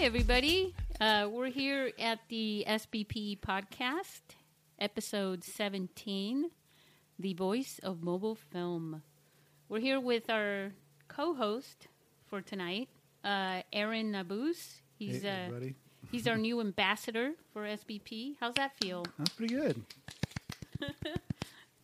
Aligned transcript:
Everybody. 0.10 0.74
Uh, 1.00 1.30
we're 1.32 1.52
here 1.52 1.92
at 2.00 2.18
the 2.30 2.66
SBP 2.68 3.40
podcast, 3.42 4.22
episode 4.80 5.44
17, 5.44 6.50
The 7.20 7.34
Voice 7.36 7.80
of 7.84 8.02
Mobile 8.02 8.34
Film. 8.34 9.04
We're 9.70 9.82
here 9.82 10.00
with 10.00 10.28
our 10.32 10.72
co 11.08 11.36
host 11.36 11.90
for 12.26 12.42
tonight, 12.42 12.90
uh, 13.24 13.62
Aaron 13.72 14.12
Nabuz. 14.12 14.82
He's, 14.98 15.22
Hey, 15.22 15.48
uh, 15.52 15.60
he's 16.12 16.28
our 16.28 16.38
new 16.48 16.60
ambassador 16.60 17.34
for 17.54 17.66
SBP. 17.66 18.38
How's 18.40 18.56
that 18.56 18.72
feel? 18.82 19.06
That's 19.20 19.30
pretty 19.34 19.54
good. 19.54 19.84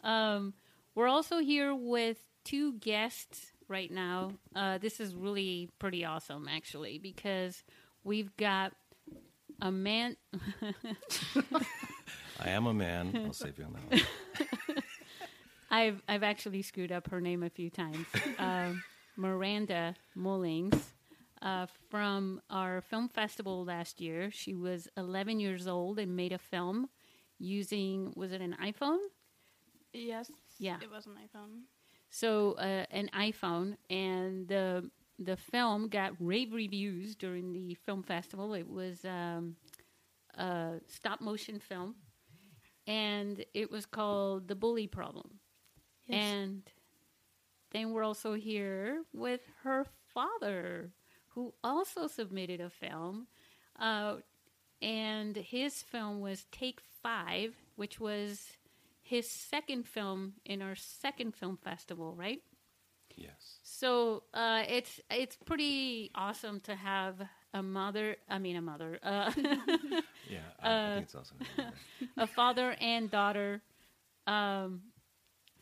Um, 0.04 0.54
we're 0.94 1.08
also 1.08 1.40
here 1.40 1.74
with 1.74 2.20
two 2.44 2.74
guests 2.74 3.52
right 3.68 3.90
now. 3.92 4.34
Uh, 4.56 4.78
this 4.78 5.00
is 5.00 5.16
really 5.16 5.70
pretty 5.80 6.06
awesome, 6.06 6.48
actually, 6.48 7.00
because 7.00 7.64
we've 8.06 8.36
got 8.38 8.72
a 9.62 9.72
man. 9.72 10.16
I 12.40 12.50
am 12.50 12.68
a 12.68 12.74
man. 12.74 13.24
I'll 13.26 13.34
save 13.34 13.58
you 13.58 13.66
on 13.66 13.74
that 13.74 13.92
one. 13.92 14.78
I've 15.70 16.02
I've 16.08 16.24
actually 16.24 16.62
screwed 16.62 16.94
up 16.94 17.10
her 17.10 17.20
name 17.20 17.44
a 17.44 17.50
few 17.50 17.70
times. 17.70 18.08
Um 18.40 18.82
Miranda 19.18 19.96
Mullings. 20.16 20.80
Uh, 21.42 21.68
from 21.90 22.42
our 22.50 22.82
film 22.82 23.08
festival 23.08 23.64
last 23.66 24.02
year, 24.02 24.32
she 24.32 24.56
was 24.56 24.88
11 24.98 25.40
years 25.40 25.68
old 25.68 26.00
and 26.00 26.16
made 26.16 26.32
a 26.32 26.40
film 26.40 26.90
using 27.38 28.14
was 28.16 28.32
it 28.32 28.42
an 28.42 28.56
iPhone? 28.64 28.98
Yes. 29.94 30.32
Yeah. 30.58 30.78
It 30.82 30.90
was 30.90 31.06
an 31.06 31.14
iPhone. 31.14 31.64
So 32.10 32.54
uh, 32.54 32.86
an 32.92 33.10
iPhone, 33.14 33.76
and 33.90 34.48
the 34.48 34.90
the 35.20 35.38
film 35.38 35.88
got 35.88 36.14
rave 36.20 36.54
reviews 36.54 37.16
during 37.16 37.54
the 37.54 37.76
film 37.86 38.04
festival. 38.04 38.54
It 38.54 38.70
was 38.70 39.06
um, 39.06 39.56
a 40.38 40.74
stop 40.88 41.22
motion 41.22 41.60
film, 41.60 41.96
and 42.88 43.44
it 43.54 43.72
was 43.72 43.86
called 43.86 44.48
The 44.48 44.56
Bully 44.56 44.88
Problem. 44.88 45.40
Yes. 46.08 46.24
And 46.24 46.62
then 47.72 47.92
we're 47.92 48.04
also 48.04 48.34
here 48.34 49.04
with 49.14 49.42
her 49.64 49.86
father, 50.14 50.92
who 51.30 51.54
also 51.64 52.08
submitted 52.08 52.62
a 52.62 52.70
film. 52.70 53.28
Uh, 53.80 54.18
and 54.82 55.36
his 55.36 55.82
film 55.82 56.20
was 56.20 56.46
Take 56.52 56.80
Five, 57.02 57.56
which 57.76 58.00
was 58.00 58.58
his 59.02 59.30
second 59.30 59.88
film 59.88 60.34
in 60.46 60.62
our 60.62 60.76
second 60.76 61.36
film 61.36 61.58
festival, 61.58 62.16
right? 62.16 62.42
Yes. 63.16 63.60
So 63.64 64.24
uh, 64.34 64.64
it's 64.68 65.00
it's 65.10 65.38
pretty 65.46 66.12
awesome 66.16 66.60
to 66.62 66.76
have 66.76 67.22
a 67.54 67.62
mother. 67.64 68.18
I 68.30 68.40
mean, 68.40 68.56
a 68.56 68.62
mother, 68.62 69.00
uh, 69.04 69.32
Yeah. 70.24 70.50
I, 70.62 70.72
I 70.86 70.90
Uh, 70.90 70.92
think 70.92 71.06
it's 71.06 71.16
awesome. 71.16 71.38
a 72.18 72.28
father 72.28 72.76
and 72.80 73.10
daughter. 73.10 73.62
Um, 74.28 74.82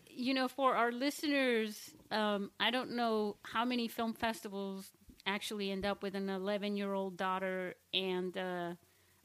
you 0.07 0.33
know, 0.33 0.47
for 0.47 0.75
our 0.75 0.91
listeners, 0.91 1.91
um, 2.11 2.51
I 2.59 2.71
don't 2.71 2.91
know 2.91 3.37
how 3.43 3.65
many 3.65 3.87
film 3.87 4.13
festivals 4.13 4.91
actually 5.25 5.71
end 5.71 5.85
up 5.85 6.03
with 6.03 6.15
an 6.15 6.29
11 6.29 6.75
year 6.77 6.93
old 6.93 7.17
daughter, 7.17 7.75
and 7.93 8.35
uh, 8.37 8.73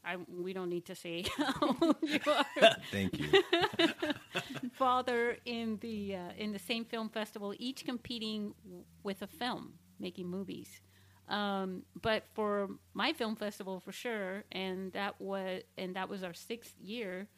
I, 0.09 0.17
we 0.29 0.55
don't 0.55 0.71
need 0.71 0.87
to 0.87 0.95
say 0.95 1.25
how 1.37 1.77
old 1.83 1.97
you 2.03 2.21
are. 2.27 2.77
Thank 2.91 3.19
you. 3.19 3.29
father 4.79 5.37
in 5.45 5.79
the 5.81 6.17
uh, 6.17 6.33
in 6.39 6.53
the 6.53 6.59
same 6.59 6.85
film 6.85 7.09
festival, 7.11 7.55
each 7.59 7.85
competing 7.85 8.55
w- 8.65 8.85
with 9.03 9.21
a 9.23 9.27
film, 9.27 9.75
making 9.99 10.27
movies. 10.29 10.81
Um, 11.29 11.83
but 12.01 12.25
for 12.33 12.69
my 12.95 13.13
film 13.13 13.37
festival, 13.37 13.81
for 13.81 13.93
sure, 13.93 14.45
and 14.51 14.93
that 14.93 15.21
was 15.21 15.63
and 15.77 15.95
that 15.97 16.09
was 16.09 16.23
our 16.23 16.33
sixth 16.33 16.75
year. 16.81 17.29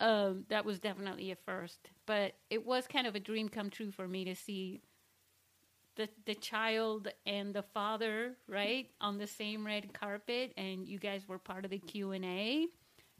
Um, 0.00 0.44
that 0.48 0.64
was 0.64 0.78
definitely 0.78 1.32
a 1.32 1.36
first, 1.36 1.90
but 2.06 2.34
it 2.50 2.64
was 2.64 2.86
kind 2.86 3.06
of 3.06 3.16
a 3.16 3.20
dream 3.20 3.48
come 3.48 3.70
true 3.70 3.90
for 3.90 4.06
me 4.06 4.24
to 4.26 4.34
see 4.36 4.80
the 5.98 6.08
the 6.24 6.34
child 6.34 7.08
and 7.26 7.52
the 7.52 7.62
father 7.62 8.36
right 8.48 8.86
on 9.02 9.18
the 9.18 9.26
same 9.26 9.66
red 9.66 9.92
carpet, 9.92 10.54
and 10.56 10.88
you 10.88 10.98
guys 10.98 11.28
were 11.28 11.38
part 11.38 11.66
of 11.66 11.70
the 11.70 11.78
Q 11.78 12.12
and 12.12 12.24
A 12.24 12.66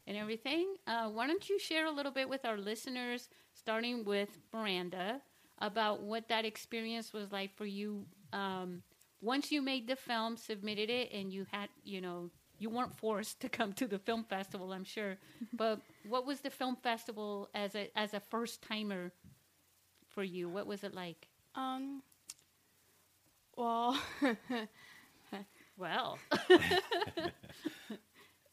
and 0.06 0.17
everything. 0.17 0.76
Uh, 0.87 1.11
why 1.11 1.26
don't 1.26 1.50
you 1.50 1.58
share 1.58 1.85
a 1.85 1.91
little 1.91 2.12
bit 2.12 2.31
with 2.31 2.47
our 2.47 2.56
listeners, 2.56 3.29
starting 3.52 4.05
with 4.05 4.31
Miranda, 4.55 5.20
about 5.58 6.00
what 6.00 6.29
that 6.29 6.47
experience 6.47 7.12
was 7.12 7.31
like 7.31 7.55
for 7.55 7.67
you 7.67 8.06
um, 8.32 8.82
once 9.20 9.50
you 9.50 9.62
made 9.62 9.88
the 9.88 9.97
film, 9.97 10.37
submitted 10.37 10.91
it, 10.91 11.12
and 11.12 11.32
you 11.32 11.47
had, 11.50 11.69
you 11.85 12.00
know, 12.00 12.31
you 12.58 12.70
weren't 12.70 12.97
forced 12.97 13.41
to 13.41 13.49
come 13.49 13.73
to 13.75 13.87
the 13.87 13.99
film 13.99 14.25
festival, 14.25 14.73
I'm 14.73 14.85
sure. 14.85 15.17
but 15.52 15.81
what 16.08 16.26
was 16.26 16.41
the 16.41 16.50
film 16.50 16.76
festival 16.76 17.49
as 17.55 17.75
a 17.75 17.91
as 17.97 18.14
a 18.14 18.20
first 18.20 18.62
timer 18.62 19.12
for 20.08 20.23
you? 20.23 20.49
What 20.49 20.67
was 20.67 20.85
it 20.85 20.94
like? 20.94 21.29
Um. 21.55 22.02
Well, 23.58 23.99
Well, 25.78 26.19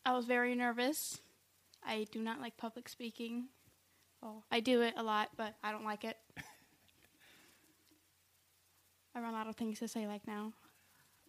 I 0.06 0.14
was 0.14 0.26
very 0.26 0.54
nervous. 0.54 1.20
I 1.84 2.06
do 2.12 2.22
not 2.22 2.40
like 2.40 2.56
public 2.56 2.88
speaking. 2.88 3.48
Well, 4.22 4.44
I 4.52 4.60
do 4.60 4.84
it 4.84 4.94
a 4.96 5.02
lot, 5.02 5.30
but 5.36 5.56
I 5.64 5.72
don't 5.72 5.86
like 5.86 6.04
it. 6.04 6.18
I 9.16 9.22
run 9.22 9.34
out 9.34 9.48
of 9.48 9.56
things 9.56 9.80
to 9.80 9.88
say 9.88 10.06
like 10.06 10.28
now. 10.28 10.54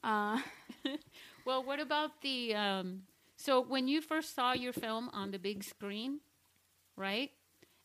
Uh, 0.05 0.39
well, 1.47 1.65
what 1.65 1.81
about 1.81 2.21
the? 2.21 2.55
Um, 2.55 3.05
so 3.39 3.63
when 3.63 3.89
you 3.89 4.03
first 4.03 4.35
saw 4.35 4.53
your 4.53 4.75
film 4.75 5.09
on 5.15 5.31
the 5.31 5.39
big 5.39 5.65
screen, 5.65 6.21
right? 6.95 7.31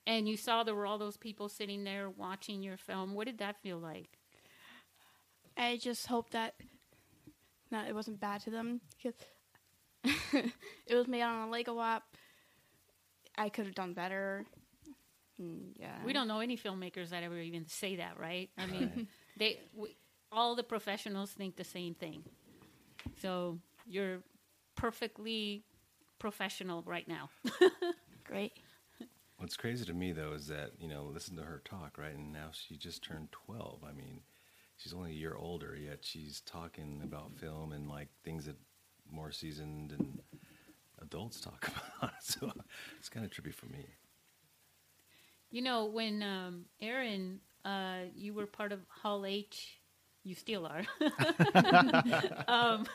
And 0.05 0.27
you 0.27 0.35
saw 0.35 0.63
there 0.63 0.75
were 0.75 0.85
all 0.85 0.97
those 0.97 1.15
people 1.15 1.47
sitting 1.47 1.85
there 1.85 2.09
watching 2.09 2.61
your 2.61 2.75
film. 2.75 3.13
What 3.13 3.27
did 3.27 3.37
that 3.37 3.61
feel 3.61 3.77
like? 3.77 4.17
I 5.57 5.77
just 5.77 6.07
hope 6.07 6.31
that 6.31 6.55
that 7.71 7.87
it 7.87 7.95
wasn't 7.95 8.19
bad 8.19 8.41
to 8.41 8.49
them 8.49 8.81
because 8.97 9.17
it 10.87 10.95
was 10.95 11.07
made 11.07 11.21
on 11.21 11.47
a 11.47 11.51
Lego 11.51 11.79
app. 11.79 12.03
I 13.37 13.49
could 13.49 13.65
have 13.65 13.75
done 13.75 13.93
better. 13.93 14.45
Mm, 15.41 15.71
yeah, 15.75 15.95
We 16.05 16.13
don't 16.13 16.27
know 16.27 16.39
any 16.39 16.57
filmmakers 16.57 17.09
that 17.09 17.23
ever 17.23 17.37
even 17.39 17.67
say 17.67 17.95
that, 17.97 18.19
right? 18.19 18.49
I 18.57 18.65
mean, 18.65 19.07
they 19.37 19.59
we, 19.75 19.95
all 20.31 20.55
the 20.55 20.63
professionals 20.63 21.31
think 21.31 21.55
the 21.55 21.63
same 21.63 21.95
thing. 21.95 22.23
So 23.21 23.59
you're 23.87 24.19
perfectly 24.75 25.63
professional 26.19 26.83
right 26.85 27.07
now. 27.07 27.29
Great. 28.23 28.53
What's 29.37 29.57
crazy 29.57 29.85
to 29.85 29.93
me 29.93 30.11
though 30.11 30.33
is 30.33 30.47
that 30.47 30.73
you 30.79 30.87
know 30.87 31.09
listen 31.11 31.35
to 31.37 31.43
her 31.43 31.61
talk 31.65 31.97
right, 31.97 32.13
and 32.13 32.31
now 32.31 32.49
she 32.51 32.75
just 32.75 33.03
turned 33.03 33.31
twelve. 33.31 33.79
I 33.87 33.91
mean, 33.93 34.21
she's 34.81 34.93
only 34.93 35.11
a 35.11 35.15
year 35.15 35.35
older, 35.37 35.75
yet 35.75 35.99
she's 36.01 36.41
talking 36.41 37.01
about 37.03 37.35
film 37.37 37.71
and 37.71 37.89
like 37.89 38.07
things 38.23 38.45
that 38.45 38.55
more 39.11 39.31
seasoned 39.31 39.91
and 39.91 40.19
adults 41.01 41.39
talk 41.41 41.69
about. 42.01 42.13
So 42.21 42.51
it's 42.97 43.09
kind 43.09 43.25
of 43.25 43.31
trippy 43.31 43.53
for 43.53 43.67
me. 43.67 43.85
You 45.51 45.61
know, 45.61 45.85
when 45.85 46.23
um, 46.23 46.65
Aaron, 46.81 47.39
uh, 47.65 48.05
you 48.15 48.33
were 48.33 48.45
part 48.45 48.71
of 48.71 48.79
Hall 48.87 49.25
H, 49.25 49.79
you 50.23 50.33
still 50.35 50.65
are, 50.67 50.83
um, 52.47 52.85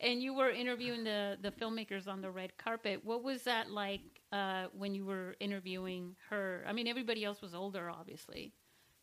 and 0.00 0.22
you 0.22 0.34
were 0.34 0.50
interviewing 0.50 1.02
the 1.02 1.38
the 1.40 1.50
filmmakers 1.50 2.06
on 2.06 2.20
the 2.20 2.30
red 2.30 2.56
carpet. 2.58 3.00
What 3.04 3.24
was 3.24 3.42
that 3.44 3.70
like 3.70 4.02
uh, 4.32 4.66
when 4.76 4.94
you 4.94 5.06
were 5.06 5.34
interviewing 5.40 6.14
her? 6.28 6.64
I 6.68 6.72
mean, 6.72 6.86
everybody 6.86 7.24
else 7.24 7.40
was 7.40 7.54
older, 7.54 7.90
obviously, 7.90 8.52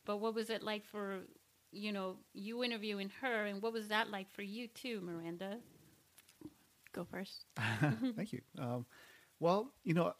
but 0.05 0.17
what 0.17 0.35
was 0.35 0.49
it 0.51 0.61
like 0.61 0.85
for 0.85 1.23
you 1.75 1.91
know 1.91 2.17
you 2.33 2.63
interviewing 2.63 3.11
her, 3.21 3.45
and 3.45 3.61
what 3.61 3.73
was 3.73 3.87
that 3.89 4.09
like 4.09 4.31
for 4.31 4.41
you 4.41 4.67
too, 4.67 5.01
Miranda? 5.01 5.57
Go 6.93 7.05
first. 7.11 7.45
Thank 8.15 8.33
you. 8.33 8.41
Um, 8.57 8.85
well, 9.39 9.71
you 9.83 9.93
know, 9.93 10.13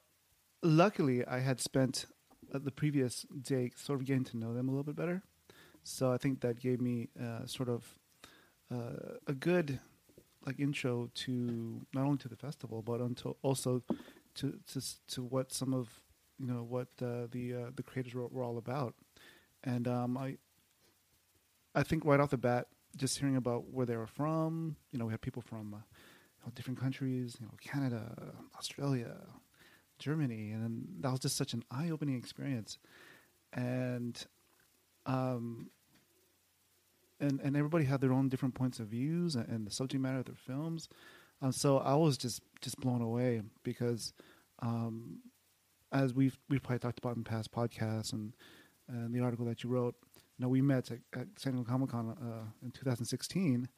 luckily 0.61 1.25
I 1.25 1.39
had 1.39 1.61
spent 1.61 2.05
uh, 2.53 2.59
the 2.61 2.71
previous 2.71 3.25
day 3.41 3.71
sort 3.75 3.99
of 4.01 4.05
getting 4.05 4.25
to 4.25 4.37
know 4.37 4.53
them 4.53 4.67
a 4.67 4.71
little 4.71 4.83
bit 4.83 4.95
better. 4.95 5.23
So 5.83 6.11
I 6.11 6.17
think 6.17 6.41
that 6.41 6.59
gave 6.59 6.81
me 6.81 7.09
uh, 7.21 7.45
sort 7.45 7.69
of 7.69 7.95
uh, 8.71 9.17
a 9.27 9.33
good 9.33 9.79
like 10.45 10.59
intro 10.59 11.09
to 11.13 11.81
not 11.93 12.05
only 12.05 12.17
to 12.17 12.27
the 12.27 12.35
festival 12.35 12.81
but 12.81 13.01
until 13.01 13.37
also 13.41 13.81
to 14.35 14.59
to 14.67 14.81
to 15.07 15.23
what 15.23 15.51
some 15.51 15.73
of 15.73 15.89
you 16.39 16.47
know 16.47 16.63
what 16.67 16.87
uh, 17.01 17.27
the 17.31 17.53
uh, 17.53 17.71
the 17.75 17.83
creators 17.83 18.13
were, 18.13 18.27
were 18.27 18.43
all 18.43 18.57
about. 18.57 18.95
And 19.63 19.87
um, 19.87 20.17
I 20.17 20.37
I 21.75 21.83
think 21.83 22.05
right 22.05 22.19
off 22.19 22.29
the 22.29 22.37
bat, 22.37 22.67
just 22.95 23.19
hearing 23.19 23.35
about 23.35 23.65
where 23.71 23.85
they 23.85 23.97
were 23.97 24.07
from, 24.07 24.77
you 24.91 24.99
know, 24.99 25.05
we 25.05 25.11
had 25.11 25.21
people 25.21 25.41
from 25.41 25.73
uh, 25.73 25.77
you 25.77 26.45
know, 26.45 26.51
different 26.55 26.79
countries, 26.79 27.37
you 27.39 27.45
know, 27.45 27.51
Canada, 27.61 28.33
Australia, 28.57 29.15
Germany, 29.99 30.51
and 30.51 30.87
that 31.01 31.11
was 31.11 31.19
just 31.19 31.35
such 31.35 31.53
an 31.53 31.63
eye-opening 31.71 32.15
experience, 32.15 32.77
and 33.53 34.25
um, 35.05 35.69
and 37.19 37.39
and 37.41 37.55
everybody 37.55 37.85
had 37.85 38.01
their 38.01 38.13
own 38.13 38.29
different 38.29 38.55
points 38.55 38.79
of 38.79 38.87
views 38.87 39.35
and, 39.35 39.47
and 39.47 39.67
the 39.67 39.71
subject 39.71 40.01
matter 40.01 40.19
of 40.19 40.25
their 40.25 40.35
films, 40.35 40.89
um, 41.41 41.51
so 41.51 41.79
I 41.79 41.95
was 41.95 42.17
just 42.17 42.41
just 42.61 42.79
blown 42.79 43.01
away 43.01 43.41
because, 43.63 44.13
um, 44.59 45.19
as 45.91 46.13
we've 46.13 46.37
we've 46.49 46.63
probably 46.63 46.79
talked 46.79 46.99
about 46.99 47.17
in 47.17 47.23
past 47.23 47.51
podcasts 47.51 48.13
and 48.13 48.33
and 48.87 49.13
the 49.13 49.19
article 49.21 49.45
that 49.45 49.63
you 49.63 49.69
wrote, 49.69 49.95
you 50.37 50.43
know, 50.43 50.49
we 50.49 50.61
met 50.61 50.91
at, 50.91 50.99
at 51.13 51.27
San 51.37 51.53
Diego 51.53 51.69
Comic 51.69 51.89
Con 51.89 52.09
uh, 52.09 52.65
in 52.65 52.71
2016, 52.71 53.69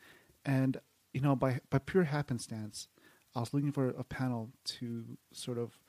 and 0.46 0.78
you 1.14 1.22
know, 1.22 1.36
by 1.36 1.60
by 1.70 1.80
pure 1.80 2.04
happenstance, 2.04 2.88
I 3.36 3.40
was 3.40 3.54
looking 3.54 3.72
for 3.72 3.90
a 3.90 4.04
panel 4.04 4.50
to 4.66 5.18
sort 5.32 5.58
of, 5.58 5.80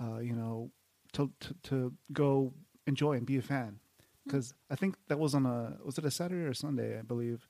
uh, 0.00 0.18
you 0.18 0.34
know, 0.34 0.70
to, 1.12 1.30
to 1.40 1.54
to 1.64 1.92
go 2.12 2.52
enjoy 2.86 3.12
and 3.12 3.26
be 3.26 3.36
a 3.36 3.42
fan, 3.42 3.78
because 4.24 4.54
I 4.70 4.74
think 4.74 4.96
that 5.08 5.18
was 5.18 5.34
on 5.34 5.46
a 5.46 5.76
was 5.84 5.98
it 5.98 6.04
a 6.04 6.10
Saturday 6.10 6.42
or 6.42 6.54
Sunday, 6.54 6.98
I 6.98 7.02
believe, 7.02 7.46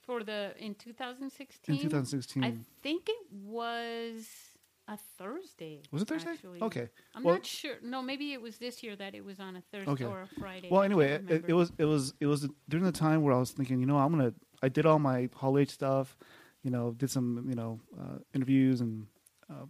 For 0.00 0.22
the 0.24 0.54
in 0.58 0.74
2016, 0.74 1.74
in 1.74 1.80
2016. 1.80 2.44
I 2.44 2.54
think 2.82 3.08
it 3.08 3.26
was 3.30 4.55
a 4.88 4.96
Thursday. 5.18 5.82
was 5.90 6.02
it 6.02 6.08
Thursday? 6.08 6.30
actually. 6.30 6.60
Okay. 6.62 6.88
I'm 7.14 7.24
Well- 7.24 7.34
not 7.36 7.46
sure. 7.46 7.76
No, 7.82 8.02
maybe 8.02 8.32
it 8.32 8.40
was 8.40 8.58
this 8.58 8.82
year 8.82 8.94
that 8.96 9.14
it 9.14 9.24
was 9.24 9.40
on 9.40 9.56
a 9.56 9.60
Thursday 9.72 9.90
Okay. 9.90 10.04
or 10.04 10.22
a 10.22 10.28
Friday. 10.38 10.68
Well, 10.70 10.82
I 10.82 10.84
anyway, 10.84 11.08
can't 11.08 11.22
it, 11.24 11.32
it 11.32 11.34
remember. 11.42 11.54
was 11.56 11.72
it 11.78 11.84
was 11.84 12.14
it 12.20 12.26
was 12.26 12.48
during 12.68 12.84
the 12.84 12.92
time 12.92 13.22
where 13.22 13.34
I 13.34 13.38
was 13.38 13.50
thinking, 13.50 13.80
you 13.80 13.86
know, 13.86 13.98
I'm 13.98 14.10
gonna 14.12 14.32
I 14.62 14.68
did 14.68 14.86
all 14.86 14.98
my 14.98 15.28
Hall 15.34 15.58
H 15.58 15.70
stuff, 15.70 16.16
you 16.62 16.70
know, 16.70 16.92
did 16.92 17.10
some 17.10 17.46
you 17.48 17.54
know 17.56 17.80
uh, 17.98 18.18
interviews 18.34 18.80
and 18.80 19.06
uh, 19.50 19.66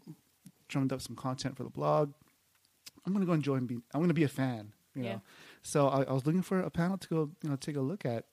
drummed 0.69 0.93
up 0.93 1.01
some 1.01 1.17
content 1.17 1.57
for 1.57 1.63
the 1.65 1.71
blog. 1.71 2.13
I'm 3.07 3.13
gonna 3.13 3.27
go 3.27 3.33
enjoy 3.33 3.55
and 3.57 3.67
be. 3.69 3.77
I'm 3.95 4.01
gonna 4.03 4.15
be 4.15 4.25
a 4.25 4.29
fan, 4.29 4.73
you 4.95 5.03
know. 5.03 5.09
Yeah. 5.09 5.19
So 5.63 5.89
I, 5.89 6.03
I 6.03 6.13
was 6.13 6.27
looking 6.27 6.43
for 6.43 6.61
a 6.61 6.71
panel 6.71 6.99
to 6.99 7.09
go, 7.09 7.31
you 7.43 7.49
know, 7.51 7.57
take 7.57 7.77
a 7.77 7.81
look 7.81 8.05
at, 8.05 8.27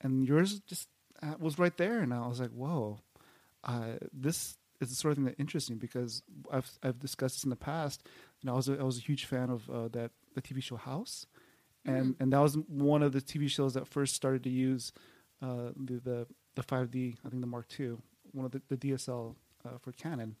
and 0.00 0.26
yours 0.26 0.60
just 0.60 0.88
uh, 1.22 1.34
was 1.38 1.58
right 1.58 1.76
there, 1.76 2.00
and 2.00 2.12
I 2.12 2.26
was 2.26 2.40
like, 2.40 2.50
whoa, 2.50 2.98
uh, 3.64 3.98
this 4.12 4.56
is 4.84 4.90
the 4.90 4.96
sort 4.96 5.12
of 5.12 5.16
thing 5.16 5.24
that 5.26 5.38
interests 5.38 5.70
me 5.70 5.76
because 5.76 6.22
I've 6.50 6.70
I've 6.82 6.98
discussed 6.98 7.36
this 7.36 7.44
in 7.44 7.50
the 7.50 7.56
past. 7.56 8.06
and 8.40 8.50
I 8.50 8.54
was 8.54 8.68
a, 8.68 8.78
I 8.78 8.82
was 8.82 8.98
a 8.98 9.02
huge 9.02 9.24
fan 9.24 9.50
of 9.50 9.68
uh, 9.70 9.88
that 9.88 10.10
the 10.34 10.42
TV 10.42 10.62
show 10.62 10.76
House, 10.76 11.26
and 11.84 12.14
and 12.20 12.32
that 12.32 12.40
was 12.40 12.56
one 12.68 13.02
of 13.02 13.12
the 13.12 13.20
TV 13.20 13.48
shows 13.48 13.74
that 13.74 13.88
first 13.88 14.14
started 14.14 14.42
to 14.44 14.50
use 14.50 14.92
uh, 15.42 15.70
the 15.76 15.94
the 15.94 16.26
the 16.56 16.62
5D, 16.62 17.16
I 17.24 17.28
think 17.28 17.40
the 17.40 17.48
Mark 17.48 17.66
II, 17.78 17.96
one 18.30 18.46
of 18.46 18.52
the, 18.52 18.62
the 18.68 18.76
DSL 18.76 19.34
uh, 19.64 19.78
for 19.80 19.92
Canon. 19.92 20.36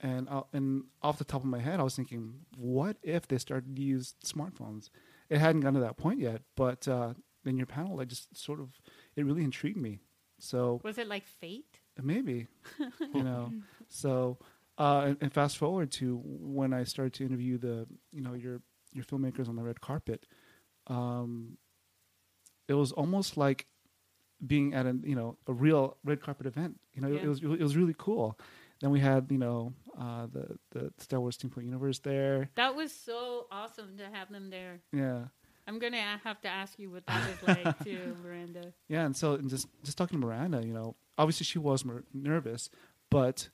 And 0.00 0.28
uh, 0.28 0.42
and 0.52 0.84
off 1.02 1.16
the 1.18 1.24
top 1.24 1.42
of 1.42 1.48
my 1.48 1.58
head, 1.58 1.80
I 1.80 1.82
was 1.82 1.96
thinking, 1.96 2.40
what 2.58 2.98
if 3.02 3.26
they 3.26 3.38
started 3.38 3.74
to 3.76 3.82
use 3.82 4.14
smartphones? 4.24 4.90
It 5.30 5.38
hadn't 5.38 5.62
gotten 5.62 5.74
to 5.74 5.80
that 5.80 5.96
point 5.96 6.20
yet, 6.20 6.42
but 6.54 6.86
uh, 6.86 7.14
in 7.46 7.56
your 7.56 7.66
panel, 7.66 8.00
I 8.00 8.04
just 8.04 8.36
sort 8.36 8.60
of 8.60 8.78
it 9.16 9.24
really 9.24 9.42
intrigued 9.44 9.78
me. 9.78 10.00
So 10.38 10.80
Was 10.84 10.98
it 10.98 11.08
like 11.08 11.26
fate? 11.26 11.75
Maybe 12.04 12.46
you 13.14 13.22
know 13.24 13.52
so 13.88 14.38
uh 14.78 15.02
and, 15.06 15.16
and 15.20 15.32
fast 15.32 15.56
forward 15.58 15.90
to 15.90 16.20
when 16.24 16.72
i 16.72 16.84
started 16.84 17.12
to 17.14 17.24
interview 17.24 17.56
the 17.58 17.86
you 18.12 18.20
know 18.22 18.34
your 18.34 18.60
your 18.92 19.04
filmmakers 19.04 19.48
on 19.48 19.56
the 19.56 19.62
red 19.62 19.80
carpet 19.80 20.26
um 20.88 21.56
it 22.68 22.74
was 22.74 22.92
almost 22.92 23.36
like 23.36 23.66
being 24.46 24.74
at 24.74 24.86
a 24.86 24.96
you 25.04 25.14
know 25.14 25.36
a 25.46 25.52
real 25.52 25.96
red 26.04 26.20
carpet 26.20 26.46
event 26.46 26.78
you 26.94 27.00
know 27.00 27.08
it, 27.08 27.22
Yeah. 27.22 27.28
was 27.28 27.42
it 27.42 27.60
was 27.60 27.76
really 27.76 27.94
cool 27.96 28.38
then 28.80 28.90
we 28.90 29.00
had 29.00 29.30
you 29.30 29.38
know 29.38 29.72
uh 29.98 30.26
the 30.30 30.58
the 30.72 30.92
star 30.98 31.20
wars 31.20 31.36
steampunk 31.38 31.64
universe 31.64 31.98
there 32.00 32.50
That 32.56 32.74
was 32.76 32.92
so 32.92 33.46
awesome 33.50 33.96
to 33.96 34.04
have 34.12 34.30
them 34.30 34.50
there. 34.50 34.80
yeah 34.92 35.24
I'm 35.68 35.78
gonna 35.80 36.20
have 36.22 36.40
to 36.42 36.48
ask 36.48 36.78
you 36.78 36.90
what 36.90 37.06
that 37.06 37.26
was 37.26 37.42
like 37.42 37.66
too, 37.84 38.16
Miranda. 38.22 38.72
Yeah, 38.88 39.04
and 39.04 39.16
so 39.16 39.34
and 39.34 39.50
just 39.50 39.66
just 39.82 39.98
talking 39.98 40.20
to 40.20 40.24
Miranda, 40.26 40.64
you 40.64 40.72
know, 40.72 40.94
obviously 41.18 41.44
she 41.44 41.58
was 41.58 41.84
mer- 41.84 42.04
nervous, 42.12 42.70
but 43.10 43.48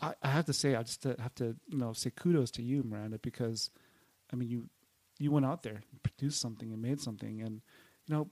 I, 0.00 0.14
I 0.22 0.28
have 0.28 0.46
to 0.46 0.52
say, 0.52 0.74
I 0.74 0.82
just 0.82 1.04
uh, 1.06 1.14
have 1.20 1.34
to 1.36 1.56
you 1.68 1.78
know 1.78 1.92
say 1.92 2.10
kudos 2.14 2.50
to 2.52 2.62
you, 2.62 2.82
Miranda, 2.82 3.18
because 3.18 3.70
I 4.32 4.36
mean 4.36 4.48
you 4.48 4.68
you 5.18 5.30
went 5.30 5.46
out 5.46 5.62
there, 5.62 5.82
and 5.90 6.02
produced 6.02 6.40
something, 6.40 6.72
and 6.72 6.80
made 6.80 7.00
something, 7.00 7.40
and 7.40 7.60
you 8.06 8.14
know 8.14 8.28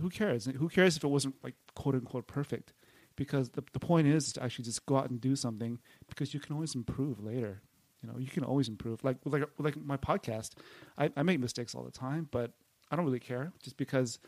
who 0.00 0.08
cares? 0.10 0.46
Who 0.46 0.68
cares 0.68 0.96
if 0.96 1.04
it 1.04 1.08
wasn't 1.08 1.36
like 1.42 1.54
quote 1.74 1.94
unquote 1.94 2.26
perfect? 2.26 2.72
Because 3.16 3.50
the 3.50 3.64
the 3.72 3.80
point 3.80 4.06
is 4.06 4.32
to 4.34 4.42
actually 4.42 4.64
just 4.64 4.86
go 4.86 4.96
out 4.96 5.10
and 5.10 5.20
do 5.20 5.34
something 5.34 5.78
because 6.08 6.32
you 6.34 6.40
can 6.40 6.54
always 6.54 6.74
improve 6.74 7.22
later. 7.22 7.62
You 8.02 8.08
know, 8.08 8.18
you 8.18 8.28
can 8.28 8.44
always 8.44 8.68
improve. 8.68 9.02
Like 9.02 9.16
like 9.24 9.42
like 9.58 9.76
my 9.76 9.96
podcast, 9.96 10.52
I, 10.96 11.10
I 11.16 11.22
make 11.22 11.40
mistakes 11.40 11.74
all 11.74 11.82
the 11.82 11.90
time, 11.90 12.28
but 12.30 12.52
I 12.90 12.96
don't 12.96 13.04
really 13.04 13.18
care 13.20 13.52
just 13.62 13.76
because 13.76 14.18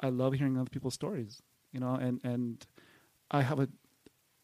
I 0.00 0.08
love 0.08 0.32
hearing 0.34 0.56
other 0.56 0.70
people's 0.70 0.94
stories. 0.94 1.42
You 1.72 1.80
know, 1.80 1.94
and 1.94 2.20
and 2.24 2.66
I 3.30 3.42
have 3.42 3.60
a 3.60 3.68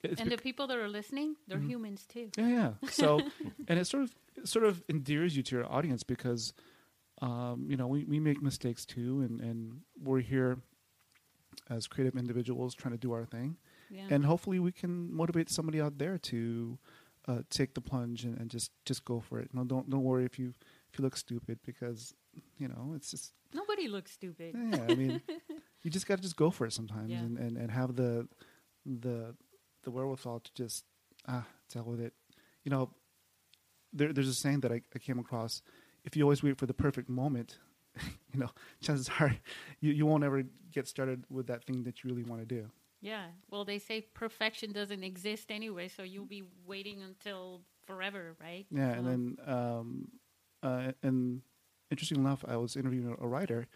it's 0.03 0.21
and 0.21 0.31
the 0.31 0.37
people 0.37 0.67
that 0.69 0.77
are 0.79 0.89
listening, 0.89 1.37
they're 1.49 1.59
Mhm. 1.59 1.69
humans 1.71 2.07
too. 2.07 2.31
yeah, 2.39 2.49
yeah. 2.49 2.73
So, 2.91 3.21
and 3.69 3.79
it 3.79 3.87
sort 3.87 4.05
of 4.05 4.15
it 4.37 4.47
sort 4.49 4.65
of 4.65 4.83
endears 4.89 5.37
you 5.37 5.43
to 5.43 5.57
your 5.57 5.67
audience 5.73 6.03
because, 6.05 6.53
um, 7.23 7.67
you 7.71 7.77
know, 7.77 7.87
we, 7.89 8.05
we 8.05 8.21
make 8.21 8.41
mistakes 8.43 8.85
too, 8.85 9.23
and, 9.23 9.41
and 9.41 9.81
we're 10.01 10.21
here 10.21 10.59
as 11.71 11.87
creative 11.89 12.17
individuals 12.17 12.75
trying 12.75 12.93
to 12.93 12.99
do 12.99 13.13
our 13.13 13.25
thing, 13.25 13.57
Yeah. 13.91 14.07
and 14.11 14.25
hopefully 14.25 14.59
we 14.61 14.71
can 14.73 15.13
motivate 15.13 15.49
somebody 15.51 15.81
out 15.81 15.99
there 15.99 16.19
to 16.19 16.79
uh, 17.27 17.43
take 17.51 17.75
the 17.75 17.81
plunge 17.81 18.25
and, 18.25 18.39
and 18.39 18.51
just 18.51 18.71
just 18.85 19.05
go 19.05 19.19
for 19.21 19.41
it. 19.41 19.53
No, 19.53 19.65
don't 19.65 19.89
don't 19.91 20.05
worry 20.05 20.25
if 20.25 20.39
you 20.39 20.55
if 20.93 20.99
you 20.99 21.03
look 21.05 21.17
stupid 21.17 21.59
because 21.65 22.15
you 22.59 22.69
know 22.69 22.93
it's 22.95 23.11
just 23.11 23.33
Nobody 23.55 23.89
looks 23.89 24.13
stupid. 24.13 24.55
yeah. 24.55 24.83
I 24.89 24.95
mean, 24.95 25.21
you 25.87 25.91
just 25.97 26.07
got 26.09 26.17
to 26.17 26.23
just 26.23 26.37
go 26.37 26.51
for 26.51 26.67
it 26.67 26.73
sometimes 26.73 27.11
Yeah. 27.11 27.21
and, 27.25 27.39
and 27.39 27.57
and 27.57 27.71
have 27.71 27.95
the 27.95 28.27
the 28.85 29.35
the 29.85 29.91
wherewithal 29.93 30.41
to 30.41 30.51
just 30.63 30.85
ah 31.29 31.47
tell 31.73 31.85
with 31.85 32.01
it. 32.01 32.13
You 32.65 32.71
know, 32.75 32.91
there, 33.93 34.13
there's 34.13 34.29
a 34.29 34.35
saying 34.35 34.61
that 34.63 34.73
I, 34.73 34.81
I 34.95 34.99
came 34.99 35.19
across: 35.21 35.63
if 36.05 36.17
you 36.17 36.23
always 36.25 36.43
wait 36.43 36.59
for 36.59 36.67
the 36.67 36.75
perfect 36.75 37.09
moment, 37.09 37.59
you 38.33 38.41
know, 38.41 38.51
chances 38.81 39.09
are 39.21 39.37
you, 39.81 39.93
you 39.93 40.07
won't 40.07 40.25
ever 40.25 40.43
get 40.73 40.89
started 40.89 41.25
with 41.31 41.47
that 41.47 41.65
thing 41.65 41.85
that 41.85 42.03
you 42.03 42.11
really 42.11 42.25
want 42.25 42.41
to 42.41 42.47
do. 42.47 42.63
Yeah. 43.01 43.27
Well, 43.51 43.65
they 43.65 43.79
say 43.79 44.01
perfection 44.15 44.73
doesn't 44.73 45.05
exist 45.05 45.51
anyway, 45.51 45.87
so 45.89 46.03
you'll 46.03 46.25
be 46.41 46.43
waiting 46.67 47.03
until 47.03 47.63
forever, 47.87 48.35
right? 48.41 48.67
Yeah, 48.71 48.93
So- 48.93 48.99
and 48.99 49.07
then 49.07 49.23
um, 49.57 50.09
uh, 50.63 50.93
and 51.05 51.43
interesting 51.93 52.19
enough, 52.19 52.45
I 52.49 52.57
was 52.57 52.75
interviewing 52.77 53.15
a 53.21 53.29
writer, 53.29 53.69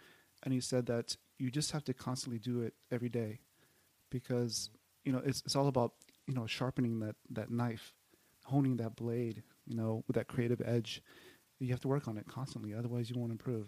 and 0.43 0.53
he 0.53 0.61
said 0.61 0.87
that 0.87 1.17
you 1.41 1.51
just 1.51 1.73
have 1.73 1.85
to 1.85 1.95
constantly 1.95 2.39
do 2.39 2.61
it 2.61 2.75
every 2.91 3.09
day, 3.09 3.41
because 4.11 4.71
you 5.05 5.13
know 5.13 5.23
it's 5.25 5.43
it's 5.45 5.57
all 5.57 5.69
about 5.69 5.93
you 6.27 6.35
know 6.35 6.47
sharpening 6.47 7.01
that 7.01 7.17
that 7.31 7.51
knife, 7.51 7.95
honing 8.45 8.77
that 8.77 8.97
blade, 8.97 9.43
you 9.67 9.75
know, 9.77 10.05
with 10.07 10.17
that 10.17 10.29
creative 10.29 10.61
edge. 10.65 11.03
You 11.59 11.69
have 11.73 11.81
to 11.81 11.89
work 11.89 12.09
on 12.09 12.17
it 12.17 12.27
constantly, 12.27 12.73
otherwise 12.75 13.11
you 13.11 13.17
won't 13.19 13.33
improve. 13.33 13.67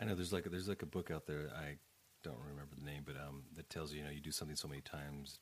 I 0.00 0.04
know 0.04 0.14
there's 0.14 0.32
like 0.32 0.44
there's 0.50 0.68
like 0.68 0.82
a 0.82 0.86
book 0.86 1.10
out 1.10 1.26
there. 1.26 1.50
I 1.56 1.76
don't 2.22 2.38
remember 2.48 2.74
the 2.78 2.84
name, 2.84 3.02
but 3.04 3.16
um, 3.16 3.44
that 3.56 3.68
tells 3.70 3.92
you 3.92 3.98
you 3.98 4.04
know 4.04 4.10
you 4.10 4.20
do 4.20 4.30
something 4.32 4.56
so 4.56 4.68
many 4.68 4.80
times, 4.80 5.38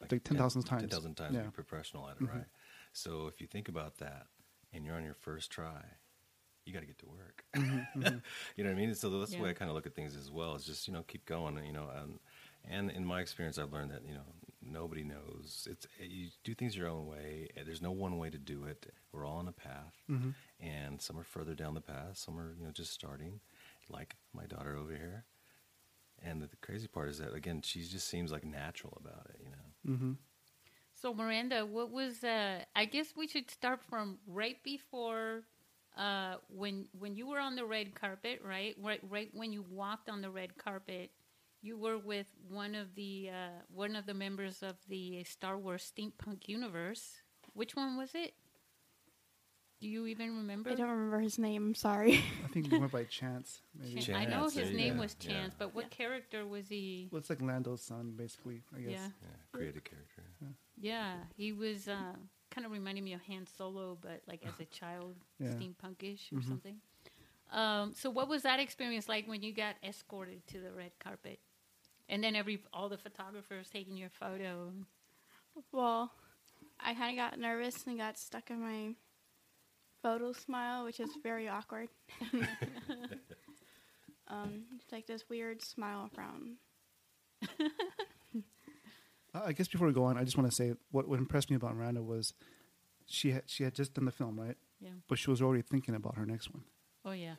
Like 0.00 0.10
10,000 0.10 0.62
times. 0.62 0.80
ten 0.82 0.88
thousand 0.88 1.14
times, 1.16 1.34
Yeah. 1.36 1.42
you're 1.42 1.50
professional 1.50 2.08
at 2.08 2.16
it, 2.16 2.22
Mhm. 2.22 2.28
right? 2.28 2.46
So 2.92 3.26
if 3.26 3.40
you 3.40 3.46
think 3.46 3.68
about 3.68 3.98
that, 3.98 4.26
and 4.72 4.84
you're 4.84 4.94
on 4.96 5.04
your 5.04 5.14
first 5.14 5.50
try, 5.50 5.82
you 6.66 6.72
got 6.72 6.80
to 6.80 6.86
get 6.86 6.98
to 6.98 7.06
work. 7.06 7.44
you 8.56 8.64
know 8.64 8.70
what 8.70 8.76
I 8.76 8.80
mean? 8.80 8.94
So 8.94 9.10
that's 9.18 9.32
the 9.32 9.42
way 9.42 9.50
I 9.50 9.54
kind 9.54 9.68
of 9.70 9.74
look 9.74 9.86
at 9.86 9.94
things 9.94 10.16
as 10.16 10.30
well. 10.30 10.54
Is 10.54 10.64
just 10.64 10.86
you 10.88 10.94
know 10.94 11.02
keep 11.02 11.24
going. 11.26 11.58
You 11.64 11.72
know, 11.72 11.88
and 12.02 12.18
and 12.68 12.90
in 12.90 13.04
my 13.04 13.20
experience, 13.20 13.58
I've 13.58 13.72
learned 13.72 13.90
that 13.90 14.02
you 14.06 14.14
know 14.14 14.26
nobody 14.62 15.02
knows. 15.02 15.66
It's 15.70 15.86
you 16.00 16.28
do 16.44 16.54
things 16.54 16.76
your 16.76 16.88
own 16.88 17.06
way. 17.06 17.48
There's 17.64 17.82
no 17.82 17.90
one 17.90 18.18
way 18.18 18.30
to 18.30 18.38
do 18.38 18.64
it. 18.64 18.92
We're 19.12 19.26
all 19.26 19.38
on 19.38 19.48
a 19.48 19.52
path, 19.52 19.94
Mhm. 20.08 20.34
and 20.60 21.00
some 21.00 21.18
are 21.18 21.24
further 21.24 21.54
down 21.54 21.74
the 21.74 21.80
path. 21.80 22.16
Some 22.18 22.38
are 22.38 22.54
you 22.58 22.64
know 22.64 22.70
just 22.72 22.92
starting, 22.92 23.40
like 23.88 24.16
my 24.32 24.46
daughter 24.46 24.76
over 24.76 24.92
here. 24.92 25.24
And 26.22 26.42
the, 26.42 26.46
the 26.48 26.56
crazy 26.56 26.86
part 26.86 27.08
is 27.08 27.18
that 27.18 27.32
again, 27.34 27.62
she 27.62 27.80
just 27.82 28.06
seems 28.06 28.30
like 28.30 28.44
natural 28.44 28.96
about 29.00 29.26
it. 29.30 29.40
You 29.42 29.50
know. 29.50 29.96
hmm 29.96 30.12
So 30.94 31.14
Miranda, 31.14 31.64
what 31.64 31.90
was? 31.90 32.22
Uh, 32.22 32.64
I 32.76 32.84
guess 32.84 33.14
we 33.16 33.26
should 33.26 33.50
start 33.50 33.82
from 33.82 34.18
right 34.26 34.62
before 34.62 35.42
uh, 35.96 36.36
when 36.48 36.86
when 36.98 37.14
you 37.16 37.26
were 37.28 37.38
on 37.40 37.56
the 37.56 37.64
red 37.64 37.94
carpet, 37.94 38.40
right? 38.44 38.74
Right, 38.82 39.00
right 39.08 39.28
when 39.32 39.52
you 39.52 39.64
walked 39.68 40.08
on 40.08 40.20
the 40.22 40.30
red 40.30 40.56
carpet, 40.56 41.10
you 41.62 41.76
were 41.78 41.98
with 41.98 42.26
one 42.48 42.74
of 42.74 42.94
the 42.94 43.30
uh, 43.30 43.62
one 43.72 43.96
of 43.96 44.06
the 44.06 44.14
members 44.14 44.62
of 44.62 44.76
the 44.88 45.24
Star 45.24 45.58
Wars 45.58 45.90
steampunk 45.92 46.48
universe. 46.48 47.20
Which 47.54 47.74
one 47.76 47.96
was 47.96 48.10
it? 48.14 48.32
Do 49.80 49.88
you 49.88 50.06
even 50.06 50.36
remember? 50.36 50.70
I 50.70 50.74
don't 50.74 50.90
remember 50.90 51.20
his 51.20 51.38
name. 51.38 51.68
I'm 51.68 51.74
sorry. 51.74 52.22
I 52.44 52.48
think 52.48 52.70
he 52.70 52.78
went 52.78 52.92
by 52.92 53.04
chance. 53.04 53.62
Maybe. 53.74 54.00
Chan- 54.02 54.14
I 54.14 54.26
know 54.26 54.44
his 54.44 54.54
there 54.54 54.72
name 54.72 54.96
go. 54.96 55.00
was 55.02 55.16
Yeah. 55.22 55.30
Chance, 55.32 55.54
but 55.58 55.74
what 55.74 55.86
Yeah. 55.86 55.96
character 55.96 56.46
was 56.46 56.68
he? 56.68 57.08
Well, 57.10 57.18
it's 57.18 57.30
like 57.30 57.40
Lando's 57.40 57.82
son, 57.82 58.12
basically. 58.14 58.62
I 58.76 58.80
guess. 58.80 58.90
Yeah, 58.92 59.08
Yeah, 59.22 59.36
creative 59.52 59.82
character. 59.84 60.22
yeah, 60.78 61.14
he 61.34 61.52
was 61.52 61.88
uh, 61.88 62.12
kind 62.50 62.66
of 62.66 62.72
reminded 62.72 63.04
me 63.04 63.12
of 63.14 63.20
Han 63.22 63.46
Solo, 63.46 63.96
but 64.00 64.22
like 64.26 64.44
as 64.46 64.58
a 64.60 64.64
child, 64.70 65.16
Yeah. 65.38 65.50
steampunkish 65.60 66.32
or 66.32 66.40
Mhm. 66.40 66.48
something. 66.48 66.80
Um, 67.52 67.94
so, 67.94 68.10
what 68.10 68.28
was 68.28 68.42
that 68.42 68.60
experience 68.60 69.08
like 69.08 69.26
when 69.28 69.42
you 69.42 69.52
got 69.52 69.76
escorted 69.82 70.46
to 70.48 70.60
the 70.60 70.72
red 70.72 70.92
carpet, 70.98 71.40
and 72.08 72.22
then 72.22 72.34
every 72.36 72.62
all 72.72 72.88
the 72.88 72.98
photographers 72.98 73.68
taking 73.70 73.96
your 73.96 74.10
photo? 74.10 74.72
well, 75.72 76.12
I 76.80 76.94
kind 76.94 77.18
of 77.18 77.24
got 77.30 77.38
nervous 77.38 77.86
and 77.86 77.98
got 77.98 78.18
stuck 78.18 78.50
in 78.50 78.60
my 78.60 78.94
photo 80.02 80.32
smile, 80.32 80.84
which 80.84 81.00
is 81.00 81.10
very 81.22 81.48
awkward. 81.48 81.88
um, 84.28 84.64
it's 84.76 84.92
like 84.92 85.06
this 85.06 85.28
weird 85.28 85.62
smile 85.62 86.08
frown. 86.14 86.56
I 89.34 89.52
guess 89.52 89.68
before 89.68 89.86
we 89.86 89.92
go 89.92 90.04
on, 90.04 90.16
I 90.18 90.24
just 90.24 90.36
want 90.36 90.48
to 90.50 90.54
say 90.54 90.74
what, 90.90 91.08
what 91.08 91.18
impressed 91.18 91.50
me 91.50 91.56
about 91.56 91.76
Miranda 91.76 92.02
was 92.02 92.34
she 93.06 93.30
had, 93.32 93.42
she 93.46 93.64
had 93.64 93.74
just 93.74 93.94
done 93.94 94.04
the 94.04 94.12
film, 94.12 94.38
right? 94.38 94.56
Yeah. 94.80 94.90
But 95.08 95.18
she 95.18 95.30
was 95.30 95.40
already 95.42 95.62
thinking 95.62 95.94
about 95.94 96.16
her 96.16 96.26
next 96.26 96.50
one. 96.52 96.62
Oh 97.04 97.12
yeah. 97.12 97.34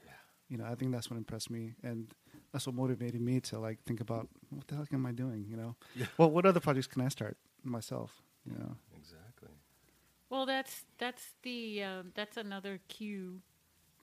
You 0.50 0.57
know, 0.57 0.65
I 0.65 0.75
think 0.75 0.91
that's 0.91 1.10
what 1.10 1.15
impressed 1.15 1.50
me, 1.50 1.75
and 1.81 2.12
that's 2.51 2.67
what 2.67 2.75
motivated 2.75 3.21
me 3.21 3.39
to 3.39 3.57
like 3.60 3.81
think 3.86 4.01
about 4.01 4.27
what 4.50 4.67
the 4.67 4.75
heck 4.75 4.91
am 4.93 5.05
I 5.05 5.13
doing? 5.13 5.45
You 5.50 5.55
know, 5.55 5.75
Yeah. 5.95 6.07
well, 6.17 6.29
what 6.29 6.45
other 6.45 6.60
projects 6.60 6.88
can 6.88 7.01
I 7.01 7.07
start 7.07 7.38
myself? 7.63 8.21
You 8.45 8.57
know, 8.57 8.75
Exactly. 8.98 9.50
Well, 10.29 10.45
that's 10.45 10.83
that's 10.98 11.24
the 11.43 11.83
um, 11.83 12.12
that's 12.15 12.36
another 12.38 12.79
cue, 12.89 13.39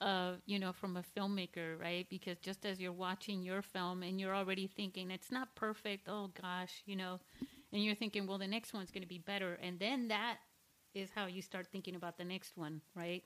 uh, 0.01 0.33
you 0.47 0.57
know, 0.59 0.73
from 0.73 0.97
a 0.97 1.03
filmmaker, 1.15 1.79
right? 1.79 2.07
Because 2.09 2.37
just 2.39 2.65
as 2.65 2.79
you're 2.79 2.91
watching 2.93 3.43
your 3.43 3.61
film 3.61 4.01
and 4.01 4.19
you're 4.19 4.35
already 4.35 4.65
thinking 4.67 5.11
it's 5.11 5.31
not 5.31 5.53
perfect, 5.55 6.07
oh 6.07 6.31
gosh, 6.41 6.81
you 6.87 6.95
know, 6.95 7.19
and 7.71 7.83
you're 7.83 7.95
thinking, 7.95 8.25
well, 8.27 8.37
the 8.37 8.47
next 8.47 8.73
one's 8.73 8.91
going 8.91 9.03
to 9.03 9.07
be 9.07 9.19
better, 9.19 9.57
and 9.61 9.79
then 9.79 10.07
that 10.09 10.37
is 10.93 11.09
how 11.13 11.27
you 11.27 11.41
start 11.41 11.67
thinking 11.71 11.95
about 11.95 12.17
the 12.17 12.23
next 12.23 12.57
one, 12.57 12.81
right? 12.95 13.23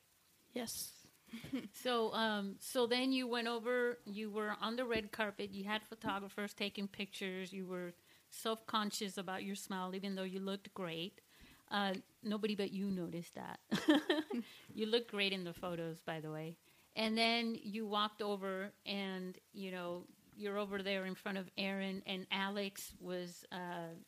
Yes. 0.53 0.91
So, 1.73 2.13
um, 2.13 2.57
so 2.59 2.85
then 2.85 3.12
you 3.12 3.27
went 3.27 3.47
over. 3.47 3.97
You 4.05 4.29
were 4.29 4.55
on 4.62 4.75
the 4.75 4.85
red 4.85 5.12
carpet. 5.12 5.51
You 5.51 5.63
had 5.63 5.81
photographers 5.81 6.53
taking 6.53 6.88
pictures. 6.88 7.51
You 7.51 7.65
were 7.65 7.93
self-conscious 8.29 9.17
about 9.17 9.43
your 9.43 9.55
smile, 9.55 9.95
even 9.95 10.13
though 10.13 10.23
you 10.23 10.39
looked 10.39 10.71
great. 10.75 11.21
Uh, 11.71 11.93
nobody 12.21 12.55
but 12.55 12.71
you 12.71 12.85
noticed 12.91 13.33
that. 13.33 13.59
you 14.75 14.85
looked 14.85 15.09
great 15.09 15.33
in 15.33 15.43
the 15.43 15.53
photos, 15.53 16.01
by 16.01 16.19
the 16.19 16.29
way. 16.29 16.55
And 16.95 17.17
then 17.17 17.57
you 17.63 17.88
walked 17.88 18.21
over, 18.21 18.71
and 18.85 19.35
you 19.53 19.71
know 19.71 20.03
you're 20.37 20.57
over 20.57 20.81
there 20.83 21.05
in 21.05 21.15
front 21.15 21.37
of 21.37 21.49
Aaron, 21.57 22.01
and 22.05 22.25
Alex 22.31 22.93
was 22.99 23.45
uh, 23.51 23.57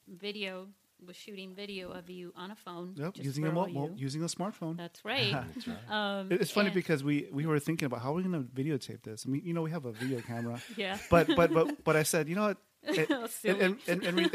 video 0.07 0.67
was 1.05 1.15
shooting 1.17 1.53
video 1.53 1.91
of 1.91 2.09
you 2.09 2.31
on 2.37 2.51
a 2.51 2.55
phone. 2.55 2.93
yep, 2.95 3.13
just 3.13 3.25
using 3.25 3.45
a 3.45 3.51
mo- 3.51 3.67
mo- 3.67 3.91
using 3.97 4.23
a 4.23 4.27
smartphone. 4.27 4.77
That's 4.77 5.03
right. 5.03 5.31
That's 5.55 5.67
right. 5.67 5.77
Um, 6.19 6.27
it's 6.31 6.51
funny 6.51 6.69
because 6.69 7.03
we 7.03 7.27
we 7.31 7.45
were 7.45 7.59
thinking 7.59 7.85
about 7.85 8.01
how 8.01 8.11
are 8.11 8.15
we 8.15 8.23
going 8.23 8.33
to 8.41 8.49
videotape 8.61 9.03
this. 9.03 9.25
I 9.27 9.29
mean, 9.29 9.41
you 9.45 9.53
know, 9.53 9.61
we 9.61 9.71
have 9.71 9.85
a 9.85 9.91
video 9.91 10.21
camera, 10.21 10.61
yeah. 10.77 10.97
but 11.11 11.27
but 11.35 11.53
but 11.53 11.83
but 11.83 11.95
I 11.95 12.03
said, 12.03 12.29
you 12.29 12.35
know 12.35 12.47
what? 12.47 12.57
It- 12.87 13.09
and, 13.09 13.59
and, 13.61 13.79
and, 13.87 14.03
and, 14.03 14.17
re- 14.17 14.29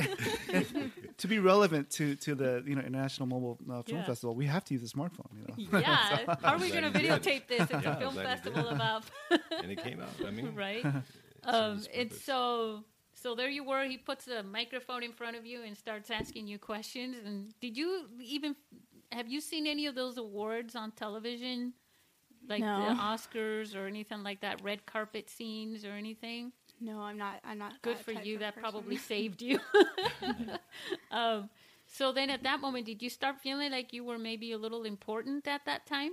and 0.52 0.92
to 1.18 1.28
be 1.28 1.38
relevant 1.38 1.88
to, 1.90 2.16
to 2.16 2.34
the 2.34 2.64
you 2.66 2.74
know 2.74 2.82
International 2.82 3.26
Mobile 3.28 3.58
uh, 3.70 3.82
Film 3.82 3.98
Yeah. 3.98 4.04
Festival, 4.04 4.34
we 4.34 4.46
have 4.46 4.64
to 4.64 4.74
use 4.74 4.82
a 4.82 4.92
smartphone. 4.94 5.30
You 5.36 5.68
know, 5.70 5.78
Yeah. 5.78 6.34
How 6.42 6.54
are 6.54 6.58
we 6.58 6.70
going 6.70 6.82
to 6.82 6.90
Glad 6.90 7.02
you 7.02 7.08
did. 7.10 7.22
videotape 7.22 7.46
this? 7.46 7.60
It's 7.70 7.84
Yeah, 7.84 7.96
a 7.96 8.00
film 8.00 8.14
festival 8.16 8.64
did. 8.64 8.72
about, 8.72 9.04
and 9.62 9.70
it 9.70 9.82
came 9.82 10.00
out. 10.00 10.10
I 10.26 10.30
mean, 10.32 10.52
right? 10.56 10.84
It 11.46 11.48
Um, 11.54 11.76
its 11.78 11.88
and 11.94 12.12
so, 12.12 12.84
so 13.14 13.34
there 13.34 13.48
you 13.48 13.64
were. 13.64 13.84
He 13.84 13.96
puts 13.98 14.28
a 14.28 14.42
microphone 14.42 15.02
in 15.02 15.12
front 15.12 15.36
of 15.36 15.44
you 15.46 15.62
and 15.62 15.76
starts 15.76 16.10
asking 16.10 16.46
you 16.46 16.58
questions. 16.58 17.16
And 17.24 17.54
did 17.60 17.76
you 17.76 18.08
even 18.22 18.56
have 19.12 19.28
you 19.28 19.40
seen 19.40 19.66
any 19.66 19.86
of 19.86 19.94
those 19.94 20.16
awards 20.18 20.74
on 20.76 20.92
television, 20.92 21.74
like 22.48 22.60
No. 22.60 22.86
the 22.88 22.94
Oscars 23.00 23.74
or 23.74 23.86
anything 23.86 24.22
like 24.22 24.40
that? 24.40 24.62
Red 24.62 24.86
carpet 24.86 25.28
scenes 25.30 25.84
or 25.84 25.92
anything? 25.92 26.52
No, 26.80 27.00
I'm 27.00 27.18
not. 27.18 27.40
I'm 27.44 27.58
not. 27.58 27.80
Good 27.82 27.98
that 27.98 28.04
for 28.04 28.14
type 28.14 28.24
you. 28.24 28.34
of 28.34 28.40
That 28.40 28.54
person. 28.54 28.70
probably 28.70 28.96
saved 29.12 29.42
you. 29.42 29.58
um, 31.10 31.50
so 31.86 32.12
then, 32.12 32.30
at 32.30 32.42
that 32.44 32.60
moment, 32.60 32.86
did 32.86 33.02
you 33.02 33.10
start 33.10 33.36
feeling 33.42 33.72
like 33.72 33.92
you 33.92 34.04
were 34.04 34.18
maybe 34.18 34.52
a 34.52 34.58
little 34.58 34.84
important 34.84 35.46
at 35.48 35.64
that 35.66 35.86
time? 35.86 36.12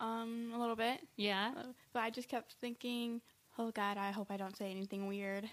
um 0.00 0.52
a 0.54 0.58
little 0.58 0.76
bit, 0.76 1.00
Yeah. 1.16 1.52
uh, 1.56 1.62
but 1.92 2.00
I 2.04 2.10
just 2.10 2.28
kept 2.28 2.54
thinking, 2.60 3.20
oh 3.58 3.70
God, 3.72 3.96
I 3.98 4.10
hope 4.10 4.30
I 4.30 4.36
don't 4.36 4.56
say 4.56 4.70
anything 4.70 5.06
weird. 5.06 5.48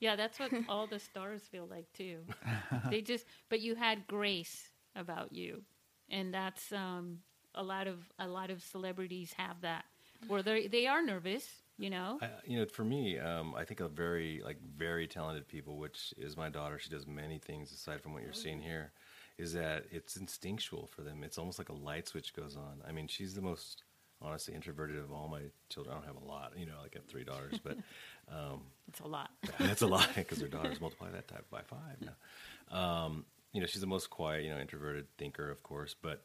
Yeah, 0.00 0.16
that's 0.16 0.38
what 0.38 0.52
all 0.68 0.86
the 0.86 0.98
stars 0.98 1.42
feel 1.50 1.66
like 1.68 1.92
too. 1.92 2.20
they 2.90 3.00
just, 3.00 3.26
but 3.48 3.60
you 3.60 3.74
had 3.74 4.06
grace 4.06 4.70
about 4.96 5.32
you, 5.32 5.62
and 6.10 6.32
that's 6.32 6.72
um, 6.72 7.18
a 7.54 7.62
lot 7.62 7.86
of 7.86 7.98
a 8.18 8.28
lot 8.28 8.50
of 8.50 8.62
celebrities 8.62 9.34
have 9.36 9.60
that, 9.62 9.84
where 10.28 10.42
they 10.42 10.66
they 10.66 10.86
are 10.86 11.02
nervous, 11.02 11.46
you 11.78 11.90
know. 11.90 12.18
I, 12.22 12.28
you 12.44 12.58
know, 12.58 12.66
for 12.66 12.84
me, 12.84 13.18
um, 13.18 13.54
I 13.56 13.64
think 13.64 13.80
of 13.80 13.92
very 13.92 14.42
like 14.44 14.58
very 14.76 15.06
talented 15.06 15.48
people, 15.48 15.78
which 15.78 16.14
is 16.16 16.36
my 16.36 16.48
daughter. 16.48 16.78
She 16.78 16.90
does 16.90 17.06
many 17.06 17.38
things 17.38 17.72
aside 17.72 18.00
from 18.00 18.12
what 18.12 18.22
you're 18.22 18.32
seeing 18.32 18.60
here. 18.60 18.92
Is 19.36 19.52
that 19.54 19.86
it's 19.90 20.16
instinctual 20.16 20.86
for 20.86 21.02
them? 21.02 21.24
It's 21.24 21.38
almost 21.38 21.58
like 21.58 21.68
a 21.68 21.72
light 21.72 22.06
switch 22.06 22.34
goes 22.34 22.56
on. 22.56 22.82
I 22.86 22.92
mean, 22.92 23.08
she's 23.08 23.34
the 23.34 23.42
most 23.42 23.82
honestly 24.24 24.54
introverted 24.54 24.96
of 24.98 25.12
all 25.12 25.28
my 25.28 25.40
children. 25.68 25.94
I 25.94 25.98
don't 25.98 26.06
have 26.14 26.22
a 26.22 26.26
lot, 26.26 26.52
you 26.56 26.66
know, 26.66 26.74
like 26.82 26.92
I 26.94 26.98
have 26.98 27.06
three 27.06 27.24
daughters, 27.24 27.58
but 27.62 27.76
um, 28.32 28.62
It's 28.88 29.00
a 29.00 29.06
lot. 29.06 29.30
that's 29.58 29.82
a 29.82 29.86
lot 29.86 30.08
because 30.14 30.38
their 30.38 30.48
daughters 30.48 30.80
multiply 30.80 31.10
that 31.10 31.28
type 31.28 31.46
by 31.50 31.62
five 31.62 31.98
now. 32.00 32.76
Um, 32.76 33.24
you 33.52 33.60
know, 33.60 33.66
she's 33.66 33.80
the 33.80 33.86
most 33.86 34.10
quiet, 34.10 34.44
you 34.44 34.50
know, 34.50 34.58
introverted 34.58 35.06
thinker, 35.18 35.50
of 35.50 35.62
course. 35.62 35.94
But 36.00 36.24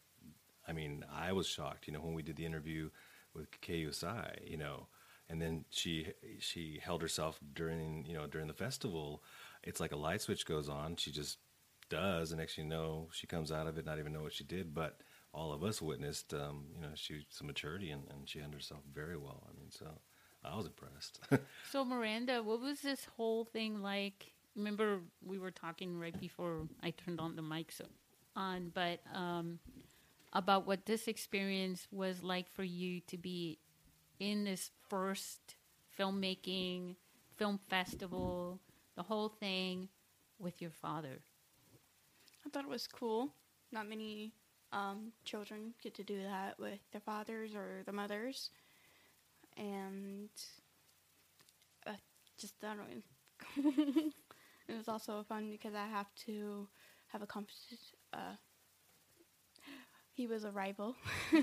I 0.67 0.73
mean, 0.73 1.05
I 1.13 1.33
was 1.33 1.47
shocked, 1.47 1.87
you 1.87 1.93
know, 1.93 1.99
when 1.99 2.13
we 2.13 2.21
did 2.23 2.35
the 2.35 2.45
interview 2.45 2.89
with 3.35 3.47
Sai, 3.95 4.37
you 4.45 4.57
know, 4.57 4.87
and 5.29 5.41
then 5.41 5.65
she 5.69 6.07
she 6.39 6.79
held 6.83 7.01
herself 7.01 7.39
during 7.53 8.05
you 8.05 8.13
know 8.15 8.25
during 8.27 8.47
the 8.47 8.53
festival. 8.53 9.23
It's 9.63 9.79
like 9.79 9.91
a 9.91 9.95
light 9.97 10.21
switch 10.21 10.45
goes 10.45 10.67
on. 10.69 10.95
She 10.95 11.11
just 11.11 11.37
does, 11.89 12.31
and 12.31 12.39
next 12.39 12.57
you 12.57 12.63
know, 12.63 13.09
she 13.11 13.27
comes 13.27 13.51
out 13.51 13.67
of 13.67 13.77
it 13.77 13.85
not 13.85 13.99
even 13.99 14.13
know 14.13 14.23
what 14.23 14.33
she 14.33 14.43
did. 14.43 14.73
But 14.73 15.01
all 15.33 15.53
of 15.53 15.63
us 15.63 15.81
witnessed, 15.81 16.33
um, 16.33 16.65
you 16.75 16.81
know, 16.81 16.89
she 16.95 17.25
some 17.29 17.47
maturity 17.47 17.91
and, 17.91 18.03
and 18.09 18.27
she 18.27 18.39
handled 18.39 18.61
herself 18.61 18.81
very 18.93 19.17
well. 19.17 19.47
I 19.49 19.57
mean, 19.59 19.69
so 19.69 19.87
I 20.43 20.55
was 20.55 20.65
impressed. 20.65 21.19
So 21.71 21.85
Miranda, 21.85 22.41
what 22.41 22.61
was 22.61 22.81
this 22.81 23.05
whole 23.17 23.45
thing 23.45 23.81
like? 23.81 24.33
Remember 24.55 24.99
we 25.23 25.37
were 25.37 25.51
talking 25.51 25.99
right 25.99 26.19
before 26.19 26.67
I 26.81 26.91
turned 26.91 27.19
on 27.19 27.35
the 27.35 27.41
mics 27.41 27.79
on, 28.35 28.71
but 28.73 28.99
um, 29.13 29.59
about 30.33 30.65
what 30.65 30.85
this 30.85 31.07
experience 31.07 31.87
was 31.91 32.23
like 32.23 32.49
for 32.49 32.63
you 32.63 33.01
to 33.01 33.17
be 33.17 33.59
in 34.19 34.43
this 34.43 34.71
first 34.89 35.55
filmmaking 35.97 36.95
film 37.37 37.59
festival, 37.69 38.59
the 38.95 39.03
whole 39.03 39.29
thing 39.29 39.89
with 40.39 40.61
your 40.61 40.71
father. 40.71 41.19
I 42.45 42.49
thought 42.49 42.63
it 42.63 42.69
was 42.69 42.87
cool. 42.87 43.33
Not 43.71 43.87
many 43.87 44.33
um, 44.71 45.11
children 45.25 45.73
get 45.81 45.93
to 45.95 46.03
do 46.03 46.21
that 46.23 46.59
with 46.59 46.79
their 46.91 47.01
fathers 47.01 47.55
or 47.55 47.81
their 47.85 47.93
mothers, 47.93 48.49
and 49.57 50.29
uh, 51.87 51.91
just 52.37 52.55
I 52.63 52.75
don't 52.75 52.77
know. 53.65 54.01
it 54.67 54.77
was 54.77 54.87
also 54.87 55.23
fun 55.27 55.49
because 55.49 55.73
I 55.73 55.87
have 55.87 56.13
to 56.25 56.67
have 57.07 57.21
a 57.21 57.27
competition. 57.27 57.77
Uh, 58.13 58.35
he 60.13 60.27
was 60.27 60.43
a 60.43 60.51
rival. 60.51 60.95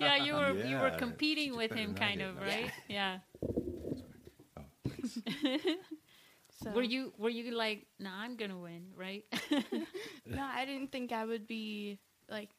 Yeah, 0.00 0.16
you 0.16 0.34
were 0.34 0.66
you 0.66 0.78
were 0.78 0.90
competing 0.90 1.56
with 1.56 1.72
him, 1.72 1.94
kind 1.94 2.22
of, 2.22 2.40
right? 2.40 2.70
Yeah. 2.88 3.18
oh, 4.56 4.62
thanks. 4.88 5.18
So 6.62 6.70
Were 6.72 6.82
you 6.82 7.12
were 7.18 7.30
you 7.30 7.52
like, 7.54 7.86
nah, 8.00 8.18
I'm 8.20 8.36
gonna 8.36 8.58
win, 8.58 8.90
right? 8.96 9.24
No, 10.26 10.42
I 10.42 10.64
didn't 10.66 10.90
think 10.92 11.12
I 11.12 11.24
would 11.24 11.46
be 11.46 11.98
like 12.28 12.50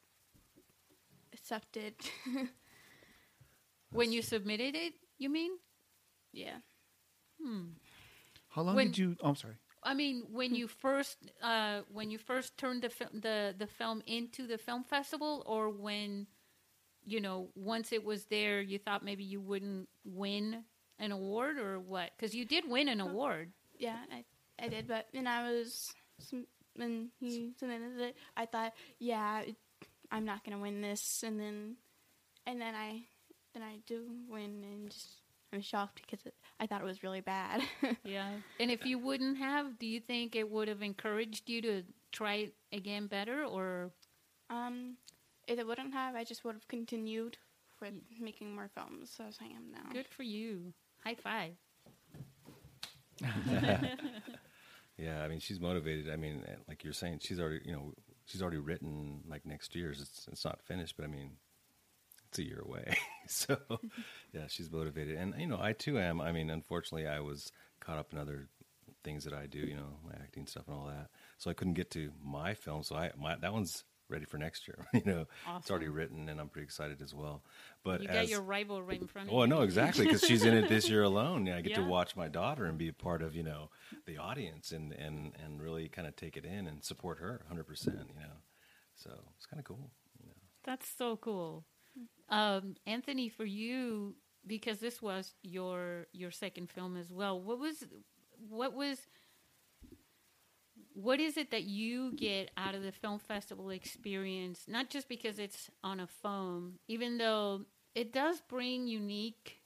accepted. 1.33 1.95
when 3.91 4.11
you 4.11 4.21
submitted 4.21 4.75
it, 4.75 4.93
you 5.17 5.29
mean? 5.29 5.51
yeah. 6.31 6.57
Hmm. 7.43 7.75
How 8.49 8.61
long 8.63 8.75
When- 8.75 8.87
did 8.87 8.97
you? 8.97 9.15
Oh, 9.21 9.29
I'm 9.29 9.35
sorry. 9.35 9.55
I 9.81 9.93
mean, 9.93 10.23
when 10.29 10.55
you 10.55 10.67
first 10.67 11.17
uh, 11.41 11.81
when 11.91 12.11
you 12.11 12.17
first 12.17 12.57
turned 12.57 12.81
the 12.83 12.89
fil- 12.89 13.07
the 13.13 13.55
the 13.57 13.67
film 13.67 14.01
into 14.05 14.45
the 14.45 14.57
film 14.57 14.83
festival, 14.83 15.41
or 15.45 15.69
when 15.69 16.27
you 17.05 17.21
know 17.21 17.49
once 17.55 17.93
it 17.93 18.03
was 18.03 18.25
there, 18.25 18.59
you 18.61 18.77
thought 18.77 19.03
maybe 19.05 19.23
you 19.23 19.39
wouldn't 19.39 19.87
win 20.03 20.65
an 20.99 21.11
award, 21.13 21.57
or 21.59 21.79
what? 21.79 22.11
Because 22.17 22.35
you 22.35 22.43
did 22.43 22.67
win 22.67 22.89
an 22.89 22.99
award. 22.99 23.53
Yeah, 23.79 23.97
I, 24.11 24.23
I 24.63 24.67
did, 24.67 24.87
but 24.87 25.07
when 25.11 25.27
I 25.27 25.49
was 25.49 25.93
when 26.75 27.09
he 27.19 27.53
submitted 27.57 27.99
it, 27.99 28.15
I 28.37 28.45
thought, 28.45 28.73
yeah, 28.99 29.41
it, 29.41 29.55
I'm 30.11 30.25
not 30.25 30.43
gonna 30.43 30.59
win 30.59 30.81
this, 30.81 31.23
and 31.25 31.39
then 31.39 31.77
and 32.45 32.59
then 32.61 32.75
I 32.75 33.03
then 33.53 33.63
I 33.63 33.77
do 33.87 34.05
win, 34.29 34.63
and 34.63 34.89
just 34.91 35.07
I'm 35.53 35.61
shocked 35.61 36.01
because 36.05 36.25
it, 36.25 36.35
I 36.59 36.67
thought 36.67 36.81
it 36.81 36.85
was 36.85 37.03
really 37.03 37.21
bad. 37.21 37.61
Yeah. 38.03 38.29
And 38.59 38.71
if 38.71 38.85
you 38.85 38.99
wouldn't 38.99 39.37
have, 39.37 39.79
do 39.79 39.85
you 39.85 39.99
think 39.99 40.35
it 40.35 40.49
would 40.49 40.67
have 40.67 40.81
encouraged 40.81 41.49
you 41.49 41.61
to 41.61 41.83
try 42.11 42.35
it 42.35 42.53
again 42.71 43.07
better, 43.07 43.43
or 43.43 43.91
um, 44.49 44.97
if 45.47 45.59
it 45.59 45.65
wouldn't 45.65 45.93
have, 45.93 46.15
I 46.15 46.23
just 46.23 46.43
would 46.43 46.55
have 46.55 46.67
continued 46.67 47.37
with 47.81 47.93
making 48.19 48.53
more 48.53 48.69
films 48.75 49.15
as 49.25 49.37
I 49.41 49.45
am 49.45 49.71
now. 49.71 49.91
good 49.93 50.07
for 50.07 50.23
you? 50.23 50.73
High 51.03 51.15
five. 51.15 51.53
Yeah, 54.99 55.23
I 55.23 55.29
mean, 55.29 55.39
she's 55.39 55.61
motivated. 55.61 56.09
I 56.11 56.17
mean, 56.17 56.43
eh, 56.45 56.55
like 56.67 56.83
you're 56.83 56.93
saying, 56.93 57.19
she's 57.21 57.39
already, 57.39 57.61
you 57.63 57.71
know, 57.71 57.93
she's 58.25 58.41
already 58.41 58.57
written 58.57 59.21
like 59.29 59.45
next 59.45 59.73
year's. 59.75 60.01
It's 60.01 60.27
it's 60.29 60.43
not 60.43 60.61
finished, 60.61 60.95
but 60.97 61.05
I 61.05 61.07
mean, 61.07 61.37
it's 62.27 62.39
a 62.39 62.43
year 62.43 62.59
away. 62.59 62.97
so, 63.27 63.57
yeah, 64.33 64.47
she's 64.47 64.69
motivated, 64.69 65.17
and 65.17 65.33
you 65.37 65.47
know, 65.47 65.59
I 65.59 65.71
too 65.71 65.97
am. 65.97 66.19
I 66.19 66.33
mean, 66.33 66.49
unfortunately, 66.49 67.07
I 67.07 67.21
was 67.21 67.51
caught 67.79 67.97
up 67.97 68.11
in 68.11 68.19
other 68.19 68.49
things 69.05 69.23
that 69.23 69.33
I 69.33 69.45
do, 69.45 69.59
you 69.59 69.75
know, 69.75 69.99
my 70.05 70.11
acting 70.21 70.45
stuff 70.45 70.67
and 70.67 70.75
all 70.75 70.87
that. 70.87 71.07
So 71.37 71.49
I 71.49 71.53
couldn't 71.53 71.75
get 71.75 71.91
to 71.91 72.11
my 72.21 72.53
film. 72.53 72.83
So 72.83 72.97
I 72.97 73.11
my 73.17 73.37
that 73.37 73.53
one's 73.53 73.85
ready 74.09 74.25
for 74.25 74.37
next 74.37 74.67
year. 74.67 74.85
you 74.93 75.01
know, 75.05 75.25
it's 75.57 75.69
already 75.69 75.87
written, 75.87 76.29
and 76.29 76.39
I'm 76.39 76.49
pretty 76.49 76.65
excited 76.65 77.01
as 77.01 77.13
well. 77.13 77.43
But 77.83 78.01
You 78.01 78.09
as, 78.09 78.15
got 78.15 78.29
your 78.29 78.41
rival 78.41 78.81
right 78.81 78.99
in 78.99 79.07
front 79.07 79.29
of 79.29 79.33
well, 79.33 79.45
you. 79.45 79.49
no, 79.53 79.61
exactly, 79.61 80.05
because 80.05 80.21
she's 80.21 80.43
in 80.43 80.53
it 80.55 80.67
this 80.69 80.89
year 80.89 81.03
alone. 81.03 81.45
Yeah, 81.45 81.57
I 81.57 81.61
get 81.61 81.71
Yeah. 81.71 81.83
to 81.83 81.89
watch 81.89 82.15
my 82.15 82.27
daughter 82.27 82.65
and 82.65 82.77
be 82.77 82.87
a 82.89 82.93
part 82.93 83.21
of 83.21 83.35
you 83.35 83.43
know 83.43 83.69
the 84.05 84.17
audience 84.17 84.71
and 84.71 84.91
and 84.93 85.33
and 85.43 85.61
really 85.61 85.87
kind 85.89 86.07
of 86.07 86.15
take 86.15 86.35
it 86.37 86.45
in 86.45 86.67
and 86.67 86.83
support 86.83 87.19
her 87.19 87.41
100. 87.47 87.63
percent 87.65 87.97
You 88.15 88.21
know, 88.21 88.37
so 88.95 89.11
it's 89.37 89.45
kind 89.45 89.59
of 89.59 89.65
cool. 89.65 89.91
You 90.19 90.27
know. 90.27 90.33
That's 90.63 90.87
so 90.87 91.17
cool. 91.17 91.65
Um, 92.29 92.75
Anthony, 92.85 93.29
for 93.29 93.45
you, 93.45 94.15
because 94.45 94.79
this 94.79 95.01
was 95.01 95.33
your 95.43 96.07
your 96.13 96.31
second 96.31 96.69
film 96.69 96.97
as 96.97 97.11
well. 97.11 97.39
What 97.41 97.59
was 97.59 97.83
what 98.47 98.73
was 98.73 98.99
what 100.93 101.19
is 101.19 101.37
it 101.37 101.51
that 101.51 101.63
you 101.63 102.13
get 102.13 102.51
out 102.57 102.75
of 102.75 102.83
the 102.83 102.91
film 102.91 103.19
festival 103.19 103.69
experience? 103.69 104.65
Not 104.67 104.89
just 104.89 105.07
because 105.07 105.39
it's 105.39 105.69
on 105.83 105.99
a 105.99 106.07
phone, 106.07 106.73
even 106.87 107.17
though 107.17 107.65
it 107.95 108.13
does 108.13 108.41
bring 108.47 108.87
unique 108.87 109.61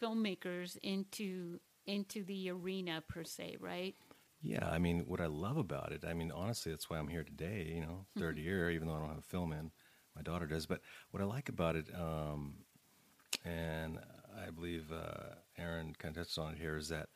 filmmakers 0.00 0.76
into 0.82 1.60
into 1.86 2.22
the 2.24 2.50
arena 2.50 3.02
per 3.08 3.24
se, 3.24 3.56
right? 3.60 3.94
Yeah, 4.40 4.68
I 4.68 4.78
mean, 4.78 5.04
what 5.06 5.20
I 5.20 5.26
love 5.26 5.56
about 5.56 5.92
it, 5.92 6.04
I 6.06 6.14
mean, 6.14 6.32
honestly, 6.32 6.72
that's 6.72 6.90
why 6.90 6.98
I'm 6.98 7.08
here 7.08 7.22
today. 7.22 7.72
You 7.74 7.80
know, 7.80 8.06
3rd 8.18 8.42
year, 8.42 8.70
even 8.70 8.88
though 8.88 8.94
I 8.94 8.98
don't 8.98 9.08
have 9.08 9.18
a 9.18 9.22
film 9.22 9.52
in, 9.52 9.70
my 10.16 10.22
daughter 10.22 10.46
does. 10.46 10.66
But 10.66 10.80
what 11.12 11.22
I 11.22 11.26
like 11.26 11.48
about 11.48 11.76
it, 11.76 11.86
um, 11.94 12.54
and 13.44 13.98
I 14.44 14.50
believe 14.50 14.90
uh, 14.92 15.36
Aaron 15.56 15.94
kind 15.96 16.16
of 16.16 16.24
touched 16.24 16.38
on 16.38 16.52
it 16.52 16.58
here, 16.58 16.76
is 16.76 16.88
that 16.88 17.08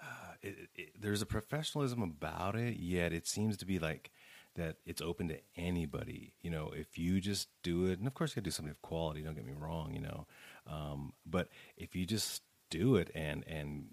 uh, 0.00 0.32
it, 0.42 0.56
it, 0.74 0.90
there's 1.00 1.22
a 1.22 1.26
professionalism 1.26 2.02
about 2.02 2.56
it, 2.56 2.76
yet 2.76 3.12
it 3.12 3.26
seems 3.26 3.56
to 3.58 3.66
be 3.66 3.78
like 3.78 4.10
that 4.56 4.76
it's 4.84 5.00
open 5.00 5.28
to 5.28 5.38
anybody. 5.56 6.34
You 6.40 6.50
know, 6.50 6.72
if 6.74 6.98
you 6.98 7.20
just 7.20 7.48
do 7.62 7.86
it, 7.86 7.98
and 7.98 8.06
of 8.06 8.14
course 8.14 8.30
you 8.30 8.36
got 8.36 8.44
to 8.44 8.50
do 8.50 8.50
something 8.50 8.70
of 8.70 8.82
quality. 8.82 9.22
Don't 9.22 9.34
get 9.34 9.46
me 9.46 9.54
wrong. 9.56 9.94
You 9.94 10.00
know, 10.00 10.26
um, 10.66 11.12
but 11.24 11.48
if 11.76 11.94
you 11.94 12.06
just 12.06 12.42
do 12.70 12.96
it 12.96 13.10
and 13.14 13.44
and 13.46 13.86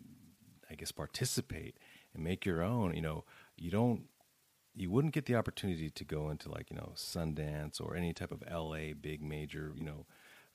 I 0.69 0.75
guess 0.75 0.91
participate 0.91 1.77
and 2.13 2.23
make 2.23 2.45
your 2.45 2.61
own, 2.63 2.95
you 2.95 3.01
know, 3.01 3.23
you 3.55 3.71
don't 3.71 4.03
you 4.77 4.91
wouldn't 4.91 5.13
get 5.13 5.25
the 5.25 5.35
opportunity 5.35 5.89
to 5.89 6.05
go 6.05 6.29
into 6.29 6.49
like, 6.49 6.69
you 6.69 6.75
know, 6.77 6.91
Sundance 6.95 7.81
or 7.81 7.95
any 7.95 8.13
type 8.13 8.31
of 8.31 8.43
LA 8.49 8.93
big 8.99 9.23
major, 9.23 9.73
you 9.75 9.83
know, 9.83 10.05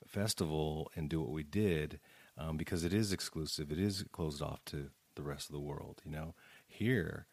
festival 0.07 0.89
and 0.95 1.09
do 1.09 1.19
what 1.19 1.31
we 1.31 1.43
did 1.43 1.99
um, 2.37 2.55
because 2.55 2.85
it 2.85 2.93
is 2.93 3.11
exclusive. 3.11 3.71
It 3.71 3.79
is 3.79 4.05
closed 4.11 4.41
off 4.41 4.63
to 4.65 4.89
the 5.15 5.23
rest 5.23 5.49
of 5.49 5.53
the 5.53 5.59
world, 5.59 6.01
you 6.03 6.11
know. 6.11 6.33
Here, 6.67 7.27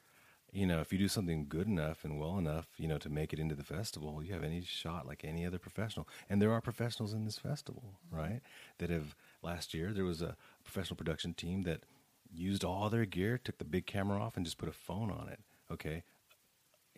you 0.53 0.67
know, 0.67 0.81
if 0.81 0.93
you 0.93 0.99
do 0.99 1.09
something 1.09 1.47
good 1.49 1.67
enough 1.67 2.05
and 2.05 2.19
well 2.19 2.37
enough, 2.39 2.67
you 2.77 2.89
know, 2.89 2.99
to 2.99 3.09
make 3.09 3.33
it 3.33 3.39
into 3.39 3.55
the 3.55 3.63
festival, 3.63 4.23
you 4.23 4.33
have 4.33 4.45
any 4.45 4.63
shot 4.63 5.07
like 5.07 5.25
any 5.25 5.47
other 5.47 5.59
professional. 5.59 6.09
And 6.29 6.43
there 6.43 6.53
are 6.53 6.61
professionals 6.61 7.13
in 7.13 7.25
this 7.25 7.39
festival, 7.39 7.95
right? 8.11 8.41
That 8.79 8.91
have 8.91 9.15
last 9.43 9.75
year 9.75 9.93
there 9.93 10.05
was 10.05 10.23
a 10.23 10.37
professional 10.65 10.97
production 10.97 11.35
team 11.35 11.63
that 11.63 11.85
used 12.33 12.65
all 12.65 12.91
their 12.91 13.05
gear, 13.05 13.39
took 13.39 13.59
the 13.59 13.65
big 13.65 13.87
camera 13.87 14.21
off 14.21 14.37
and 14.37 14.45
just 14.45 14.59
put 14.59 14.69
a 14.69 14.73
phone 14.73 15.11
on 15.11 15.29
it. 15.29 15.41
Okay. 15.71 16.03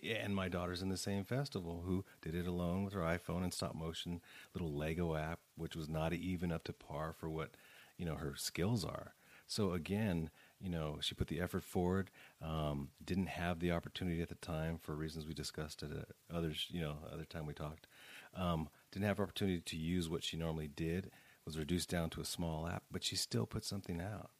And 0.02 0.34
my 0.34 0.48
daughter's 0.48 0.82
in 0.82 0.88
the 0.88 0.96
same 0.96 1.24
festival 1.24 1.84
who 1.86 2.04
did 2.22 2.34
it 2.34 2.46
alone 2.46 2.84
with 2.84 2.92
her 2.94 3.00
iPhone 3.00 3.44
and 3.44 3.52
stop 3.52 3.74
motion 3.74 4.20
little 4.52 4.72
Lego 4.72 5.14
app, 5.14 5.38
which 5.56 5.76
was 5.76 5.88
not 5.88 6.12
even 6.12 6.50
up 6.50 6.64
to 6.64 6.72
par 6.72 7.12
for 7.12 7.30
what, 7.30 7.50
you 7.96 8.04
know, 8.04 8.16
her 8.16 8.34
skills 8.34 8.84
are. 8.84 9.14
So 9.46 9.72
again, 9.72 10.30
you 10.62 10.70
know, 10.70 10.98
she 11.00 11.14
put 11.14 11.26
the 11.28 11.40
effort 11.40 11.64
forward. 11.64 12.10
Um, 12.40 12.88
didn't 13.04 13.26
have 13.28 13.58
the 13.58 13.72
opportunity 13.72 14.22
at 14.22 14.28
the 14.28 14.36
time 14.36 14.78
for 14.78 14.94
reasons 14.94 15.26
we 15.26 15.34
discussed 15.34 15.82
at 15.82 15.90
uh, 15.90 16.04
others, 16.36 16.66
you 16.70 16.80
know, 16.80 16.96
other 17.12 17.24
time 17.24 17.46
we 17.46 17.52
talked. 17.54 17.86
Um, 18.34 18.68
didn't 18.92 19.06
have 19.06 19.20
opportunity 19.20 19.60
to 19.60 19.76
use 19.76 20.08
what 20.08 20.22
she 20.24 20.36
normally 20.36 20.68
did. 20.68 21.10
Was 21.44 21.58
reduced 21.58 21.88
down 21.90 22.08
to 22.10 22.20
a 22.20 22.24
small 22.24 22.68
app, 22.68 22.84
but 22.90 23.02
she 23.02 23.16
still 23.16 23.46
put 23.46 23.64
something 23.64 24.00
out. 24.00 24.30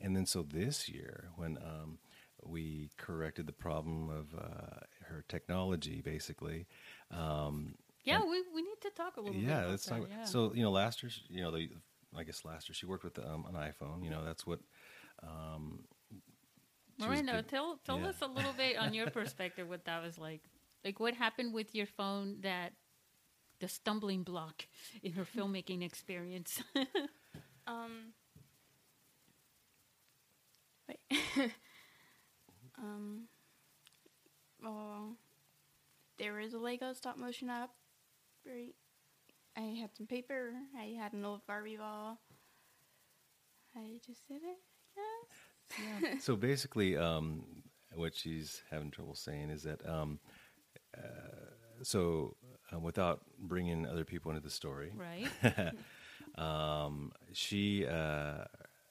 And 0.00 0.16
then 0.16 0.24
so 0.24 0.42
this 0.42 0.88
year, 0.88 1.28
when 1.36 1.58
um, 1.58 1.98
we 2.42 2.90
corrected 2.96 3.46
the 3.46 3.52
problem 3.52 4.08
of 4.08 4.34
uh, 4.34 4.80
her 5.08 5.24
technology, 5.28 6.00
basically. 6.00 6.66
Um, 7.10 7.74
Yeah, 8.04 8.20
we, 8.22 8.42
we 8.54 8.62
need 8.62 8.80
to 8.82 8.90
talk 8.90 9.16
a 9.16 9.20
little 9.20 9.34
bit. 9.34 9.42
yeah, 9.42 9.58
about 9.60 9.70
let's 9.70 9.84
that, 9.84 9.90
talk. 9.90 9.98
about- 10.06 10.10
yeah. 10.18 10.24
So 10.24 10.52
you 10.54 10.62
know, 10.62 10.70
last 10.70 11.02
year, 11.02 11.10
you 11.28 11.42
know, 11.42 11.50
the 11.50 11.68
I 12.16 12.22
guess 12.24 12.44
last 12.44 12.68
year 12.68 12.74
she 12.74 12.86
worked 12.86 13.04
with 13.04 13.18
um, 13.18 13.44
an 13.46 13.54
iPhone. 13.54 14.02
You 14.02 14.10
know, 14.10 14.24
that's 14.24 14.46
what. 14.46 14.60
Um, 15.22 15.84
she 16.98 17.16
Miranda, 17.16 17.42
tell 17.42 17.78
tell 17.84 17.96
Yeah. 17.98 18.06
us 18.06 18.20
a 18.22 18.26
little 18.26 18.52
bit 18.52 18.76
on 18.76 18.94
your 18.94 19.06
perspective 19.10 19.68
what 19.68 19.84
that 19.84 20.02
was 20.02 20.18
like. 20.18 20.42
Like 20.84 21.00
what 21.00 21.14
happened 21.14 21.52
with 21.54 21.74
your 21.74 21.86
phone 21.86 22.40
that 22.42 22.72
the 23.60 23.68
stumbling 23.68 24.22
block 24.22 24.66
in 25.02 25.12
her 25.12 25.24
filmmaking 25.24 25.82
experience. 25.82 26.62
Um. 27.66 28.14
Wait. 30.88 31.00
um. 32.78 33.28
Well, 34.62 35.16
there 36.18 36.38
is 36.40 36.52
a 36.54 36.58
Lego 36.58 36.92
stop 36.92 37.16
motion 37.16 37.48
app, 37.50 37.70
Right. 38.44 38.74
I 39.56 39.60
had 39.80 39.94
some 39.96 40.06
paper. 40.06 40.54
I 40.76 40.96
had 40.98 41.12
an 41.12 41.24
old 41.24 41.46
Barbie 41.46 41.76
ball. 41.76 42.20
I 43.76 44.00
just 44.04 44.26
did 44.26 44.42
it. 44.42 44.58
So 46.20 46.36
basically, 46.36 46.96
um, 46.96 47.44
what 47.94 48.14
she's 48.14 48.62
having 48.70 48.90
trouble 48.90 49.14
saying 49.14 49.50
is 49.50 49.62
that 49.64 49.86
um, 49.86 50.18
uh, 50.96 51.00
so 51.82 52.36
uh, 52.72 52.78
without 52.78 53.20
bringing 53.38 53.86
other 53.86 54.04
people 54.04 54.30
into 54.30 54.42
the 54.42 54.50
story, 54.50 54.92
Right. 54.96 55.72
um, 56.42 57.12
she 57.32 57.86
uh, 57.86 58.44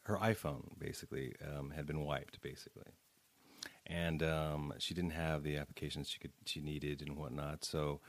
her 0.04 0.18
iPhone 0.18 0.78
basically 0.78 1.34
um, 1.44 1.72
had 1.72 1.86
been 1.88 2.02
wiped 2.02 2.42
basically, 2.42 2.92
and 3.88 4.22
um, 4.22 4.74
she 4.78 4.94
didn't 4.94 5.12
have 5.14 5.44
the 5.44 5.58
applications 5.58 6.10
she 6.10 6.20
could 6.20 6.34
she 6.46 6.62
needed 6.62 7.02
and 7.02 7.18
whatnot. 7.18 7.66
So 7.66 8.02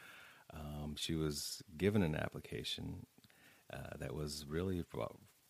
um, 0.52 0.94
she 0.96 1.14
was 1.14 1.62
given 1.76 2.02
an 2.02 2.14
application 2.14 3.06
uh, 3.72 3.96
that 3.98 4.14
was 4.14 4.44
really 4.48 4.85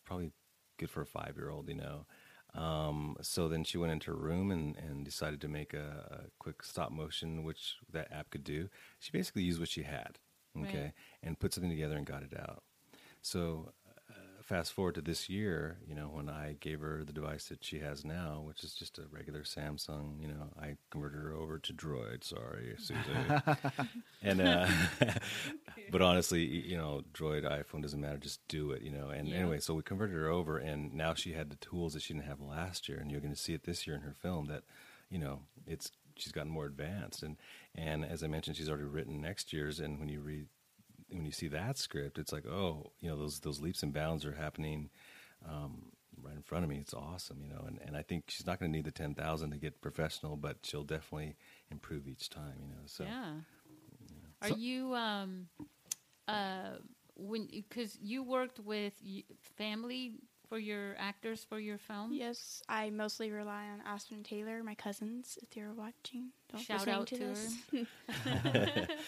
probably 0.05 0.31
good 0.77 0.89
for 0.89 1.01
a 1.01 1.05
five 1.05 1.33
year 1.35 1.49
old, 1.49 1.67
you 1.67 1.75
know. 1.75 2.05
Um, 2.55 3.17
so 3.21 3.47
then 3.47 3.63
she 3.63 3.77
went 3.77 3.91
into 3.91 4.11
her 4.11 4.17
room 4.17 4.51
and, 4.51 4.75
and 4.77 5.05
decided 5.05 5.41
to 5.41 5.47
make 5.47 5.73
a, 5.73 6.25
a 6.27 6.29
quick 6.39 6.63
stop 6.63 6.91
motion, 6.91 7.43
which 7.43 7.75
that 7.91 8.11
app 8.11 8.29
could 8.31 8.43
do. 8.43 8.69
She 8.99 9.11
basically 9.11 9.43
used 9.43 9.59
what 9.59 9.69
she 9.69 9.83
had, 9.83 10.17
okay, 10.59 10.81
Right. 10.83 10.93
and 11.21 11.39
put 11.39 11.53
something 11.53 11.69
together 11.69 11.95
and 11.97 12.05
got 12.05 12.23
it 12.23 12.33
out. 12.37 12.63
So 13.21 13.71
fast 14.47 14.71
forward 14.71 14.95
to 14.95 15.01
this 15.01 15.27
year, 15.27 15.77
you 15.85 15.93
know, 15.93 16.05
when 16.07 16.29
I 16.29 16.55
gave 16.61 16.79
her 16.79 17.03
the 17.03 17.11
device 17.11 17.49
that 17.49 17.65
she 17.65 17.79
has 17.79 18.05
now, 18.05 18.41
which 18.47 18.63
is 18.63 18.73
just 18.73 18.97
a 18.97 19.03
regular 19.11 19.41
Samsung, 19.41 20.21
you 20.21 20.29
know, 20.29 20.49
I 20.57 20.77
converted 20.89 21.19
her 21.21 21.33
over 21.33 21.59
to 21.59 21.73
Droid. 21.73 22.23
Sorry, 22.23 22.73
Susy. 22.77 22.95
and 24.23 24.39
uh, 24.39 24.67
but 25.91 26.01
honestly, 26.01 26.45
you 26.45 26.77
know, 26.77 27.01
Droid 27.13 27.43
iPhone 27.43 27.81
doesn't 27.81 27.99
matter. 27.99 28.17
Just 28.17 28.39
do 28.47 28.71
it, 28.71 28.81
you 28.81 28.91
know. 28.91 29.09
And 29.09 29.27
Yeah. 29.27 29.35
anyway, 29.39 29.59
so 29.59 29.73
we 29.73 29.83
converted 29.83 30.15
her 30.15 30.29
over, 30.29 30.57
and 30.57 30.93
now 30.93 31.13
she 31.13 31.33
had 31.33 31.49
the 31.49 31.57
tools 31.57 31.93
that 31.93 32.01
she 32.03 32.13
didn't 32.13 32.25
have 32.27 32.39
last 32.39 32.87
year, 32.87 32.99
and 32.99 33.11
you're 33.11 33.21
going 33.21 33.33
to 33.33 33.39
see 33.39 33.53
it 33.53 33.63
this 33.63 33.85
year 33.85 33.95
in 33.97 34.03
her 34.03 34.13
film. 34.13 34.45
That 34.47 34.63
you 35.09 35.19
know, 35.19 35.41
it's 35.65 35.91
she's 36.15 36.31
gotten 36.31 36.51
more 36.51 36.65
advanced, 36.67 37.21
and 37.21 37.35
and 37.75 38.05
as 38.05 38.23
I 38.23 38.27
mentioned, 38.27 38.55
she's 38.55 38.69
already 38.69 38.85
written 38.85 39.19
next 39.21 39.51
year's. 39.51 39.79
And 39.81 39.99
when 39.99 40.07
you 40.09 40.21
read 40.21 40.47
when 41.09 41.25
you 41.25 41.31
see 41.31 41.47
that 41.49 41.77
script, 41.77 42.17
it's 42.17 42.31
like, 42.31 42.45
oh, 42.45 42.91
you 42.99 43.09
know, 43.09 43.17
those 43.17 43.39
those 43.39 43.59
leaps 43.61 43.83
and 43.83 43.93
bounds 43.93 44.25
are 44.25 44.33
happening 44.33 44.89
um, 45.47 45.91
right 46.21 46.35
in 46.35 46.41
front 46.41 46.63
of 46.63 46.69
me. 46.69 46.77
It's 46.77 46.93
awesome, 46.93 47.41
you 47.41 47.49
know, 47.49 47.63
and, 47.67 47.79
and 47.85 47.95
I 47.95 48.01
think 48.01 48.25
she's 48.27 48.45
not 48.45 48.59
going 48.59 48.71
to 48.71 48.77
need 48.77 48.85
the 48.85 48.91
ten 48.91 49.13
thousand 49.15 49.51
to 49.51 49.57
get 49.57 49.81
professional, 49.81 50.35
but 50.35 50.57
she'll 50.63 50.83
definitely 50.83 51.35
improve 51.71 52.07
each 52.07 52.29
time, 52.29 52.55
you 52.61 52.69
know. 52.69 52.81
So 52.85 53.03
yeah. 53.03 53.33
Are 54.41 54.49
So- 54.49 54.55
you 54.55 54.93
um 54.95 55.47
uh 56.27 56.77
when 57.15 57.47
because 57.47 57.97
you 58.01 58.23
worked 58.23 58.59
with 58.59 58.93
family 59.57 60.19
for 60.49 60.57
your 60.59 60.95
actors 60.97 61.43
for 61.43 61.59
your 61.59 61.77
film? 61.77 62.11
Yes, 62.13 62.61
I 62.69 62.89
mostly 62.89 63.31
rely 63.31 63.65
on 63.65 63.81
Aspen 63.85 64.23
Taylor, 64.23 64.63
my 64.63 64.75
cousins. 64.75 65.37
If 65.41 65.57
you're 65.57 65.73
watching, 65.73 66.29
don't 66.51 66.61
Shout 66.61 66.87
out 66.87 67.07
to, 67.07 67.17
to 67.17 67.25
this. 67.25 67.55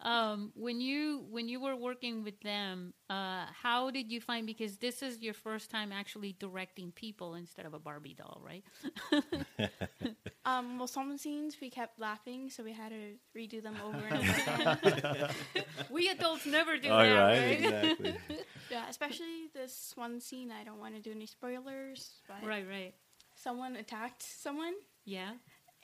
Um, 0.00 0.52
when 0.54 0.80
you 0.80 1.24
when 1.28 1.48
you 1.48 1.60
were 1.60 1.74
working 1.74 2.22
with 2.22 2.40
them, 2.42 2.94
uh, 3.10 3.46
how 3.62 3.90
did 3.90 4.12
you 4.12 4.20
find 4.20 4.46
because 4.46 4.76
this 4.76 5.02
is 5.02 5.20
your 5.20 5.34
first 5.34 5.70
time 5.70 5.90
actually 5.90 6.36
directing 6.38 6.92
people 6.92 7.34
instead 7.34 7.66
of 7.66 7.74
a 7.74 7.80
Barbie 7.80 8.14
doll, 8.14 8.40
right? 8.44 8.62
um, 10.44 10.78
well, 10.78 10.86
some 10.86 11.18
scenes 11.18 11.56
we 11.60 11.68
kept 11.70 11.98
laughing, 11.98 12.48
so 12.48 12.62
we 12.62 12.72
had 12.72 12.90
to 12.90 13.14
redo 13.36 13.62
them 13.62 13.76
over 13.84 13.98
and 13.98 14.18
over 14.18 14.88
again. 14.88 15.30
we 15.90 16.08
adults 16.08 16.46
never 16.46 16.76
do 16.78 16.90
All 16.90 17.00
that, 17.00 17.14
right, 17.14 17.38
right? 17.38 17.60
exactly. 17.60 18.14
yeah, 18.70 18.84
especially 18.88 19.48
this 19.52 19.92
one 19.96 20.20
scene. 20.20 20.52
I 20.52 20.64
don't 20.64 20.78
want 20.78 20.94
to 20.94 21.00
do 21.00 21.10
any 21.10 21.26
spoilers, 21.26 22.20
but 22.28 22.46
right, 22.46 22.66
right. 22.68 22.94
someone 23.34 23.74
attacked 23.76 24.22
someone, 24.22 24.74
Yeah. 25.04 25.32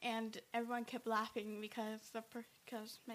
and 0.03 0.38
everyone 0.53 0.85
kept 0.85 1.07
laughing 1.07 1.61
because 1.61 2.00
the 2.12 2.22
because 2.64 2.98
my 3.09 3.14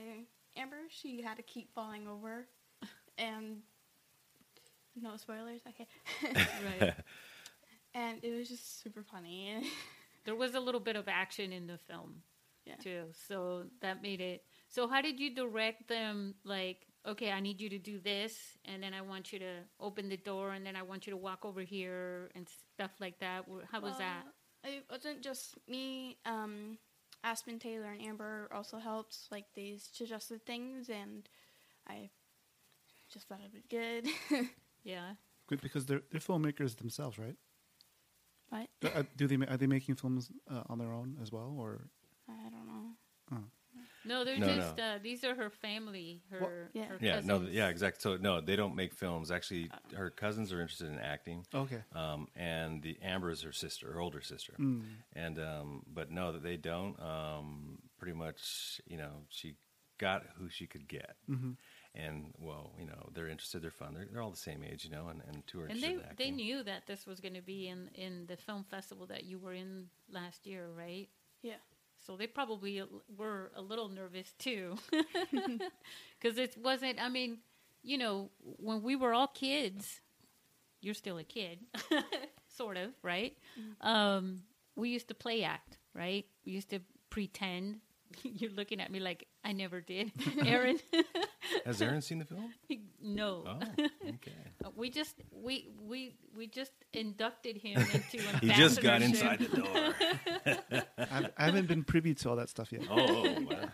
Amber 0.60 0.78
she 0.90 1.22
had 1.22 1.38
to 1.38 1.44
keep 1.44 1.74
falling 1.74 2.08
over, 2.08 2.48
and 3.18 3.58
no 4.96 5.16
spoilers. 5.18 5.62
Okay, 5.70 5.88
Right. 6.80 6.94
and 7.94 8.20
it 8.24 8.36
was 8.38 8.50
just 8.50 8.82
super 8.84 9.04
funny. 9.04 9.64
there 10.26 10.36
was 10.36 10.56
a 10.56 10.60
little 10.60 10.82
bit 10.82 10.96
of 10.96 11.08
action 11.08 11.52
in 11.54 11.66
the 11.68 11.78
film 11.78 12.22
Yeah. 12.66 12.76
too 12.76 13.04
so 13.28 13.64
that 13.82 14.02
made 14.04 14.22
it 14.22 14.44
so 14.68 14.88
how 14.88 15.02
did 15.02 15.20
you 15.20 15.34
direct 15.34 15.88
them 15.88 16.36
like 16.44 16.86
okay 17.08 17.32
i 17.32 17.40
need 17.40 17.60
you 17.62 17.70
to 17.70 17.80
do 17.80 17.98
this 18.00 18.36
and 18.66 18.84
then 18.84 18.94
i 18.94 19.02
want 19.02 19.32
you 19.34 19.40
to 19.40 19.54
open 19.80 20.10
the 20.10 20.18
door 20.18 20.52
and 20.52 20.64
then 20.66 20.76
i 20.76 20.84
want 20.84 21.08
you 21.08 21.12
to 21.12 21.18
walk 21.18 21.46
over 21.46 21.62
here 21.62 22.30
and 22.36 22.48
stuff 22.76 22.92
like 23.00 23.18
that 23.20 23.46
Wh- 23.50 23.66
how 23.72 23.80
was 23.80 23.98
that 23.98 24.24
It 24.66 24.84
wasn't 24.92 25.22
just 25.24 25.56
me. 25.68 26.18
Um, 26.26 26.78
Aspen 27.24 27.60
Taylor 27.60 27.92
and 27.92 28.02
Amber 28.02 28.50
also 28.52 28.78
helped. 28.78 29.18
Like 29.32 29.46
they 29.56 29.78
suggested 29.78 30.46
things, 30.46 30.90
and 30.90 31.28
I 31.88 32.10
just 33.12 33.28
thought 33.28 33.40
it 33.40 33.52
would 33.54 33.68
be 33.68 33.68
good. 33.70 34.50
yeah 34.84 35.14
Good 35.48 35.62
because 35.62 35.86
they're 35.86 36.02
they're 36.12 36.22
filmmakers 36.22 36.78
themselves, 36.78 37.18
right? 37.18 37.36
but 38.52 38.68
Do, 38.82 38.88
uh, 38.88 39.04
do 39.18 39.28
they 39.28 39.38
ma- 39.38 39.46
are 39.48 39.58
they 39.58 39.68
making 39.68 39.96
films 39.96 40.32
uh, 40.50 40.64
on 40.70 40.78
their 40.80 40.94
own 40.94 41.18
as 41.22 41.32
well, 41.32 41.56
or 41.58 41.90
I 42.30 42.50
don't 42.50 42.68
know. 42.68 43.40
No 44.10 44.26
they're 44.26 44.38
No, 44.40 44.48
just 44.56 44.78
no. 44.78 44.84
Uh, 44.84 44.98
these 45.02 45.24
are 45.24 45.36
her 45.36 45.50
family 45.50 46.22
her, 46.32 46.70
yeah. 46.74 46.86
her 46.86 46.98
Yeah, 47.02 47.22
no, 47.24 47.36
yeah, 47.50 47.70
exactly. 47.70 48.02
So 48.02 48.18
no, 48.22 48.42
they 48.42 48.56
don't 48.58 48.76
make 48.76 48.94
films. 48.94 49.32
Actually, 49.32 49.70
her 49.96 50.10
cousins 50.10 50.52
are 50.52 50.62
interested 50.62 50.88
in 50.90 51.00
acting, 51.00 51.46
okay? 51.54 51.82
um, 51.94 52.28
and 52.36 52.82
the 52.82 52.98
Amber 53.02 53.30
is 53.32 53.42
her 53.44 53.54
sister, 53.54 53.86
her 53.94 54.02
older 54.02 54.22
sister, 54.22 54.54
Mm. 54.60 54.82
and 55.14 55.40
um, 55.40 55.84
but 55.88 56.12
no, 56.12 56.32
that 56.34 56.44
they 56.44 56.58
don't. 56.58 57.00
Um, 57.00 57.80
pretty 58.00 58.18
much, 58.18 58.82
you 58.88 58.98
know, 58.98 59.14
she 59.30 59.56
got 59.98 60.24
who 60.38 60.50
she 60.50 60.66
could 60.68 60.88
get, 60.88 61.16
hmm 61.28 61.52
and 61.96 62.34
well, 62.38 62.72
you 62.80 62.86
know, 62.86 63.10
they're 63.14 63.28
interested, 63.28 63.62
they're 63.64 63.72
fun, 63.72 63.94
they're, 63.96 64.08
they're 64.12 64.22
all 64.22 64.30
the 64.30 64.38
same 64.50 64.64
age, 64.64 64.86
you 64.86 64.92
know, 64.92 65.08
and, 65.10 65.22
and 65.28 65.46
two 65.48 65.60
are 65.62 65.66
and 65.66 65.82
they 65.82 65.94
in 65.94 66.02
they 66.18 66.32
knew 66.32 66.64
that 66.64 66.86
this 66.88 67.06
was 67.08 67.20
going 67.20 67.34
to 67.34 67.42
be 67.42 67.68
in 67.68 67.90
in 67.96 68.26
the 68.28 68.38
film 68.38 68.64
festival 68.64 69.06
that 69.08 69.24
you 69.24 69.38
were 69.40 69.54
in 69.54 69.90
last 70.12 70.46
year 70.46 70.68
right 70.78 71.10
Yeah. 71.42 71.56
So 72.10 72.16
they 72.18 72.26
probably 72.26 72.82
were 73.16 73.52
a 73.56 73.62
little 73.62 73.88
nervous 73.88 74.34
too. 74.40 74.78
Because 76.20 76.40
it 76.40 76.58
wasn't, 76.58 77.00
I 77.00 77.08
mean, 77.08 77.38
you 77.84 78.00
know, 78.00 78.32
when 78.42 78.82
we 78.82 78.96
were 78.96 79.14
all 79.14 79.28
kids, 79.28 80.02
you're 80.82 80.96
still 80.96 81.20
a 81.20 81.24
kid, 81.24 81.60
sort 82.48 82.78
of, 82.78 82.90
right? 83.04 83.38
Um, 83.82 84.42
we 84.76 84.90
used 84.90 85.08
to 85.10 85.14
play 85.14 85.44
act, 85.44 85.78
right? 85.94 86.26
We 86.46 86.54
used 86.54 86.72
to 86.72 86.80
pretend. 87.12 87.82
You're 88.24 88.52
looking 88.52 88.80
at 88.82 88.92
me 88.92 89.00
like 89.00 89.28
I 89.44 89.52
never 89.52 89.82
did. 89.82 90.12
Aaron, 90.46 90.80
Has 91.66 91.82
Aaron 91.82 92.02
seen 92.02 92.20
the 92.20 92.26
film? 92.26 92.54
no. 93.02 93.44
Oh, 93.48 93.60
okay. 94.08 94.32
We 94.76 94.90
just 94.90 95.16
we 95.32 95.70
we 95.88 96.16
we 96.36 96.48
just 96.48 96.72
inducted 96.94 97.58
him 97.58 97.80
into 97.80 98.28
an 98.28 98.40
He 98.42 98.50
just 98.50 98.82
got 98.82 99.02
inside 99.02 99.40
the 99.40 99.58
door. 99.58 100.84
I've, 100.98 101.30
I 101.38 101.46
haven't 101.46 101.68
been 101.68 101.84
privy 101.84 102.14
to 102.16 102.30
all 102.30 102.36
that 102.38 102.50
stuff 102.50 102.72
yet. 102.72 102.84
oh, 102.90 103.24
wow. 103.42 103.70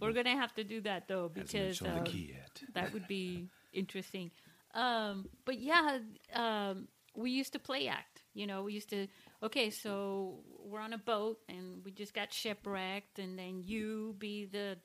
We're 0.00 0.12
gonna 0.12 0.36
have 0.36 0.54
to 0.54 0.64
do 0.64 0.80
that 0.82 1.08
though 1.08 1.30
because 1.32 1.76
shown 1.76 1.94
the 1.94 2.00
uh, 2.00 2.04
key 2.04 2.34
yet. 2.34 2.62
that 2.74 2.92
would 2.92 3.08
be 3.08 3.48
interesting. 3.72 4.30
Um, 4.74 5.28
but 5.44 5.58
yeah, 5.58 5.98
um, 6.34 6.88
we 7.16 7.30
used 7.30 7.52
to 7.54 7.58
play 7.58 7.88
act. 7.88 8.22
You 8.34 8.46
know, 8.46 8.62
we 8.62 8.74
used 8.74 8.90
to. 8.90 9.06
Okay, 9.42 9.70
so 9.70 10.40
we're 10.64 10.80
on 10.80 10.92
a 10.92 10.98
boat 10.98 11.38
and 11.48 11.84
we 11.84 11.92
just 11.92 12.12
got 12.12 12.32
shipwrecked, 12.32 13.18
and 13.18 13.38
then 13.38 13.62
you 13.62 14.16
be 14.18 14.46
the 14.46 14.76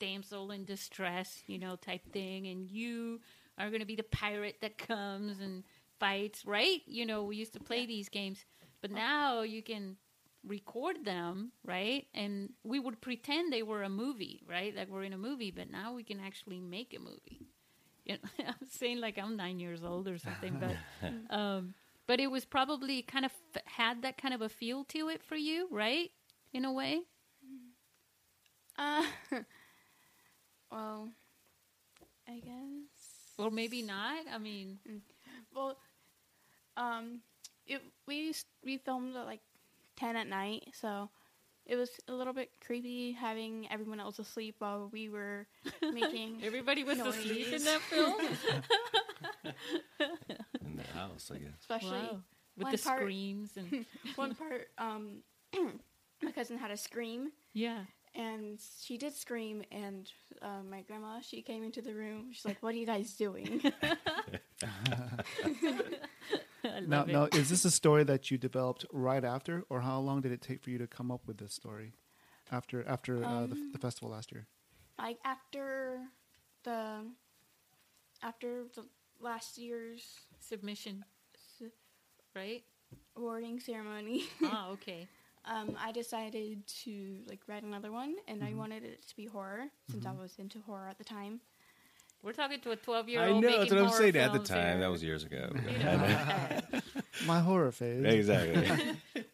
damsel 0.00 0.50
in 0.50 0.64
distress, 0.64 1.42
you 1.46 1.58
know, 1.58 1.76
type 1.76 2.12
thing, 2.12 2.48
and 2.48 2.68
you 2.68 3.20
are 3.56 3.68
going 3.68 3.80
to 3.80 3.86
be 3.86 3.94
the 3.94 4.02
pirate 4.02 4.56
that 4.62 4.78
comes 4.78 5.38
and 5.38 5.62
fights, 6.00 6.44
right? 6.44 6.80
You 6.86 7.06
know, 7.06 7.22
we 7.22 7.36
used 7.36 7.52
to 7.52 7.60
play 7.60 7.86
these 7.86 8.08
games, 8.08 8.44
but 8.80 8.90
now 8.90 9.42
you 9.42 9.62
can 9.62 9.96
record 10.44 11.04
them, 11.04 11.52
right? 11.64 12.06
And 12.14 12.50
we 12.64 12.80
would 12.80 13.00
pretend 13.00 13.52
they 13.52 13.62
were 13.62 13.82
a 13.82 13.88
movie, 13.88 14.42
right? 14.48 14.74
Like 14.74 14.88
we're 14.88 15.04
in 15.04 15.12
a 15.12 15.18
movie, 15.18 15.50
but 15.50 15.70
now 15.70 15.92
we 15.92 16.02
can 16.02 16.18
actually 16.18 16.58
make 16.58 16.96
a 16.96 17.00
movie. 17.00 17.46
You 18.04 18.14
know, 18.14 18.44
I'm 18.48 18.66
saying 18.68 19.00
like 19.00 19.18
I'm 19.18 19.36
nine 19.36 19.60
years 19.60 19.84
old 19.84 20.08
or 20.08 20.18
something, 20.18 20.58
but 20.58 20.76
um, 21.34 21.74
but 22.06 22.20
it 22.20 22.30
was 22.30 22.44
probably 22.44 23.02
kind 23.02 23.24
of 23.24 23.32
f- 23.54 23.62
had 23.66 24.02
that 24.02 24.16
kind 24.20 24.34
of 24.34 24.40
a 24.42 24.48
feel 24.48 24.84
to 24.84 25.08
it 25.08 25.22
for 25.22 25.36
you, 25.36 25.68
right? 25.70 26.10
In 26.52 26.64
a 26.64 26.72
way, 26.72 27.00
Uh, 28.78 29.04
well, 30.72 31.08
I 32.28 32.38
guess. 32.40 33.34
or 33.38 33.50
maybe 33.50 33.82
not. 33.82 34.24
I 34.32 34.38
mean, 34.38 34.78
Well, 35.54 35.76
um, 36.76 37.20
it, 37.66 37.80
we 38.06 38.32
we 38.64 38.78
filmed 38.78 39.14
at 39.16 39.26
like 39.26 39.40
ten 39.96 40.16
at 40.16 40.26
night, 40.26 40.68
so 40.72 41.10
it 41.66 41.76
was 41.76 41.90
a 42.08 42.12
little 42.12 42.32
bit 42.32 42.50
creepy 42.66 43.12
having 43.12 43.68
everyone 43.70 44.00
else 44.00 44.18
asleep 44.18 44.56
while 44.58 44.88
we 44.92 45.08
were 45.08 45.46
making. 45.92 46.40
Everybody 46.42 46.82
was 46.84 46.98
Noise. 46.98 47.16
asleep 47.16 47.52
in 47.52 47.64
that 47.64 47.80
film. 47.82 48.14
in 50.80 50.86
the 50.92 50.98
house, 50.98 51.30
I 51.34 51.38
guess. 51.38 51.52
especially 51.60 51.90
wow. 51.98 52.22
With 52.56 52.64
one 52.64 52.72
the 52.72 52.78
part- 52.82 52.98
screams 53.00 53.56
and 53.56 53.86
one 54.16 54.34
part. 54.34 54.68
Um, 54.78 55.22
my 56.22 56.32
cousin 56.32 56.58
had 56.58 56.70
a 56.70 56.76
scream, 56.76 57.30
yeah. 57.54 57.84
and 58.14 58.58
she 58.82 58.98
did 58.98 59.14
scream, 59.14 59.62
and 59.72 60.10
uh, 60.42 60.62
my 60.68 60.82
grandma 60.82 61.20
she 61.20 61.40
came 61.42 61.62
into 61.62 61.80
the 61.80 61.94
room. 61.94 62.30
She's 62.32 62.44
like, 62.44 62.62
"What 62.62 62.74
are 62.74 62.78
you 62.78 62.86
guys 62.86 63.14
doing?" 63.16 63.62
I 66.62 66.80
Now, 66.86 66.98
love 66.98 67.08
it. 67.08 67.12
now, 67.12 67.28
is 67.32 67.48
this 67.48 67.64
a 67.64 67.70
story 67.70 68.04
that 68.04 68.30
you 68.30 68.36
developed 68.38 68.84
right 68.92 69.24
after, 69.24 69.64
or 69.70 69.80
how 69.80 69.98
long 70.00 70.20
did 70.20 70.32
it 70.32 70.42
take 70.42 70.60
for 70.62 70.70
you 70.70 70.78
to 70.78 70.86
come 70.86 71.10
up 71.10 71.26
with 71.26 71.38
this 71.38 71.54
story 71.54 71.94
after 72.52 72.86
after 72.86 73.24
uh, 73.24 73.46
the, 73.46 73.52
Um, 73.54 73.70
the 73.72 73.78
festival 73.78 74.10
last 74.10 74.30
year? 74.32 74.46
like 74.98 75.18
after 75.24 76.00
the 76.64 77.06
after 78.22 78.64
the 78.76 78.84
last 79.20 79.58
year's 79.58 80.02
Submission, 80.40 81.04
s- 81.34 81.68
right? 82.34 82.62
awarding 83.16 83.60
ceremony, 83.60 84.24
oh, 84.42 84.68
okay. 84.72 85.06
um, 85.44 85.76
I 85.80 85.92
decided 85.92 86.66
to 86.84 87.18
like 87.28 87.40
write 87.46 87.62
another 87.62 87.92
one, 87.92 88.14
and 88.26 88.40
Mm-hmm. 88.40 88.54
I 88.54 88.58
wanted 88.58 88.84
it 88.84 89.06
to 89.08 89.16
be 89.16 89.26
horror 89.26 89.64
since 89.90 90.06
I 90.06 90.12
was 90.12 90.34
into 90.38 90.58
horror 90.60 90.88
at 90.88 90.98
the 90.98 91.04
time. 91.04 91.40
We're 92.22 92.32
talking 92.32 92.60
to 92.60 92.72
a 92.72 92.76
twelve-year-old. 92.76 93.28
I 93.30 93.32
old. 93.32 93.42
know 93.44 93.58
that's 93.60 93.70
what 93.70 93.80
I'm 93.80 93.90
saying. 93.90 94.16
At 94.16 94.32
the 94.34 94.40
time, 94.40 94.72
here. 94.72 94.78
that 94.80 94.90
was 94.90 95.02
years 95.02 95.24
ago. 95.24 95.50
My 97.26 97.40
horror 97.40 97.72
phase. 97.72 98.04
exactly. 98.04 98.68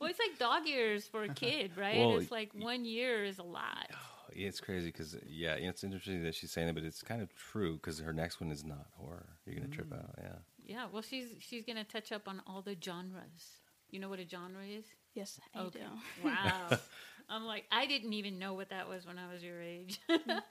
well, 0.01 0.11
it's 0.11 0.18
like 0.20 0.38
dog 0.38 0.66
years 0.66 1.05
for 1.07 1.25
a 1.25 1.29
kid, 1.29 1.72
right? 1.77 1.99
Well, 1.99 2.18
it's 2.18 2.31
like 2.31 2.51
one 2.55 2.85
year 2.85 3.25
is 3.25 3.38
a 3.38 3.42
lot. 3.42 3.88
Yeah, 4.34 4.48
it's 4.48 4.60
crazy 4.60 4.86
because 4.86 5.16
yeah, 5.26 5.54
it's 5.54 5.84
interesting 5.84 6.22
that 6.22 6.34
she's 6.34 6.50
saying 6.52 6.68
it, 6.68 6.74
but 6.74 6.84
it's 6.84 7.02
kind 7.02 7.22
of 7.22 7.34
true 7.34 7.74
because 7.74 7.98
her 8.00 8.12
next 8.12 8.40
one 8.40 8.50
is 8.50 8.64
not 8.64 8.86
horror. 8.96 9.26
You're 9.46 9.54
gonna 9.56 9.68
trip 9.68 9.92
out. 9.92 10.14
Yeah. 10.18 10.38
Yeah, 10.64 10.86
well, 10.92 11.02
she's 11.02 11.28
she's 11.40 11.64
gonna 11.64 11.84
touch 11.84 12.12
up 12.12 12.28
on 12.28 12.42
all 12.46 12.62
the 12.62 12.76
genres. 12.82 13.60
You 13.90 14.00
know 14.00 14.08
what 14.08 14.18
a 14.20 14.28
genre 14.28 14.64
is? 14.64 14.84
Yes, 15.14 15.40
I 15.54 15.60
Okay. 15.60 15.80
do. 15.80 15.80
Wow. 16.16 16.78
I'm 17.28 17.44
like, 17.44 17.64
I 17.70 17.86
didn't 17.86 18.12
even 18.12 18.38
know 18.38 18.54
what 18.54 18.70
that 18.70 18.88
was 18.88 19.06
when 19.06 19.18
I 19.18 19.32
was 19.32 19.42
your 19.42 19.60
age. 19.62 20.00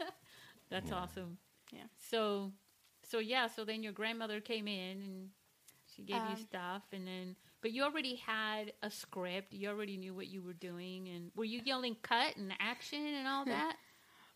That's 0.69 0.91
awesome. 0.91 1.37
Yeah. 1.71 1.87
So, 2.09 2.51
so 3.03 3.19
yeah. 3.19 3.47
So 3.47 3.63
then 3.65 3.83
your 3.83 3.93
grandmother 3.93 4.39
came 4.41 4.67
in 4.67 5.01
and 5.01 5.29
she 5.95 6.03
gave 6.03 6.25
you 6.25 6.35
Um, 6.35 6.37
stuff, 6.37 6.83
and 6.91 7.07
then, 7.07 7.35
but 7.65 7.71
you 7.73 7.81
already 7.81 8.13
had 8.17 8.73
a 8.83 8.91
script. 8.91 9.51
You 9.51 9.69
already 9.69 9.97
knew 9.97 10.13
what 10.13 10.27
you 10.27 10.43
were 10.43 10.53
doing, 10.53 11.07
and 11.09 11.31
were 11.35 11.45
you 11.45 11.61
yelling 11.65 11.95
cut 12.03 12.37
and 12.37 12.53
action 12.59 13.03
and 13.03 13.27
all 13.27 13.43
that? 13.55 13.75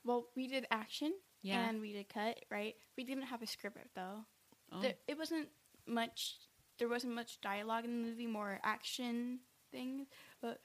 Well, 0.03 0.25
we 0.35 0.47
did 0.47 0.65
action 0.71 1.13
Yeah. 1.43 1.69
and 1.69 1.79
we 1.79 1.93
did 1.93 2.09
cut, 2.09 2.39
right? 2.49 2.73
We 2.97 3.03
didn't 3.03 3.25
have 3.27 3.43
a 3.43 3.45
script 3.45 3.77
though. 3.95 4.25
Oh. 4.71 4.81
There, 4.81 4.95
it 5.07 5.15
wasn't 5.15 5.49
much. 5.85 6.37
There 6.79 6.89
wasn't 6.89 7.13
much 7.13 7.39
dialogue 7.39 7.85
in 7.85 7.91
the 8.01 8.07
movie, 8.09 8.25
more 8.25 8.59
action 8.63 9.41
things. 9.71 10.07
But 10.41 10.59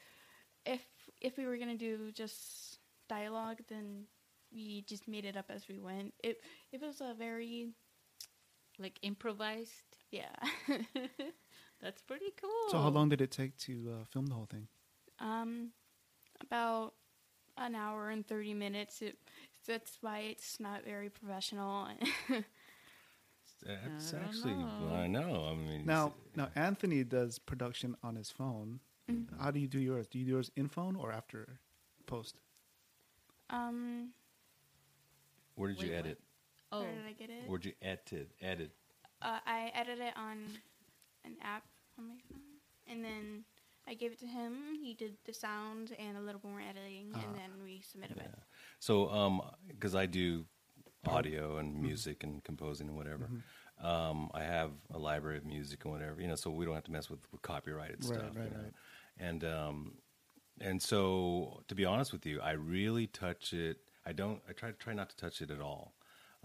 if 0.64 0.81
if 1.20 1.37
we 1.37 1.44
were 1.44 1.59
gonna 1.59 1.77
do 1.77 2.12
just 2.12 2.79
dialogue, 3.11 3.59
then 3.68 4.05
we 4.50 4.85
just 4.88 5.07
made 5.07 5.27
it 5.27 5.37
up 5.37 5.50
as 5.50 5.68
we 5.68 5.79
went. 5.81 6.14
It 6.22 6.40
it 6.72 6.81
was 6.81 7.03
a 7.03 7.12
very 7.12 7.74
like 8.79 8.98
improvised. 9.03 9.98
yeah. 10.11 10.33
That's 11.80 12.00
pretty 12.02 12.32
cool. 12.40 12.50
So, 12.70 12.78
how 12.78 12.88
long 12.88 13.08
did 13.10 13.20
it 13.20 13.30
take 13.30 13.56
to 13.58 13.92
uh, 14.00 14.04
film 14.10 14.26
the 14.26 14.34
whole 14.34 14.46
thing? 14.46 14.68
um, 15.20 15.70
about 16.40 16.94
an 17.58 17.74
hour 17.74 18.10
and 18.10 18.26
thirty 18.26 18.54
minutes. 18.54 19.00
It, 19.02 19.16
that's 19.66 19.98
why 20.00 20.18
it's 20.20 20.58
not 20.60 20.84
very 20.84 21.08
professional. 21.10 21.88
That's 23.66 24.12
I 24.12 24.18
actually 24.18 24.54
know. 24.54 24.90
I 24.92 25.06
know. 25.06 25.48
I 25.50 25.54
mean, 25.54 25.87
Now, 25.87 26.12
now 26.37 26.48
Anthony 26.54 27.02
does 27.02 27.38
production 27.38 27.96
on 28.02 28.14
his 28.14 28.30
phone. 28.30 28.80
Mm-hmm. 29.10 29.40
How 29.42 29.50
do 29.50 29.58
you 29.58 29.66
do 29.68 29.78
yours? 29.78 30.06
Do 30.06 30.18
you 30.18 30.26
do 30.26 30.30
yours 30.32 30.50
in 30.56 30.68
phone 30.68 30.96
or 30.96 31.12
after 31.12 31.60
post? 32.06 32.37
um, 33.50 34.10
where 35.54 35.70
did 35.70 35.80
you 35.80 35.88
Wait, 35.90 35.96
what? 35.96 36.06
edit? 36.06 36.20
oh, 36.72 36.80
where 36.82 36.92
did 36.92 37.06
I 37.08 37.12
get 37.12 37.30
it? 37.30 37.48
Where'd 37.48 37.64
you 37.64 37.72
edit? 37.80 38.30
Edit. 38.42 38.70
Uh, 39.22 39.38
I 39.46 39.70
edited 39.74 40.04
it 40.08 40.14
on 40.16 40.38
an 41.24 41.37
app 41.42 41.64
on 41.98 42.08
my 42.08 42.16
phone, 42.28 42.40
and 42.87 43.04
then 43.04 43.44
I 43.87 43.94
gave 43.94 44.12
it 44.12 44.18
to 44.20 44.26
him. 44.26 44.74
He 44.80 44.94
did 44.94 45.16
the 45.24 45.32
sound 45.34 45.94
and 45.98 46.16
a 46.16 46.20
little 46.20 46.40
more 46.44 46.60
editing, 46.60 47.12
Ah. 47.14 47.22
and 47.24 47.34
then 47.34 47.50
we 47.62 47.80
submitted 47.80 48.16
Yeah. 48.16 48.24
it. 48.24 48.34
So, 48.78 49.10
um, 49.10 49.42
because 49.68 49.94
I 49.94 50.06
do 50.06 50.46
audio 51.06 51.58
and 51.58 51.80
music 51.80 52.24
and 52.24 52.42
composing 52.44 52.88
and 52.88 52.96
whatever, 52.96 53.28
um, 53.78 54.30
I 54.32 54.42
have 54.42 54.72
a 54.90 54.98
library 54.98 55.37
of 55.38 55.44
music 55.44 55.84
and 55.84 55.92
whatever, 55.92 56.20
you 56.20 56.28
know, 56.28 56.34
so 56.34 56.50
we 56.50 56.64
don't 56.64 56.74
have 56.74 56.84
to 56.84 56.92
mess 56.92 57.10
with, 57.10 57.20
with 57.32 57.42
copyrighted 57.42 58.04
Right, 58.04 58.18
stuff, 58.18 58.37
right, 58.37 58.44
you 58.46 58.50
know. 58.50 58.62
right. 58.62 58.72
And 59.18 59.44
um, 59.44 59.98
and 60.60 60.80
so, 60.80 61.62
to 61.68 61.74
be 61.74 61.84
honest 61.84 62.12
with 62.12 62.24
you, 62.26 62.40
I 62.40 62.52
really 62.52 63.06
touch 63.06 63.52
it. 63.52 63.78
I 64.06 64.12
don't. 64.12 64.40
I 64.48 64.52
try 64.52 64.70
try 64.72 64.92
not 64.94 65.10
to 65.10 65.16
touch 65.16 65.42
it 65.42 65.50
at 65.50 65.60
all. 65.60 65.93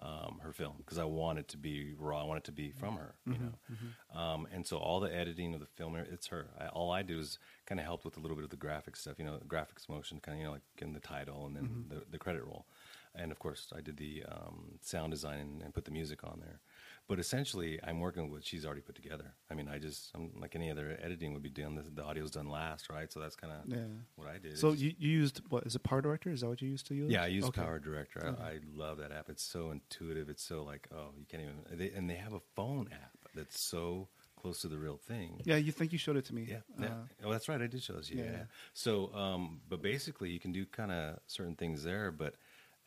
Um, 0.01 0.39
her 0.43 0.53
film 0.53 0.75
because 0.77 0.97
I 0.97 1.03
want 1.03 1.39
it 1.39 1.49
to 1.49 1.57
be 1.57 1.93
raw. 1.97 2.21
I 2.21 2.23
want 2.25 2.38
it 2.38 2.43
to 2.45 2.53
be 2.53 2.71
from 2.71 2.95
her, 2.95 3.15
you 3.27 3.33
know. 3.38 4.17
Um, 4.17 4.47
and 4.53 4.65
so 4.65 4.77
all 4.77 5.01
the 5.01 5.13
editing 5.13 5.53
of 5.53 5.59
the 5.59 5.65
film, 5.65 5.95
it's 5.97 6.27
her. 6.27 6.47
I, 6.57 6.67
all 6.67 6.89
I 6.89 7.01
do 7.01 7.19
is 7.19 7.38
kind 7.65 7.81
of 7.81 7.85
help 7.85 8.05
with 8.05 8.15
a 8.15 8.21
little 8.21 8.38
bit 8.38 8.45
of 8.45 8.49
the 8.49 8.55
graphic 8.55 8.95
stuff, 8.95 9.15
you 9.19 9.25
know, 9.25 9.39
graphics 9.45 9.89
motion, 9.89 10.21
kind 10.21 10.38
of 10.38 10.39
you 10.39 10.45
know 10.45 10.53
like 10.53 10.62
in 10.77 10.93
the 10.93 11.01
title 11.01 11.45
and 11.47 11.55
then 11.57 11.85
the, 11.89 12.03
the 12.12 12.17
credit 12.17 12.45
roll. 12.45 12.65
And 13.13 13.29
of 13.31 13.39
course, 13.39 13.73
I 13.75 13.81
did 13.81 13.97
the 13.97 14.23
um, 14.31 14.79
sound 14.81 15.12
design 15.12 15.39
and, 15.39 15.62
and 15.63 15.73
put 15.73 15.83
the 15.83 15.91
music 15.91 16.23
on 16.23 16.39
there. 16.39 16.62
But 17.09 17.17
essentially, 17.19 17.79
I'm 17.83 17.99
working 17.99 18.23
with 18.23 18.31
what 18.31 18.45
she's 18.45 18.65
already 18.67 18.81
put 18.81 18.93
together. 18.95 19.33
I 19.49 19.55
mean, 19.55 19.67
I 19.67 19.79
just 19.79 20.11
I'm 20.15 20.29
like 20.39 20.55
any 20.55 20.69
other 20.69 20.95
editing 21.01 21.33
would 21.33 21.41
be 21.41 21.49
done. 21.49 21.73
The, 21.73 21.81
the 21.81 22.03
audio's 22.05 22.29
done 22.29 22.47
last, 22.47 22.87
right? 22.89 23.11
So 23.11 23.19
that's 23.19 23.35
kind 23.35 23.51
of 23.51 23.59
Yeah. 23.67 23.77
what 24.15 24.27
I 24.27 24.37
did. 24.37 24.59
So 24.59 24.73
you, 24.73 24.93
you 24.99 25.09
used 25.09 25.41
what 25.49 25.65
is 25.65 25.75
it 25.75 25.81
Power 25.81 26.01
Director? 26.01 26.29
Is 26.29 26.41
that 26.41 26.49
what 26.49 26.61
you 26.61 26.69
used 26.69 26.85
to 26.87 26.93
use? 26.93 27.11
yeah, 27.11 27.23
I 27.23 27.27
use 27.27 27.45
Okay. 27.45 27.61
Power 27.61 27.79
Director. 27.79 28.35
I, 28.39 28.43
I 28.43 28.59
love 28.75 28.99
that 28.99 29.11
app. 29.11 29.27
It's 29.27 29.43
so 29.43 29.71
intuitive. 29.71 30.29
It's 30.29 30.43
so 30.43 30.63
like 30.63 30.87
oh, 30.95 31.09
you 31.17 31.25
can't 31.25 31.41
even. 31.41 31.55
They, 31.79 31.89
and 31.97 32.07
they 32.07 32.15
have 32.15 32.33
a 32.33 32.41
phone 32.55 32.87
app 32.93 33.17
that's 33.33 33.59
so 33.59 34.07
close 34.39 34.61
to 34.61 34.67
the 34.67 34.77
real 34.77 34.97
thing. 34.97 35.41
Yeah, 35.45 35.57
you 35.57 35.71
think 35.71 35.91
you 35.91 35.97
showed 35.97 36.15
it 36.15 36.25
to 36.25 36.35
me? 36.35 36.45
Yeah, 36.47 36.57
Uh, 36.79 36.83
yeah. 36.83 37.25
oh, 37.25 37.31
that's 37.31 37.49
right. 37.49 37.59
I 37.61 37.65
did 37.67 37.81
show 37.81 37.93
those. 37.93 38.09
Yeah. 38.11 38.23
yeah. 38.23 38.31
yeah. 38.31 38.43
So, 38.73 39.11
um, 39.15 39.61
but 39.67 39.81
basically, 39.81 40.29
you 40.29 40.39
can 40.39 40.51
do 40.51 40.65
kind 40.67 40.91
of 40.91 41.17
certain 41.25 41.55
things 41.55 41.83
there. 41.83 42.11
But 42.11 42.35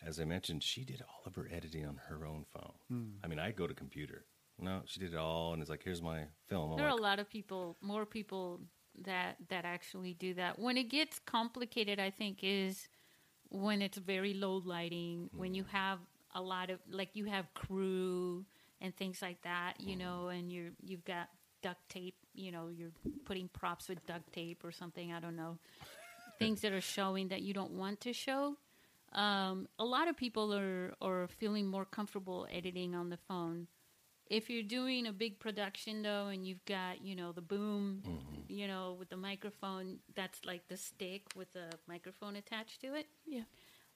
as 0.07 0.21
I 0.21 0.25
mentioned, 0.25 0.63
she 0.63 0.85
did 0.85 1.03
all 1.03 1.23
of 1.27 1.35
her 1.37 1.49
editing 1.53 1.87
on 1.87 2.01
her 2.09 2.27
own 2.27 2.45
phone. 2.53 2.73
Hmm. 2.89 3.11
I 3.25 3.29
mean, 3.29 3.39
I 3.39 3.51
go 3.53 3.67
to 3.67 3.75
computer. 3.75 4.25
No, 4.59 4.83
she 4.85 5.01
did 5.01 5.15
it 5.15 5.17
all, 5.17 5.53
and 5.53 5.63
it's 5.63 5.71
like, 5.71 5.83
here's 5.83 6.03
my 6.03 6.25
film. 6.49 6.73
I'm 6.73 6.77
there 6.77 6.87
are 6.87 6.97
a 6.97 7.03
lot 7.03 7.19
of 7.19 7.29
people, 7.29 7.77
more 7.81 8.07
people 8.07 8.61
that 9.05 9.37
that 9.49 9.65
actually 9.65 10.15
do 10.15 10.35
that. 10.35 10.59
When 10.59 10.77
it 10.77 10.85
gets 10.85 11.19
complicated, 11.19 11.99
I 11.99 12.11
think 12.11 12.39
is 12.43 12.89
when 13.49 13.83
it's 13.83 13.99
very 13.99 14.35
low 14.35 14.63
lighting, 14.65 15.31
when 15.35 15.55
you 15.55 15.65
have 15.65 15.99
a 16.35 16.41
lot 16.41 16.71
of 16.71 16.79
like 16.91 17.11
you 17.15 17.27
have 17.27 17.53
crew 17.55 18.45
and 18.81 18.95
things 18.97 19.23
like 19.23 19.43
that, 19.43 19.75
you 19.81 19.97
know, 19.97 20.29
and 20.29 20.53
you're 20.53 20.71
you've 20.83 21.05
got 21.05 21.29
duct 21.63 21.89
tape, 21.89 22.17
you 22.35 22.53
know, 22.53 22.69
you're 22.69 22.93
putting 23.25 23.49
props 23.49 23.89
with 23.89 24.05
duct 24.07 24.33
tape 24.33 24.65
or 24.65 24.73
something. 24.73 25.13
I 25.13 25.21
don't 25.21 25.37
know, 25.37 25.59
things 26.39 26.61
that 26.61 26.73
are 26.73 26.81
showing 26.81 27.29
that 27.29 27.43
you 27.43 27.55
don't 27.55 27.73
want 27.73 28.01
to 28.03 28.13
show. 28.13 28.57
Um, 29.15 29.69
a 29.79 29.85
lot 29.85 30.09
of 30.09 30.17
people 30.17 30.55
are 30.55 30.95
are 31.01 31.29
feeling 31.29 31.67
more 31.67 31.85
comfortable 31.85 32.47
editing 32.51 32.95
on 32.95 33.11
the 33.11 33.19
phone. 33.29 33.67
If 34.27 34.49
you're 34.49 34.63
doing 34.63 35.07
a 35.07 35.13
big 35.13 35.39
production 35.39 36.03
though 36.03 36.29
and 36.29 36.47
you've 36.47 36.65
got 36.65 37.05
you 37.05 37.15
know 37.15 37.33
the 37.33 37.43
boom 37.43 38.03
you 38.49 38.67
know 38.67 38.97
with 38.99 39.11
the 39.11 39.17
microphone 39.17 39.99
that's 40.15 40.41
like 40.45 40.69
the 40.69 40.77
stick 40.77 41.23
with 41.37 41.53
the 41.53 41.71
microphone 41.87 42.37
attached 42.37 42.81
to 42.81 42.95
it. 42.95 43.07
Yeah. 43.27 43.43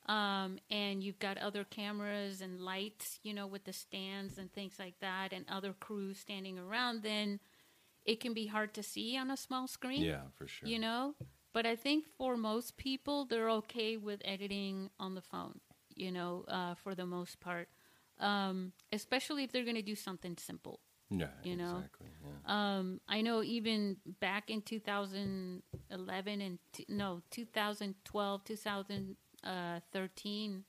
um, 0.09 0.59
and 0.70 1.02
you've 1.02 1.18
got 1.18 1.38
other 1.38 1.64
cameras 1.64 2.40
and 2.42 2.61
lights 2.61 3.18
you 3.22 3.33
know 3.33 3.46
with 3.46 3.64
the 3.64 3.72
stands 3.72 4.37
and 4.38 4.52
things 4.52 4.74
like 4.79 4.98
that 5.00 5.33
and 5.33 5.44
other 5.48 5.72
crews 5.81 6.18
standing 6.18 6.59
around 6.59 7.02
then 7.02 7.40
it 8.05 8.20
can 8.20 8.35
be 8.35 8.46
hard 8.46 8.72
to 8.74 8.83
see 8.83 9.16
on 9.16 9.31
a 9.33 9.37
small 9.37 9.66
screen. 9.66 10.02
Yeah, 10.02 10.22
for 10.35 10.46
sure. 10.46 10.68
you 10.68 10.79
know 10.79 11.14
but 11.57 11.64
i 11.64 11.75
think 11.75 12.05
for 12.19 12.37
most 12.37 12.77
people 12.77 13.25
they're 13.25 13.49
okay 13.49 13.97
with 13.97 14.21
editing 14.27 14.90
on 15.01 15.14
the 15.14 15.23
phone 15.23 15.59
you 15.95 16.12
know 16.12 16.45
uh, 16.49 16.75
for 16.75 16.95
the 16.95 17.07
most 17.07 17.40
part 17.40 17.71
um, 18.19 18.73
especially 18.92 19.45
if 19.45 19.53
they're 19.53 19.64
going 19.64 19.75
to 19.75 19.83
do 19.83 19.95
something 19.95 20.38
simple 20.38 20.81
yeah, 21.11 21.27
you 21.42 21.57
know, 21.57 21.77
exactly. 21.77 22.07
Yeah. 22.25 22.79
um, 22.79 23.01
I 23.09 23.21
know 23.23 23.42
even 23.42 23.97
back 24.21 24.51
in 24.51 24.61
2011 24.61 26.40
and 26.40 26.59
t- 26.73 26.85
no 26.88 27.23
2012 27.31 28.45
2013 28.45 30.64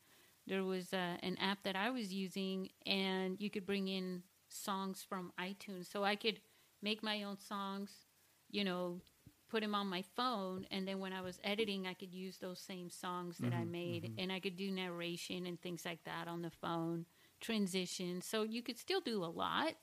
there 0.46 0.64
was 0.64 0.94
uh, 0.94 1.18
an 1.22 1.38
app 1.42 1.64
that 1.64 1.76
I 1.76 1.90
was 1.90 2.14
using 2.14 2.70
and 2.86 3.42
you 3.42 3.50
could 3.50 3.66
bring 3.66 3.88
in 3.88 4.22
songs 4.48 5.04
from 5.08 5.34
iTunes 5.40 5.92
so 5.92 6.04
I 6.04 6.16
could 6.16 6.40
make 6.82 7.02
my 7.04 7.24
own 7.24 7.40
songs 7.40 8.06
you 8.52 8.64
know 8.64 9.02
put 9.50 9.62
them 9.62 9.76
on 9.76 9.88
my 9.88 10.04
phone, 10.16 10.66
and 10.72 10.88
then 10.88 11.00
when 11.00 11.14
I 11.14 11.22
was 11.22 11.40
editing, 11.44 11.88
I 11.88 11.94
could 11.94 12.14
use 12.14 12.38
those 12.38 12.60
same 12.60 12.90
songs 12.90 13.40
that 13.40 13.54
I 13.54 13.64
made, 13.66 14.10
and 14.18 14.32
I 14.32 14.40
could 14.40 14.56
do 14.58 14.72
narration 14.72 15.46
and 15.46 15.60
things 15.62 15.86
like 15.86 16.04
that 16.06 16.28
on 16.28 16.42
the 16.42 16.52
phone, 16.52 17.06
transition. 17.42 18.22
So 18.22 18.44
you 18.44 18.62
could 18.62 18.78
still 18.78 19.02
do 19.02 19.24
a 19.24 19.26
lot. 19.28 19.74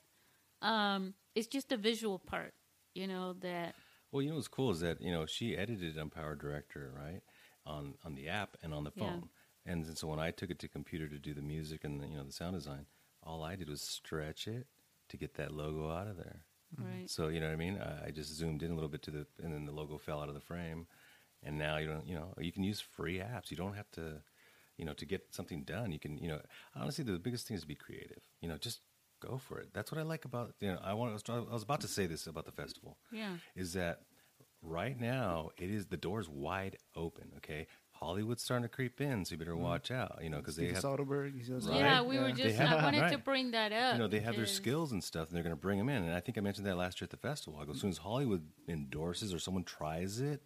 Um, 0.61 1.13
it's 1.35 1.47
just 1.47 1.69
the 1.69 1.77
visual 1.77 2.19
part, 2.19 2.53
you 2.93 3.07
know, 3.07 3.33
that 3.41 3.75
Well, 4.11 4.21
you 4.21 4.29
know 4.29 4.35
what's 4.35 4.47
cool 4.47 4.71
is 4.71 4.79
that 4.79 5.01
you 5.01 5.11
know 5.11 5.25
she 5.25 5.55
edited 5.57 5.97
on 5.97 6.09
Power 6.09 6.35
Director, 6.35 6.91
right, 6.95 7.21
on 7.65 7.95
on 8.03 8.15
the 8.15 8.29
app 8.29 8.57
and 8.63 8.73
on 8.73 8.83
the 8.83 8.91
Yeah. 8.95 9.19
phone. 9.19 9.29
And 9.65 9.97
so 9.97 10.07
when 10.07 10.19
I 10.19 10.31
took 10.31 10.49
it 10.51 10.59
to 10.59 10.67
computer 10.67 11.07
to 11.09 11.19
do 11.19 11.33
the 11.33 11.41
music 11.41 11.83
and 11.83 11.99
the, 12.01 12.07
you 12.07 12.17
know 12.17 12.23
the 12.23 12.31
sound 12.31 12.55
design, 12.55 12.85
all 13.23 13.43
I 13.43 13.55
did 13.55 13.69
was 13.69 13.81
stretch 13.81 14.47
it 14.47 14.67
to 15.09 15.17
get 15.17 15.35
that 15.35 15.51
logo 15.51 15.89
out 15.91 16.07
of 16.07 16.17
there. 16.17 16.44
Mm-hmm. 16.73 16.99
right. 16.99 17.09
So 17.09 17.27
you 17.27 17.39
know 17.39 17.47
what 17.47 17.53
I 17.53 17.57
mean? 17.57 17.79
I, 17.81 18.07
I 18.07 18.11
just 18.11 18.33
zoomed 18.33 18.63
in 18.63 18.71
a 18.71 18.73
little 18.73 18.89
bit 18.89 19.01
to 19.03 19.11
the, 19.11 19.25
and 19.43 19.53
then 19.53 19.65
the 19.65 19.71
logo 19.71 19.97
fell 19.97 20.21
out 20.21 20.29
of 20.29 20.35
the 20.35 20.41
frame. 20.41 20.87
And 21.43 21.57
now 21.57 21.77
you 21.77 21.87
don't, 21.87 22.07
you 22.07 22.15
know, 22.15 22.33
you 22.39 22.51
can 22.51 22.63
use 22.63 22.79
free 22.79 23.19
apps. 23.19 23.51
You 23.51 23.57
don't 23.57 23.75
have 23.75 23.89
to, 23.91 24.21
you 24.77 24.85
know, 24.85 24.93
to 24.93 25.05
get 25.05 25.27
something 25.29 25.63
done. 25.63 25.91
You 25.91 25.99
can, 25.99 26.17
you 26.17 26.27
know, 26.27 26.39
honestly, 26.75 27.03
the 27.03 27.19
biggest 27.19 27.47
thing 27.47 27.55
is 27.55 27.61
to 27.61 27.67
be 27.67 27.75
creative. 27.75 28.23
You 28.41 28.49
know, 28.49 28.57
just 28.57 28.79
go 29.21 29.37
for 29.37 29.59
it. 29.59 29.69
That's 29.73 29.91
what 29.91 29.99
I 29.99 30.03
like 30.03 30.25
about, 30.25 30.53
you 30.59 30.71
know, 30.71 30.79
I 30.83 30.93
want. 30.93 31.21
I 31.29 31.39
was 31.39 31.63
about 31.63 31.81
to 31.81 31.87
say 31.87 32.07
this 32.07 32.25
about 32.25 32.45
the 32.45 32.51
festival. 32.51 32.97
Yeah. 33.11 33.35
Is 33.55 33.73
that 33.73 33.99
right 34.63 34.99
now 34.99 35.49
it 35.57 35.69
is 35.69 35.85
the 35.85 35.97
door's 35.97 36.27
wide 36.27 36.77
open. 36.95 37.31
Okay, 37.37 37.67
Hollywood's 38.05 38.43
starting 38.43 38.63
to 38.63 38.69
creep 38.69 39.01
in, 39.01 39.25
so 39.25 39.31
you 39.31 39.37
better 39.37 39.53
mm. 39.53 39.59
watch 39.59 39.89
out. 39.91 40.19
You 40.21 40.29
know, 40.29 40.37
because 40.37 40.55
they 40.55 40.71
Steven 40.71 40.75
have 40.75 41.07
Soderbergh. 41.07 41.67
Right. 41.67 41.79
Yeah, 41.79 42.01
we 42.03 42.19
were 42.19 42.31
just. 42.31 42.55
have- 42.55 42.79
I 42.79 42.83
wanted 42.83 43.11
to 43.11 43.17
bring 43.17 43.51
that 43.51 43.71
up. 43.71 43.93
you 43.93 43.99
know 43.99 44.07
they 44.07 44.19
have 44.19 44.35
their 44.35 44.45
skills 44.45 44.91
and 44.91 45.03
stuff 45.03 45.27
and 45.27 45.35
they're 45.35 45.43
going 45.43 45.55
to 45.55 45.61
bring 45.61 45.77
them 45.77 45.89
in 45.89 46.03
and 46.03 46.13
i 46.13 46.19
think 46.19 46.37
i 46.37 46.41
mentioned 46.41 46.65
that 46.67 46.77
last 46.77 46.99
year 46.99 47.05
at 47.05 47.09
the 47.09 47.17
festival 47.17 47.59
I 47.61 47.65
go, 47.65 47.71
as 47.71 47.79
soon 47.79 47.89
as 47.89 47.97
hollywood 47.97 48.43
endorses 48.67 49.33
or 49.33 49.39
someone 49.39 49.63
tries 49.63 50.19
it 50.19 50.41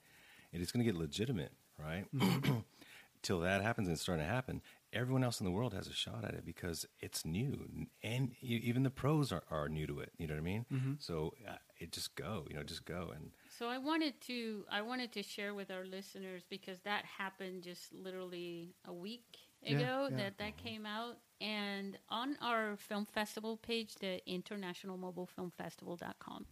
it 0.52 0.62
is 0.62 0.72
going 0.72 0.86
to 0.86 0.92
get 0.92 1.00
legitimate 1.00 1.52
right 1.78 2.06
mm-hmm. 2.16 2.60
till 3.22 3.40
that 3.42 3.62
happens 3.62 3.88
and 3.88 3.94
it's 3.94 4.02
starting 4.02 4.26
to 4.26 4.32
happen 4.32 4.62
everyone 4.94 5.24
else 5.24 5.40
in 5.40 5.46
the 5.46 5.52
world 5.52 5.74
has 5.74 5.88
a 5.88 5.94
shot 5.94 6.24
at 6.24 6.34
it 6.34 6.46
because 6.46 6.86
it's 7.00 7.24
new 7.26 7.88
and 8.04 8.32
even 8.42 8.84
the 8.84 8.90
pros 8.90 9.32
are, 9.32 9.44
are 9.52 9.70
new 9.70 9.86
to 9.86 10.00
it 10.00 10.12
you 10.18 10.26
know 10.28 10.34
what 10.34 10.40
i 10.40 10.44
mean 10.44 10.66
so 11.00 11.34
uh, 11.48 11.56
it 11.78 11.92
just 11.92 12.16
go 12.16 12.46
you 12.50 12.56
know 12.56 12.64
just 12.64 12.86
go 12.86 13.12
and 13.16 13.32
So 13.58 13.68
I 13.68 13.78
wanted 13.78 14.20
to 14.22 14.66
I 14.72 14.82
wanted 14.82 15.12
to 15.14 15.22
share 15.24 15.54
with 15.54 15.70
our 15.72 15.86
listeners 15.86 16.44
because 16.50 16.80
that 16.82 17.04
happened 17.06 17.64
just 17.64 17.94
literally 17.94 18.74
a 18.86 18.94
week 18.94 19.38
Yeah, 19.62 19.78
ago 19.78 20.08
yeah. 20.10 20.18
that 20.18 20.38
that 20.38 20.58
came 20.58 20.86
out 20.86 21.18
and 21.42 21.98
on 22.10 22.38
our 22.42 22.76
film 22.78 23.06
festival 23.06 23.58
page 23.58 23.96
the 23.96 24.14
international 24.26 24.98
mobile 24.98 25.26
film 25.36 25.52
festival.com 25.58 26.46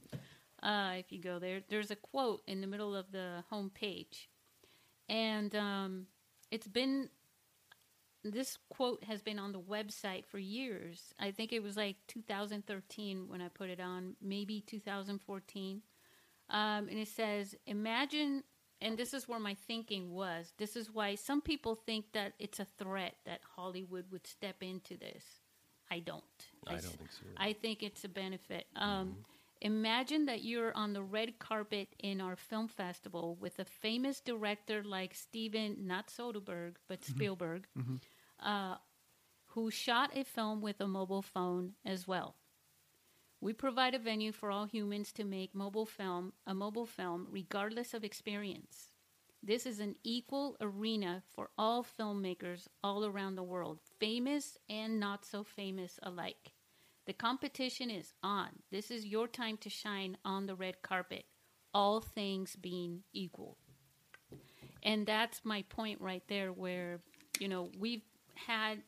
uh, 0.63 0.93
if 0.97 1.11
you 1.11 1.19
go 1.19 1.39
there 1.39 1.61
there's 1.69 1.91
a 1.91 1.95
quote 2.11 2.41
in 2.47 2.61
the 2.61 2.67
middle 2.67 2.93
of 2.95 3.11
the 3.11 3.43
home 3.49 3.69
page 3.73 4.29
and 5.09 5.55
um, 5.55 6.07
it's 6.51 6.67
been 6.67 7.09
this 8.31 8.57
quote 8.69 9.03
has 9.03 9.21
been 9.21 9.39
on 9.39 9.51
the 9.51 9.59
website 9.59 10.25
for 10.25 10.39
years. 10.39 11.13
I 11.19 11.31
think 11.31 11.53
it 11.53 11.61
was 11.63 11.77
like 11.77 11.95
2013 12.07 13.27
when 13.27 13.41
I 13.41 13.47
put 13.49 13.69
it 13.69 13.79
on, 13.79 14.15
maybe 14.21 14.61
2014. 14.61 15.81
Um, 16.49 16.87
and 16.89 16.97
it 16.97 17.07
says, 17.07 17.55
Imagine, 17.65 18.43
and 18.81 18.97
this 18.97 19.13
is 19.13 19.27
where 19.27 19.39
my 19.39 19.53
thinking 19.67 20.11
was. 20.13 20.53
This 20.57 20.75
is 20.75 20.91
why 20.91 21.15
some 21.15 21.41
people 21.41 21.75
think 21.75 22.05
that 22.13 22.33
it's 22.39 22.59
a 22.59 22.67
threat 22.77 23.15
that 23.25 23.41
Hollywood 23.55 24.05
would 24.11 24.25
step 24.27 24.57
into 24.61 24.97
this. 24.97 25.23
I 25.91 25.99
don't. 25.99 26.23
I 26.67 26.71
don't 26.73 26.81
think 26.97 27.11
so 27.11 27.25
I 27.37 27.53
think 27.53 27.81
it's 27.83 28.03
a 28.03 28.09
benefit. 28.09 28.67
Um, 28.75 29.17
Imagine 29.61 30.25
that 30.27 30.43
you're 30.43 30.71
on 30.75 30.93
the 30.93 31.01
red 31.01 31.39
carpet 31.39 31.87
in 31.99 32.21
our 32.21 32.35
film 32.35 32.67
festival 32.67 33.35
with 33.41 33.57
a 33.57 33.65
famous 33.65 34.19
director 34.21 34.83
like 34.83 35.15
Steven, 35.15 35.77
not 35.87 36.09
Soderbergh, 36.09 36.75
but 36.87 37.03
Spielberg, 37.03 37.65
uh, 38.39 38.75
who 39.47 39.71
shot 39.71 40.11
a 40.15 40.23
film 40.23 40.61
with 40.61 40.79
a 40.79 40.87
mobile 40.87 41.21
phone 41.21 41.73
as 41.85 42.07
well. 42.07 42.35
We 43.39 43.53
provide 43.53 43.93
a 43.93 43.99
venue 43.99 44.31
for 44.31 44.49
all 44.49 44.65
humans 44.65 45.11
to 45.13 45.23
make 45.23 45.53
mobile 45.53 45.85
film 45.85 46.33
a 46.45 46.53
mobile 46.53 46.87
film 46.87 47.27
regardless 47.29 47.93
of 47.93 48.03
experience. 48.03 48.91
This 49.43 49.65
is 49.65 49.79
an 49.79 49.95
equal 50.03 50.57
arena 50.59 51.23
for 51.33 51.51
all 51.57 51.85
filmmakers 51.85 52.67
all 52.83 53.05
around 53.05 53.35
the 53.35 53.43
world, 53.43 53.79
famous 53.99 54.57
and 54.67 54.99
not 54.99 55.23
so 55.23 55.43
famous 55.43 55.99
alike. 56.01 56.53
The 57.05 57.13
competition 57.13 57.89
is 57.89 58.13
on. 58.21 58.49
This 58.71 58.91
is 58.91 59.05
your 59.05 59.27
time 59.27 59.57
to 59.57 59.69
shine 59.69 60.17
on 60.25 60.47
the 60.47 60.55
red 60.55 60.81
carpet, 60.81 61.25
all 61.73 62.01
things 62.01 62.55
being 62.55 63.03
equal. 63.13 63.57
And 64.83 65.05
that's 65.05 65.45
my 65.45 65.61
point 65.69 66.01
right 66.01 66.23
there, 66.27 66.51
where, 66.51 66.99
you 67.39 67.47
know, 67.47 67.69
we've 67.79 68.03
had 68.37 68.83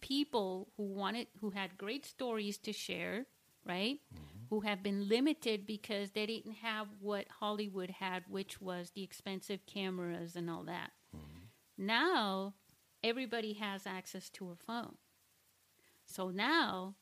people 0.00 0.68
who 0.76 0.84
wanted, 0.84 1.26
who 1.40 1.50
had 1.50 1.78
great 1.78 2.04
stories 2.04 2.58
to 2.58 2.72
share, 2.72 3.26
right? 3.66 4.00
Mm-hmm. 4.14 4.46
Who 4.50 4.60
have 4.60 4.82
been 4.82 5.08
limited 5.08 5.66
because 5.66 6.10
they 6.10 6.26
didn't 6.26 6.56
have 6.56 6.88
what 7.00 7.26
Hollywood 7.40 7.90
had, 7.90 8.24
which 8.28 8.60
was 8.60 8.90
the 8.90 9.02
expensive 9.02 9.64
cameras 9.66 10.36
and 10.36 10.50
all 10.50 10.64
that. 10.64 10.90
Mm-hmm. 11.16 11.86
Now, 11.86 12.54
everybody 13.02 13.54
has 13.54 13.86
access 13.86 14.28
to 14.30 14.50
a 14.50 14.56
phone. 14.56 14.96
So 16.06 16.30
now 16.30 16.94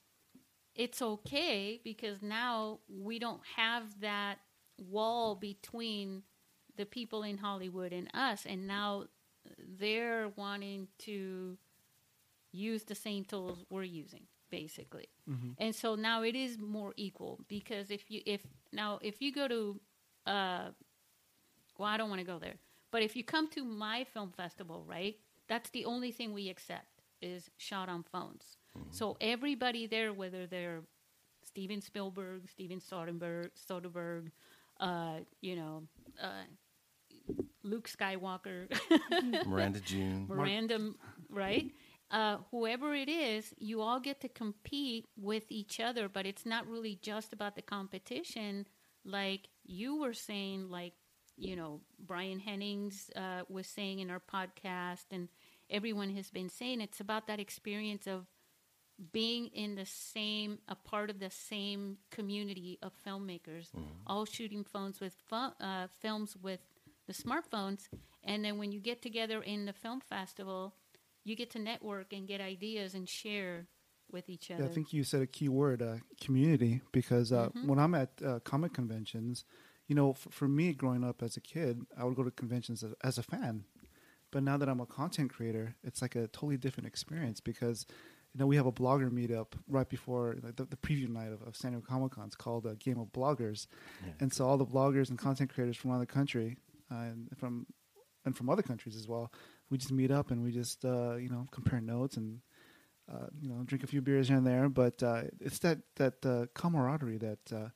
it's 0.74 1.02
okay 1.02 1.80
because 1.82 2.22
now 2.22 2.78
we 2.88 3.18
don't 3.18 3.42
have 3.56 4.00
that 4.00 4.38
wall 4.78 5.34
between 5.34 6.22
the 6.76 6.86
people 6.86 7.22
in 7.22 7.38
Hollywood 7.38 7.92
and 7.92 8.08
us. 8.14 8.46
And 8.46 8.66
now 8.66 9.06
they're 9.78 10.28
wanting 10.36 10.88
to 11.00 11.56
use 12.52 12.84
the 12.84 12.94
same 12.94 13.24
tools 13.24 13.64
we're 13.70 13.82
using, 13.82 14.22
basically. 14.50 15.08
And 15.58 15.74
so 15.74 15.94
now 15.94 16.22
it 16.22 16.34
is 16.34 16.58
more 16.58 16.92
equal 16.96 17.40
because 17.48 17.90
if 17.90 18.10
you, 18.10 18.20
if 18.26 18.42
now, 18.72 18.98
if 19.02 19.20
you 19.22 19.32
go 19.32 19.48
to, 19.48 19.80
uh, 20.26 20.68
well, 21.78 21.88
I 21.88 21.96
don't 21.96 22.08
want 22.10 22.20
to 22.20 22.26
go 22.26 22.38
there, 22.38 22.54
but 22.90 23.02
if 23.02 23.16
you 23.16 23.24
come 23.24 23.48
to 23.50 23.64
my 23.64 24.04
film 24.04 24.32
festival, 24.36 24.84
right, 24.86 25.16
that's 25.48 25.70
the 25.70 25.84
only 25.84 26.10
thing 26.12 26.32
we 26.32 26.48
accept 26.48 26.86
is 27.20 27.50
shot 27.56 27.88
on 27.88 28.02
phones. 28.02 28.56
So 28.90 29.16
everybody 29.20 29.86
there, 29.86 30.12
whether 30.12 30.46
they're 30.46 30.80
Steven 31.44 31.80
Spielberg, 31.80 32.48
Steven 32.50 32.80
Soderbergh, 32.80 33.50
Soderbergh, 33.68 34.30
uh, 34.80 35.18
you 35.40 35.56
know, 35.56 35.82
uh, 36.22 36.44
Luke 37.62 37.88
Skywalker, 37.88 38.66
miranda 39.46 39.80
june 39.84 40.26
Miranda, 40.28 40.92
right? 41.30 41.70
Uh, 42.10 42.38
whoever 42.50 42.94
it 42.94 43.08
is, 43.08 43.54
you 43.58 43.80
all 43.80 43.98
get 43.98 44.20
to 44.20 44.28
compete 44.28 45.06
with 45.16 45.44
each 45.48 45.80
other, 45.80 46.08
but 46.10 46.26
it's 46.26 46.44
not 46.44 46.66
really 46.66 46.98
just 47.00 47.32
about 47.32 47.56
the 47.56 47.62
competition, 47.62 48.66
like 49.04 49.48
you 49.64 49.96
were 50.00 50.12
saying, 50.12 50.68
like 50.68 50.92
you 51.36 51.56
know 51.56 51.80
Brian 51.98 52.38
Hennings 52.38 53.10
uh, 53.16 53.42
was 53.48 53.66
saying 53.66 54.00
in 54.00 54.10
our 54.10 54.20
podcast, 54.20 55.06
and 55.10 55.28
everyone 55.70 56.10
has 56.14 56.30
been 56.30 56.50
saying. 56.50 56.80
It's 56.82 57.00
about 57.00 57.26
that 57.28 57.40
experience 57.40 58.06
of 58.06 58.26
being 59.12 59.46
in 59.48 59.74
the 59.74 59.86
same, 59.86 60.58
a 60.68 60.74
part 60.74 61.08
of 61.10 61.18
the 61.18 61.30
same 61.30 61.96
community 62.10 62.78
of 62.82 62.92
filmmakers, 63.06 63.70
all 64.06 64.26
shooting 64.26 64.64
phones 64.64 65.00
with 65.00 65.14
pho- 65.28 65.54
uh, 65.60 65.86
films 66.00 66.36
with 66.40 66.60
the 67.06 67.12
smartphones, 67.12 67.88
and 68.24 68.44
then 68.44 68.58
when 68.58 68.72
you 68.72 68.80
get 68.80 69.02
together 69.02 69.42
in 69.42 69.66
the 69.66 69.72
film 69.72 70.00
festival, 70.00 70.74
you 71.24 71.36
get 71.36 71.50
to 71.50 71.58
network 71.58 72.12
and 72.12 72.26
get 72.26 72.40
ideas 72.40 72.94
and 72.94 73.08
share 73.08 73.66
with 74.10 74.28
each 74.28 74.50
other. 74.50 74.64
Yeah, 74.64 74.68
I 74.68 74.72
think 74.72 74.92
you 74.92 75.04
said 75.04 75.22
a 75.22 75.26
key 75.26 75.48
word, 75.48 75.80
uh, 75.82 75.96
community, 76.20 76.80
because 76.92 77.32
uh, 77.32 77.48
Mm-hmm. 77.48 77.68
when 77.68 77.78
I'm 77.78 77.94
at 77.94 78.10
uh, 78.24 78.40
comic 78.40 78.72
conventions, 78.74 79.44
you 79.88 79.94
know, 79.94 80.10
f- 80.10 80.28
for 80.30 80.48
me 80.48 80.72
growing 80.72 81.02
up 81.04 81.22
as 81.22 81.36
a 81.36 81.40
kid, 81.40 81.82
I 81.98 82.04
would 82.04 82.16
go 82.16 82.22
to 82.22 82.30
conventions 82.30 82.82
as, 82.82 82.92
as 83.02 83.18
a 83.18 83.22
fan. 83.22 83.64
But 84.30 84.42
now 84.42 84.56
that 84.56 84.68
I'm 84.68 84.80
a 84.80 84.86
content 84.86 85.32
creator, 85.32 85.74
it's 85.84 86.00
like 86.00 86.14
a 86.16 86.26
totally 86.28 86.56
different 86.56 86.86
experience 86.86 87.40
because, 87.40 87.84
you 88.32 88.40
know, 88.40 88.46
we 88.46 88.56
have 88.56 88.64
a 88.66 88.72
blogger 88.72 89.10
meetup 89.10 89.48
right 89.68 89.88
before 89.88 90.36
like, 90.42 90.56
the, 90.56 90.64
the 90.64 90.76
preview 90.76 91.08
night 91.08 91.32
of, 91.32 91.42
of 91.42 91.54
San 91.54 91.72
Diego 91.72 91.84
Comic 91.86 92.12
Con. 92.12 92.26
It's 92.26 92.36
called 92.36 92.64
a 92.64 92.74
Game 92.74 92.98
of 92.98 93.08
Bloggers. 93.12 93.66
Yeah. 94.04 94.12
And 94.20 94.32
so 94.32 94.46
all 94.46 94.56
the 94.56 94.66
bloggers 94.66 95.10
and 95.10 95.18
content 95.18 95.52
creators 95.52 95.76
from 95.76 95.90
around 95.90 96.00
the 96.00 96.06
country 96.06 96.56
uh, 96.56 96.71
and 97.00 97.28
from 97.36 97.66
and 98.24 98.36
from 98.36 98.48
other 98.48 98.62
countries 98.62 98.96
as 98.96 99.08
well, 99.08 99.32
we 99.70 99.78
just 99.78 99.92
meet 99.92 100.10
up 100.10 100.30
and 100.30 100.44
we 100.44 100.52
just, 100.52 100.84
uh, 100.84 101.16
you 101.16 101.28
know, 101.28 101.46
compare 101.50 101.80
notes 101.80 102.16
and 102.16 102.40
uh, 103.12 103.26
you 103.40 103.48
know, 103.48 103.62
drink 103.64 103.82
a 103.82 103.86
few 103.86 104.00
beers 104.00 104.28
here 104.28 104.36
and 104.36 104.46
there, 104.46 104.68
but 104.68 105.02
uh, 105.02 105.22
it's 105.40 105.58
that 105.58 105.78
that 105.96 106.24
uh, 106.24 106.46
camaraderie 106.54 107.18
that 107.18 107.52
uh, 107.52 107.68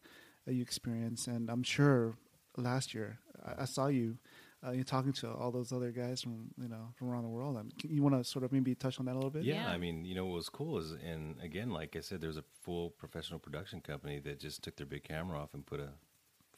you 0.47 0.63
experience. 0.63 1.27
And 1.27 1.51
I'm 1.51 1.63
sure 1.63 2.15
last 2.57 2.95
year 2.95 3.19
I, 3.45 3.63
I 3.63 3.65
saw 3.65 3.89
you, 3.89 4.19
uh, 4.65 4.71
you 4.71 4.85
talking 4.85 5.13
to 5.15 5.31
all 5.33 5.51
those 5.51 5.73
other 5.73 5.91
guys 5.91 6.23
from 6.23 6.51
you 6.59 6.69
know 6.69 6.93
from 6.95 7.11
around 7.11 7.25
the 7.25 7.29
world. 7.29 7.57
I 7.57 7.63
mean, 7.63 7.73
you 7.83 8.03
want 8.03 8.15
to 8.15 8.25
sort 8.25 8.45
of 8.45 8.53
maybe 8.53 8.75
touch 8.75 9.01
on 9.01 9.07
that 9.07 9.13
a 9.13 9.17
little 9.17 9.31
bit? 9.31 9.43
Yeah, 9.43 9.65
Yeah. 9.65 9.69
I 9.69 9.79
mean, 9.79 10.05
you 10.05 10.15
know 10.15 10.27
what 10.27 10.37
was 10.37 10.49
cool 10.49 10.79
is, 10.79 10.93
and 10.93 11.37
again, 11.43 11.71
like 11.71 11.97
I 11.97 12.01
said, 12.01 12.21
there's 12.21 12.39
a 12.39 12.45
full 12.63 12.91
professional 12.91 13.41
production 13.41 13.81
company 13.81 14.21
that 14.21 14.39
just 14.39 14.63
took 14.63 14.77
their 14.77 14.87
big 14.87 15.03
camera 15.03 15.39
off 15.39 15.55
and 15.55 15.67
put 15.67 15.81
a 15.81 15.91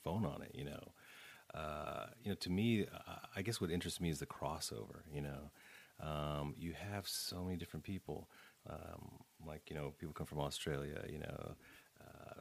phone 0.05 0.27
on 0.27 0.43
it. 0.43 0.53
You 0.55 0.65
know, 0.67 0.93
uh, 1.55 2.07
you 2.23 2.31
know, 2.31 2.37
to 2.37 2.51
me, 2.51 2.85
uh, 2.85 3.17
I 3.37 3.43
guess 3.43 3.61
what 3.61 3.71
interests 3.71 4.01
me 4.01 4.11
is 4.11 4.19
the 4.19 4.27
crossover. 4.27 5.01
You 5.13 5.23
know, 5.23 5.51
um, 6.01 6.55
you 6.59 6.73
have 6.73 7.09
so 7.09 7.45
many 7.45 7.57
different 7.57 7.85
people. 7.85 8.29
Um, 8.69 9.21
like 9.47 9.71
you 9.71 9.77
know, 9.77 9.95
people 9.99 10.13
come 10.15 10.27
from 10.27 10.41
Australia. 10.41 11.05
You 11.11 11.21
know. 11.21 11.55
Uh, 12.01 12.41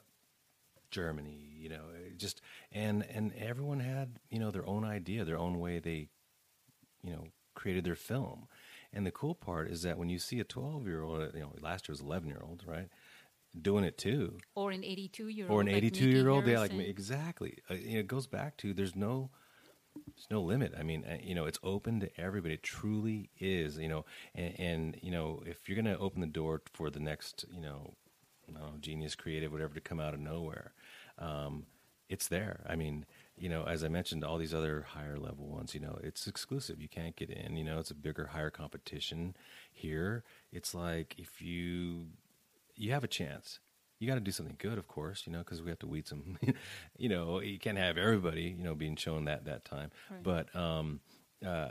Germany, 0.89 1.37
you 1.57 1.69
know, 1.69 1.81
just 2.15 2.41
and 2.71 3.05
and 3.13 3.33
everyone 3.33 3.81
had 3.81 4.19
you 4.29 4.39
know 4.39 4.51
their 4.51 4.65
own 4.65 4.85
idea, 4.85 5.25
their 5.25 5.37
own 5.37 5.59
way 5.59 5.79
they, 5.79 6.07
you 7.03 7.11
know, 7.11 7.27
created 7.55 7.83
their 7.83 7.95
film. 7.95 8.47
And 8.93 9.05
the 9.05 9.11
cool 9.11 9.35
part 9.35 9.69
is 9.69 9.81
that 9.81 9.97
when 9.97 10.09
you 10.09 10.17
see 10.17 10.39
a 10.39 10.43
12 10.45 10.87
year 10.87 11.01
old, 11.01 11.33
you 11.33 11.41
know, 11.41 11.51
last 11.61 11.87
year 11.87 11.93
was 11.93 12.01
11 12.01 12.29
year 12.29 12.41
old, 12.41 12.63
right, 12.65 12.87
doing 13.59 13.83
it 13.83 13.97
too, 13.97 14.37
Or 14.55 14.71
an 14.71 14.83
82 14.83 15.27
year 15.27 15.45
old. 15.45 15.51
or 15.51 15.61
an 15.61 15.67
like 15.67 15.75
82 15.77 16.05
Mickey 16.05 16.17
year 16.17 16.29
old, 16.29 16.45
they 16.45 16.57
like 16.57 16.73
me 16.73 16.85
exactly. 16.87 17.57
Uh, 17.69 17.75
you 17.75 17.93
know, 17.93 17.99
it 17.99 18.07
goes 18.07 18.27
back 18.27 18.57
to 18.57 18.73
there's 18.73 18.95
no. 18.95 19.29
There's 19.95 20.27
no 20.29 20.43
limit. 20.43 20.75
I 20.79 20.83
mean, 20.83 21.03
uh, 21.05 21.17
you 21.23 21.33
know, 21.33 21.45
it's 21.45 21.57
open 21.63 21.99
to 22.01 22.21
everybody. 22.21 22.53
It 22.53 22.61
truly 22.61 23.31
is. 23.39 23.79
You 23.79 23.89
know, 23.89 24.05
and, 24.35 24.59
and 24.59 24.97
you 25.01 25.09
know, 25.09 25.41
if 25.43 25.67
you're 25.67 25.75
going 25.75 25.91
to 25.91 25.97
open 25.97 26.21
the 26.21 26.27
door 26.27 26.61
for 26.71 26.91
the 26.91 26.99
next, 26.99 27.45
you 27.51 27.59
know, 27.61 27.95
know, 28.47 28.73
genius, 28.79 29.15
creative, 29.15 29.51
whatever, 29.51 29.73
to 29.73 29.81
come 29.81 29.99
out 29.99 30.13
of 30.13 30.19
nowhere, 30.19 30.73
um, 31.17 31.65
it's 32.09 32.27
there. 32.27 32.61
I 32.67 32.75
mean, 32.75 33.05
you 33.35 33.49
know, 33.49 33.63
as 33.63 33.83
I 33.83 33.87
mentioned, 33.87 34.23
all 34.23 34.37
these 34.37 34.53
other 34.53 34.85
higher 34.89 35.17
level 35.17 35.47
ones, 35.47 35.73
you 35.73 35.79
know, 35.79 35.99
it's 36.03 36.27
exclusive. 36.27 36.81
You 36.81 36.89
can't 36.89 37.15
get 37.15 37.29
in. 37.29 37.57
You 37.57 37.63
know, 37.63 37.79
it's 37.79 37.91
a 37.91 37.95
bigger, 37.95 38.27
higher 38.27 38.49
competition. 38.49 39.35
Here, 39.71 40.23
it's 40.51 40.73
like 40.73 41.15
if 41.17 41.41
you 41.41 42.07
you 42.77 42.91
have 42.93 43.03
a 43.03 43.07
chance. 43.07 43.59
You 43.99 44.07
got 44.07 44.15
to 44.15 44.21
do 44.21 44.31
something 44.31 44.55
good, 44.59 44.77
of 44.77 44.87
course, 44.87 45.23
you 45.25 45.33
know, 45.33 45.39
because 45.39 45.61
we 45.61 45.69
have 45.69 45.79
to 45.79 45.87
weed 45.87 46.07
some. 46.07 46.37
you 46.97 47.09
know, 47.09 47.41
you 47.41 47.57
can't 47.57 47.79
have 47.79 47.97
everybody, 47.97 48.55
you 48.57 48.63
know, 48.63 48.75
being 48.75 48.95
shown 48.95 49.25
that 49.25 49.45
that 49.45 49.65
time. 49.65 49.89
Right. 50.11 50.23
But 50.23 50.55
um, 50.55 50.99
uh, 51.45 51.67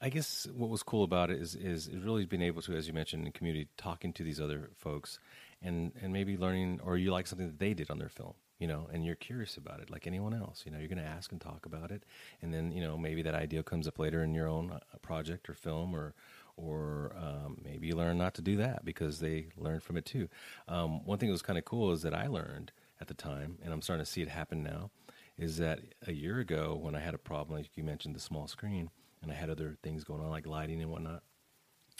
I 0.00 0.10
guess 0.10 0.46
what 0.54 0.70
was 0.70 0.82
cool 0.82 1.04
about 1.04 1.30
it 1.30 1.40
is 1.40 1.54
is 1.54 1.90
really 1.90 2.24
being 2.24 2.42
able 2.42 2.62
to, 2.62 2.74
as 2.74 2.86
you 2.86 2.94
mentioned, 2.94 3.20
in 3.20 3.24
the 3.26 3.38
community, 3.38 3.68
talking 3.76 4.12
to 4.14 4.24
these 4.24 4.40
other 4.40 4.70
folks, 4.76 5.20
and 5.62 5.92
and 6.02 6.12
maybe 6.12 6.36
learning, 6.36 6.80
or 6.84 6.96
you 6.96 7.12
like 7.12 7.26
something 7.26 7.46
that 7.46 7.58
they 7.58 7.74
did 7.74 7.90
on 7.90 7.98
their 7.98 8.08
film, 8.08 8.34
you 8.58 8.66
know, 8.66 8.88
and 8.92 9.04
you're 9.04 9.16
curious 9.16 9.56
about 9.56 9.80
it, 9.80 9.90
like 9.90 10.06
anyone 10.06 10.34
else. 10.34 10.62
You 10.64 10.72
know, 10.72 10.78
you're 10.78 10.88
going 10.88 10.98
to 10.98 11.04
ask 11.04 11.32
and 11.32 11.40
talk 11.40 11.66
about 11.66 11.90
it, 11.90 12.04
and 12.42 12.54
then 12.54 12.70
you 12.70 12.80
know 12.80 12.96
maybe 12.96 13.22
that 13.22 13.34
idea 13.34 13.62
comes 13.62 13.88
up 13.88 13.98
later 13.98 14.22
in 14.22 14.34
your 14.34 14.48
own 14.48 14.70
uh, 14.70 14.98
project 15.02 15.48
or 15.48 15.54
film, 15.54 15.94
or 15.94 16.14
or 16.58 17.12
um, 17.16 17.58
maybe 17.64 17.86
you 17.86 17.94
learn 17.94 18.18
not 18.18 18.34
to 18.34 18.42
do 18.42 18.56
that 18.56 18.84
because 18.84 19.20
they 19.20 19.46
learned 19.56 19.82
from 19.82 19.96
it 19.96 20.04
too. 20.04 20.28
Um, 20.66 21.04
one 21.04 21.18
thing 21.18 21.28
that 21.28 21.32
was 21.32 21.42
kind 21.42 21.58
of 21.58 21.64
cool 21.64 21.92
is 21.92 22.02
that 22.02 22.14
I 22.14 22.26
learned 22.26 22.72
at 23.00 23.06
the 23.06 23.14
time, 23.14 23.58
and 23.62 23.72
I'm 23.72 23.80
starting 23.80 24.04
to 24.04 24.10
see 24.10 24.22
it 24.22 24.28
happen 24.28 24.62
now, 24.62 24.90
is 25.38 25.58
that 25.58 25.80
a 26.06 26.12
year 26.12 26.40
ago 26.40 26.76
when 26.80 26.94
I 26.96 27.00
had 27.00 27.14
a 27.14 27.18
problem, 27.18 27.58
like 27.58 27.70
you 27.76 27.84
mentioned, 27.84 28.16
the 28.16 28.20
small 28.20 28.48
screen, 28.48 28.90
and 29.22 29.30
I 29.30 29.34
had 29.34 29.50
other 29.50 29.76
things 29.82 30.04
going 30.04 30.20
on 30.20 30.30
like 30.30 30.46
lighting 30.46 30.82
and 30.82 30.90
whatnot, 30.90 31.22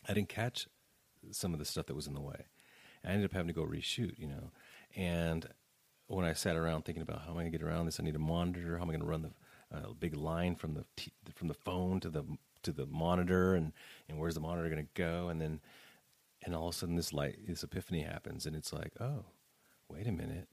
I 0.09 0.15
didn't 0.15 0.29
catch 0.29 0.67
some 1.31 1.53
of 1.53 1.59
the 1.59 1.65
stuff 1.65 1.87
that 1.87 1.95
was 1.95 2.07
in 2.07 2.15
the 2.15 2.21
way. 2.21 2.47
I 3.05 3.11
ended 3.11 3.27
up 3.27 3.33
having 3.33 3.49
to 3.49 3.55
go 3.55 3.65
reshoot, 3.65 4.19
you 4.19 4.27
know. 4.27 4.51
And 4.97 5.49
when 6.09 6.25
I 6.25 6.33
sat 6.33 6.57
around 6.57 6.85
thinking 6.85 7.03
about 7.03 7.21
how 7.21 7.31
am 7.31 7.39
I 7.39 7.43
going 7.43 7.53
to 7.53 7.59
get 7.59 7.67
around 7.67 7.87
this, 7.87 8.01
I 8.01 8.03
need 8.03 8.17
a 8.17 8.21
monitor. 8.21 8.77
How 8.77 8.83
am 8.83 8.91
I 8.91 8.93
going 8.93 9.01
to 9.01 9.07
run 9.07 9.23
the 9.23 9.77
uh, 9.77 9.93
big 9.99 10.17
line 10.17 10.57
from 10.57 10.75
the 10.75 10.85
t- 10.97 11.13
from 11.35 11.49
the 11.49 11.55
phone 11.55 12.01
to 12.01 12.09
the 12.09 12.25
to 12.63 12.73
the 12.73 12.87
monitor, 12.87 13.55
and 13.55 13.73
and 14.09 14.19
where's 14.19 14.35
the 14.35 14.41
monitor 14.41 14.69
going 14.69 14.85
to 14.85 15.01
go? 15.01 15.29
And 15.29 15.41
then 15.41 15.61
and 16.45 16.55
all 16.55 16.69
of 16.69 16.75
a 16.75 16.79
sudden 16.79 16.97
this 16.97 17.13
light 17.13 17.47
this 17.47 17.63
epiphany 17.63 18.03
happens, 18.03 18.47
and 18.47 18.57
it's 18.57 18.73
like, 18.73 18.93
oh, 19.01 19.25
wait 19.89 20.07
a 20.07 20.13
minute. 20.13 20.49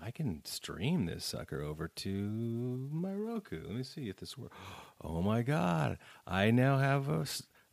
I 0.00 0.10
can 0.10 0.44
stream 0.44 1.06
this 1.06 1.24
sucker 1.24 1.60
over 1.60 1.88
to 1.88 2.88
my 2.92 3.12
Roku. 3.12 3.62
Let 3.66 3.74
me 3.74 3.82
see 3.82 4.08
if 4.08 4.16
this 4.16 4.36
works. 4.36 4.56
Oh 5.00 5.22
my 5.22 5.42
God. 5.42 5.96
I 6.26 6.50
now 6.50 6.78
have 6.78 7.08
a, 7.08 7.24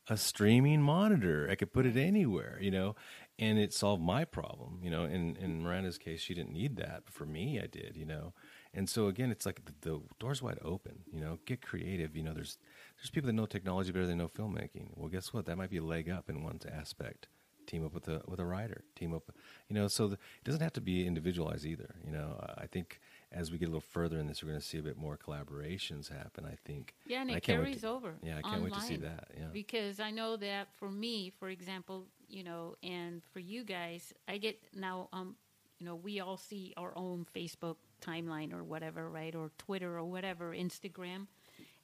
a 0.07 0.15
streaming 0.15 0.83
monitor. 0.83 1.47
I 1.49 1.55
could 1.55 1.73
put 1.73 1.87
it 1.87 1.97
anywhere, 1.97 2.59
you 2.61 2.69
know, 2.69 2.95
and 3.39 3.57
it 3.57 3.73
solved 3.73 4.03
my 4.03 4.25
problem, 4.25 4.79
you 4.83 4.91
know. 4.91 5.05
In, 5.05 5.35
in 5.37 5.63
Miranda's 5.63 5.97
case, 5.97 6.21
she 6.21 6.35
didn't 6.35 6.53
need 6.53 6.77
that. 6.77 7.01
But 7.05 7.15
for 7.15 7.25
me, 7.25 7.59
I 7.59 7.65
did, 7.65 7.93
you 7.95 8.05
know. 8.05 8.33
And 8.75 8.87
so 8.87 9.07
again, 9.07 9.31
it's 9.31 9.47
like 9.47 9.65
the, 9.65 9.73
the 9.81 10.01
door's 10.19 10.43
wide 10.43 10.59
open, 10.63 10.99
you 11.11 11.19
know, 11.19 11.39
get 11.47 11.65
creative. 11.65 12.15
You 12.15 12.21
know, 12.21 12.33
there's, 12.33 12.59
there's 13.05 13.11
people 13.11 13.27
that 13.27 13.33
know 13.33 13.45
technology 13.45 13.91
better 13.91 14.07
than 14.07 14.17
know 14.17 14.27
filmmaking. 14.27 14.87
Well, 14.95 15.09
guess 15.09 15.31
what? 15.31 15.45
That 15.45 15.57
might 15.59 15.69
be 15.69 15.77
a 15.77 15.83
leg 15.83 16.09
up 16.09 16.27
in 16.27 16.43
one 16.43 16.59
aspect 16.71 17.27
team 17.67 17.85
up 17.85 17.93
with 17.93 18.07
a 18.07 18.21
with 18.27 18.39
a 18.39 18.45
writer 18.45 18.83
team 18.95 19.11
up 19.11 19.23
you 19.69 19.73
know 19.73 19.87
so 19.87 20.07
the, 20.07 20.13
it 20.13 20.43
doesn't 20.43 20.61
have 20.61 20.71
to 20.71 20.81
be 20.81 21.07
individualized 21.07 21.65
either 21.65 21.95
you 22.05 22.11
know 22.11 22.39
i 22.59 22.67
think 22.67 22.99
as 23.31 23.51
we 23.51 23.57
get 23.57 23.65
a 23.65 23.71
little 23.71 23.81
further 23.81 24.19
in 24.19 24.27
this 24.27 24.43
we're 24.43 24.49
going 24.49 24.61
to 24.61 24.63
see 24.67 24.77
a 24.77 24.83
bit 24.83 24.95
more 24.99 25.17
collaborations 25.17 26.07
happen 26.15 26.45
i 26.45 26.53
think 26.63 26.93
Yeah, 27.07 27.23
and 27.23 27.31
I 27.31 27.37
it 27.37 27.41
carries 27.43 27.81
to- 27.81 27.87
over. 27.87 28.13
yeah 28.21 28.37
i 28.37 28.41
can't 28.43 28.61
wait 28.63 28.71
to 28.75 28.81
see 28.81 28.97
that 28.97 29.29
yeah 29.35 29.45
Because 29.51 29.99
I 29.99 30.11
know 30.11 30.37
that 30.37 30.67
for 30.77 30.91
me, 30.91 31.31
for 31.39 31.49
example, 31.49 32.05
you 32.29 32.43
know, 32.43 32.75
and 32.83 33.23
for 33.33 33.39
you 33.39 33.63
guys, 33.63 34.13
I 34.27 34.37
get 34.37 34.59
now, 34.75 35.09
um, 35.11 35.35
you 35.79 35.87
know, 35.87 35.95
we 35.95 36.19
all 36.19 36.37
see 36.37 36.71
our 36.77 36.93
own 36.95 37.25
Facebook 37.35 37.77
timeline 37.99 38.53
or 38.53 38.63
whatever, 38.63 39.09
right? 39.09 39.33
Or 39.33 39.49
Twitter 39.57 39.97
or 39.97 40.03
whatever, 40.05 40.51
Instagram. 40.53 41.25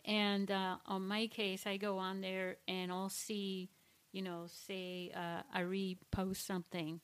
And 0.05 0.49
uh, 0.49 0.77
on 0.85 1.07
my 1.07 1.27
case, 1.27 1.67
I 1.67 1.77
go 1.77 1.97
on 1.97 2.21
there 2.21 2.57
and 2.67 2.91
I'll 2.91 3.09
see, 3.09 3.69
you 4.11 4.21
know, 4.21 4.45
say 4.47 5.11
uh, 5.15 5.41
Ari 5.53 5.97
post 6.11 6.45
something 6.45 6.99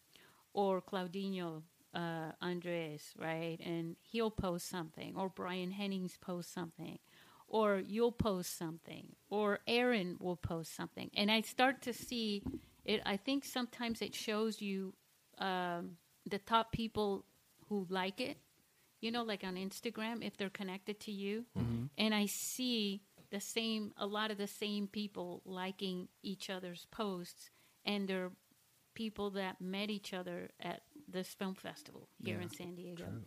or 0.53 0.81
Claudinho 0.81 1.61
uh, 1.93 2.31
Andres, 2.41 3.13
right? 3.19 3.57
And 3.63 3.95
he'll 4.01 4.31
post 4.31 4.69
something, 4.69 5.15
or 5.15 5.29
Brian 5.29 5.71
Hennings 5.71 6.17
post 6.19 6.53
something, 6.53 6.99
or 7.47 7.81
you'll 7.85 8.11
post 8.11 8.57
something, 8.57 9.15
or 9.29 9.59
Aaron 9.67 10.17
will 10.19 10.35
post 10.35 10.75
something, 10.75 11.09
and 11.15 11.31
I 11.31 11.41
start 11.41 11.81
to 11.83 11.93
see 11.93 12.43
it. 12.85 13.01
I 13.05 13.17
think 13.17 13.45
sometimes 13.45 14.01
it 14.01 14.13
shows 14.13 14.61
you 14.61 14.93
um, 15.39 15.97
the 16.25 16.39
top 16.39 16.71
people 16.71 17.25
who 17.69 17.87
like 17.89 18.21
it, 18.21 18.37
you 19.01 19.11
know, 19.11 19.23
like 19.23 19.43
on 19.43 19.55
Instagram 19.55 20.25
if 20.25 20.37
they're 20.37 20.49
connected 20.49 20.99
to 21.01 21.11
you, 21.11 21.45
mm-hmm. 21.57 21.85
and 21.97 22.13
I 22.13 22.25
see 22.25 23.01
the 23.29 23.39
same, 23.39 23.93
a 23.97 24.05
lot 24.05 24.31
of 24.31 24.37
the 24.37 24.47
same 24.47 24.87
people 24.87 25.41
liking 25.45 26.07
each 26.23 26.49
other's 26.49 26.87
posts, 26.91 27.49
and 27.85 28.07
they're 28.07 28.31
people 28.93 29.29
that 29.31 29.61
met 29.61 29.89
each 29.89 30.13
other 30.13 30.49
at 30.59 30.81
this 31.07 31.27
film 31.29 31.53
festival 31.53 32.09
here 32.17 32.37
Yeah, 32.37 32.43
in 32.43 32.49
San 32.49 32.75
Diego. 32.75 33.03
True. 33.03 33.21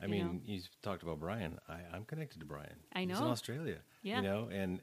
I 0.00 0.06
You 0.06 0.10
mean, 0.10 0.26
know. 0.26 0.40
you 0.46 0.60
talked 0.82 1.02
about 1.02 1.20
Brian. 1.20 1.58
I, 1.68 1.80
I'm 1.92 2.04
connected 2.04 2.40
to 2.40 2.46
Brian. 2.46 2.76
I 2.94 3.04
know. 3.04 3.14
He's 3.14 3.20
in. 3.22 3.28
Australia. 3.28 3.78
Yeah. 4.02 4.16
You 4.16 4.22
know, 4.22 4.48
and 4.50 4.80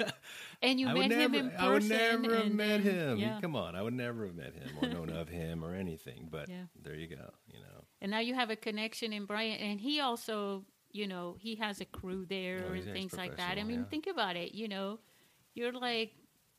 And 0.62 0.80
you 0.80 0.88
I 0.88 0.92
met 0.94 1.08
would 1.08 1.12
him 1.12 1.34
in 1.34 1.50
person. 1.50 1.64
I 1.64 1.72
would 1.72 1.84
never 1.88 2.34
have 2.36 2.52
met 2.52 2.82
then- 2.84 2.94
him. 2.94 3.18
Yeah. 3.18 3.40
Come 3.40 3.54
on, 3.56 3.76
I 3.76 3.82
would 3.82 3.94
never 3.94 4.26
have 4.26 4.34
met 4.34 4.54
him 4.54 4.70
or 4.82 4.88
known 4.88 5.08
of 5.10 5.28
him 5.28 5.64
or 5.64 5.74
anything. 5.74 6.28
But 6.30 6.48
Yeah. 6.48 6.64
there 6.82 6.96
you 6.96 7.06
go. 7.06 7.30
You 7.52 7.60
know, 7.60 7.84
And 8.00 8.10
now 8.10 8.18
you 8.20 8.34
have 8.34 8.50
a 8.50 8.56
connection 8.56 9.12
in 9.12 9.24
Brian, 9.24 9.58
and 9.60 9.80
he 9.80 10.00
also, 10.00 10.64
you 10.92 11.06
know, 11.06 11.36
he 11.38 11.54
has 11.56 11.80
a 11.80 11.84
crew 11.84 12.26
there 12.26 12.64
Oh, 12.68 12.72
and 12.72 12.84
things 12.84 13.14
like 13.16 13.36
that. 13.36 13.58
I 13.58 13.62
mean, 13.62 13.80
yeah. 13.80 13.84
think 13.90 14.06
about 14.08 14.34
it. 14.36 14.52
You 14.54 14.66
know, 14.68 14.98
you're 15.54 15.72
like, 15.72 16.12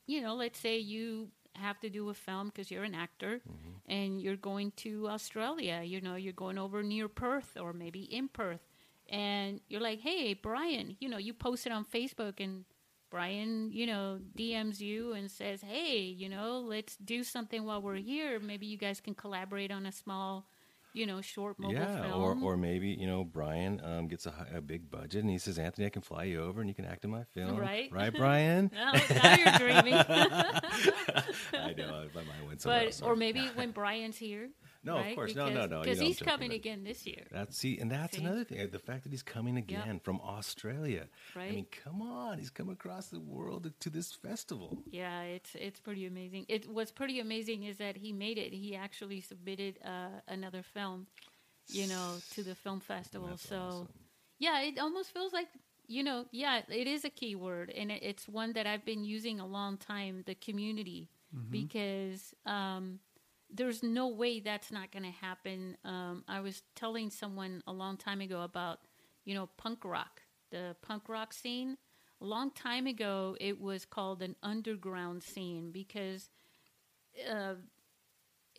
you 0.06 0.22
know, 0.22 0.36
let's 0.36 0.60
say 0.60 0.78
you 0.78 1.30
have 1.56 1.80
to 1.82 1.90
do 1.90 2.10
a 2.10 2.14
film 2.14 2.48
because 2.48 2.72
you're 2.72 2.84
an 2.86 2.96
actor, 2.96 3.42
Mm-hmm. 3.50 3.92
and 3.92 4.22
you're 4.22 4.38
going 4.38 4.72
to 4.78 5.10
Australia. 5.10 5.82
You 5.84 6.00
know, 6.00 6.16
you're 6.16 6.32
going 6.46 6.58
over 6.58 6.82
near 6.84 7.08
Perth 7.10 7.58
or 7.60 7.74
maybe 7.74 8.02
in 8.04 8.28
Perth, 8.30 8.62
and 9.10 9.60
you're 9.68 9.82
like, 9.82 10.00
hey, 10.00 10.34
Brian, 10.36 10.96
you 11.02 11.10
know, 11.10 11.18
you 11.18 11.34
posted 11.34 11.72
on 11.74 11.84
Facebook 11.84 12.40
and. 12.40 12.64
Brian, 13.10 13.72
you 13.72 13.88
know, 13.88 14.20
DMs 14.38 14.80
you 14.80 15.14
and 15.14 15.30
says, 15.30 15.62
"Hey, 15.62 16.00
you 16.02 16.30
know, 16.30 16.60
let's 16.60 16.96
do 16.98 17.24
something 17.24 17.66
while 17.66 17.82
we're 17.82 17.96
here. 17.96 18.40
Maybe 18.40 18.66
you 18.66 18.78
guys 18.78 19.02
can 19.02 19.16
collaborate 19.16 19.72
on 19.72 19.86
a 19.86 19.92
small, 19.92 20.46
you 20.94 21.06
know, 21.06 21.22
short 21.22 21.60
mobile 21.60 21.76
yeah. 21.76 22.04
film." 22.04 22.44
Or 22.44 22.54
or 22.54 22.58
maybe 22.58 22.90
you 22.90 23.08
know 23.08 23.24
Brian 23.24 23.82
um, 23.84 24.08
gets 24.08 24.26
a, 24.26 24.34
a 24.54 24.62
big 24.62 24.92
budget 24.92 25.22
and 25.22 25.30
he 25.30 25.38
says, 25.38 25.58
Anthony, 25.58 25.88
I 25.88 25.90
can 25.90 26.02
fly 26.02 26.26
you 26.26 26.42
over 26.42 26.62
and 26.62 26.70
you 26.70 26.76
can 26.76 26.86
act 26.86 27.04
in 27.04 27.12
my 27.12 27.24
film. 27.24 27.58
Right. 27.58 27.92
Right, 28.00 28.14
Brian. 28.14 28.72
now, 28.74 28.94
now 29.24 29.36
you're 29.36 29.58
dreaming. 29.58 29.94
I 31.54 31.74
know. 31.76 32.08
My 32.14 32.24
mind 32.24 32.48
went 32.48 32.62
somewhere 32.62 32.80
but 32.82 32.86
else. 32.86 33.02
or 33.02 33.16
maybe 33.16 33.48
when 33.56 33.72
Brian's 33.72 34.18
here. 34.18 34.50
No, 34.84 34.98
of 34.98 35.06
right? 35.06 35.16
course. 35.16 35.36
No, 35.36 35.50
no, 35.50 35.66
no. 35.66 35.82
Because 35.82 36.00
he's 36.00 36.20
coming 36.20 36.50
but- 36.50 36.56
again 36.56 36.84
this 36.84 37.06
year. 37.06 37.26
That's 37.32 37.58
see, 37.58 37.80
and 37.80 37.92
that's 37.92 38.16
See? 38.16 38.24
another 38.24 38.44
thing. 38.46 38.70
The 38.72 38.80
fact 38.80 39.04
that 39.04 39.12
he's 39.12 39.24
coming 39.24 39.58
again 39.58 40.00
from 40.02 40.22
Australia. 40.22 41.08
Right. 41.36 41.50
I 41.50 41.56
mean, 41.56 41.66
come 41.84 42.02
on, 42.02 42.38
he's 42.40 42.50
come 42.50 42.70
across 42.70 43.08
the 43.08 43.20
world 43.20 43.72
to 43.80 43.90
this 43.90 44.14
festival. 44.14 44.82
Yeah, 44.90 45.22
it's 45.24 45.52
it's 45.56 45.80
pretty 45.80 46.06
amazing. 46.06 46.46
It 46.48 46.70
what's 46.70 46.92
pretty 46.92 47.20
amazing 47.20 47.64
is 47.64 47.78
that 47.78 47.98
he 47.98 48.14
made 48.14 48.38
it. 48.38 48.54
He 48.54 48.76
actually 48.76 49.20
submitted 49.22 49.80
uh, 49.84 50.22
another 50.28 50.64
film, 50.64 51.08
you 51.68 51.88
know, 51.88 52.16
to 52.36 52.44
the 52.44 52.56
film 52.56 52.80
festival. 52.80 53.28
That's 53.28 53.48
so 53.48 53.58
awesome. 53.58 53.90
yeah, 54.40 54.62
it 54.62 54.80
almost 54.80 55.14
feels 55.14 55.34
like 55.34 55.48
you 55.88 56.04
know, 56.04 56.26
yeah, 56.32 56.62
it 56.70 56.88
is 56.88 57.04
a 57.04 57.10
key 57.10 57.36
word, 57.36 57.70
and 57.76 57.92
it, 57.92 58.04
it's 58.04 58.30
one 58.30 58.54
that 58.54 58.66
I've 58.68 58.86
been 58.86 59.04
using 59.04 59.40
a 59.40 59.46
long 59.46 59.76
time. 59.78 60.24
The 60.26 60.36
community, 60.36 61.10
because 61.50 62.34
um, 62.46 63.00
there's 63.52 63.82
no 63.82 64.08
way 64.08 64.40
that's 64.40 64.72
not 64.72 64.92
going 64.92 65.04
to 65.04 65.12
happen. 65.12 65.78
Um, 65.84 66.24
I 66.28 66.40
was 66.40 66.62
telling 66.76 67.10
someone 67.10 67.64
a 67.68 67.74
long 67.74 67.98
time 67.98 68.22
ago 68.22 68.42
about 68.42 68.80
you 69.30 69.36
know, 69.36 69.48
punk 69.58 69.86
rock, 69.86 70.24
the 70.50 70.76
punk 70.82 71.08
rock 71.08 71.34
scene. 71.34 71.78
A 72.20 72.26
long 72.26 72.50
time 72.50 72.88
ago, 72.88 73.38
it 73.40 73.62
was 73.62 73.86
called 73.86 74.24
an 74.24 74.36
underground 74.42 75.22
scene 75.22 75.72
because 75.72 76.32
uh, 77.30 77.54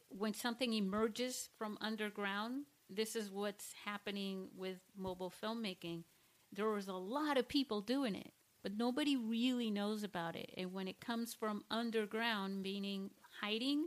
when 0.09 0.32
something 0.32 0.72
emerges 0.72 1.49
from 1.59 1.76
underground, 1.80 2.66
this 2.88 3.16
is 3.16 3.32
what's 3.32 3.74
happening 3.84 4.47
with 4.57 4.78
mobile 4.97 5.32
filmmaking. 5.43 6.05
There 6.53 6.70
was 6.70 6.86
a 6.86 6.95
lot 6.95 7.36
of 7.36 7.49
people 7.49 7.80
doing 7.80 8.14
it, 8.14 8.32
but 8.62 8.76
nobody 8.76 9.16
really 9.16 9.72
knows 9.72 10.05
about 10.05 10.36
it. 10.36 10.55
And 10.57 10.72
when 10.72 10.86
it 10.86 11.01
comes 11.01 11.34
from 11.34 11.64
underground, 11.68 12.62
meaning 12.62 13.11
hiding, 13.41 13.86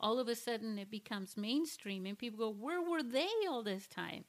all 0.00 0.18
of 0.18 0.28
a 0.28 0.34
sudden 0.34 0.78
it 0.78 0.90
becomes 0.90 1.36
mainstream, 1.36 2.06
and 2.06 2.18
people 2.18 2.38
go, 2.38 2.50
Where 2.50 2.82
were 2.82 3.02
they 3.02 3.28
all 3.48 3.62
this 3.62 3.86
time? 3.86 4.24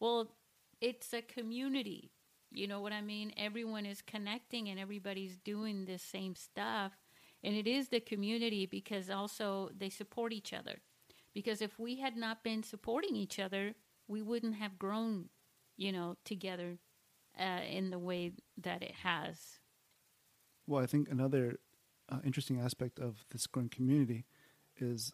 Well, 0.00 0.32
it's 0.80 1.12
a 1.12 1.22
community. 1.22 2.10
You 2.50 2.68
know 2.68 2.80
what 2.80 2.92
I 2.92 3.00
mean? 3.00 3.32
Everyone 3.36 3.86
is 3.86 4.02
connecting 4.02 4.68
and 4.68 4.78
everybody's 4.78 5.36
doing 5.36 5.84
the 5.84 5.98
same 5.98 6.34
stuff. 6.34 6.92
And 7.42 7.54
it 7.54 7.66
is 7.66 7.88
the 7.88 8.00
community 8.00 8.66
because 8.66 9.10
also 9.10 9.70
they 9.76 9.90
support 9.90 10.32
each 10.32 10.52
other. 10.52 10.76
Because 11.34 11.60
if 11.60 11.78
we 11.78 11.96
had 11.96 12.16
not 12.16 12.42
been 12.42 12.62
supporting 12.62 13.14
each 13.14 13.38
other, 13.38 13.74
we 14.08 14.22
wouldn't 14.22 14.56
have 14.56 14.78
grown, 14.78 15.28
you 15.76 15.92
know, 15.92 16.16
together 16.24 16.78
uh, 17.38 17.60
in 17.68 17.90
the 17.90 17.98
way 17.98 18.32
that 18.56 18.82
it 18.82 18.94
has. 19.02 19.58
Well, 20.66 20.82
I 20.82 20.86
think 20.86 21.08
another 21.10 21.58
uh, 22.08 22.20
interesting 22.24 22.60
aspect 22.60 22.98
of 22.98 23.24
this 23.30 23.46
growing 23.46 23.68
community 23.68 24.24
is 24.82 25.12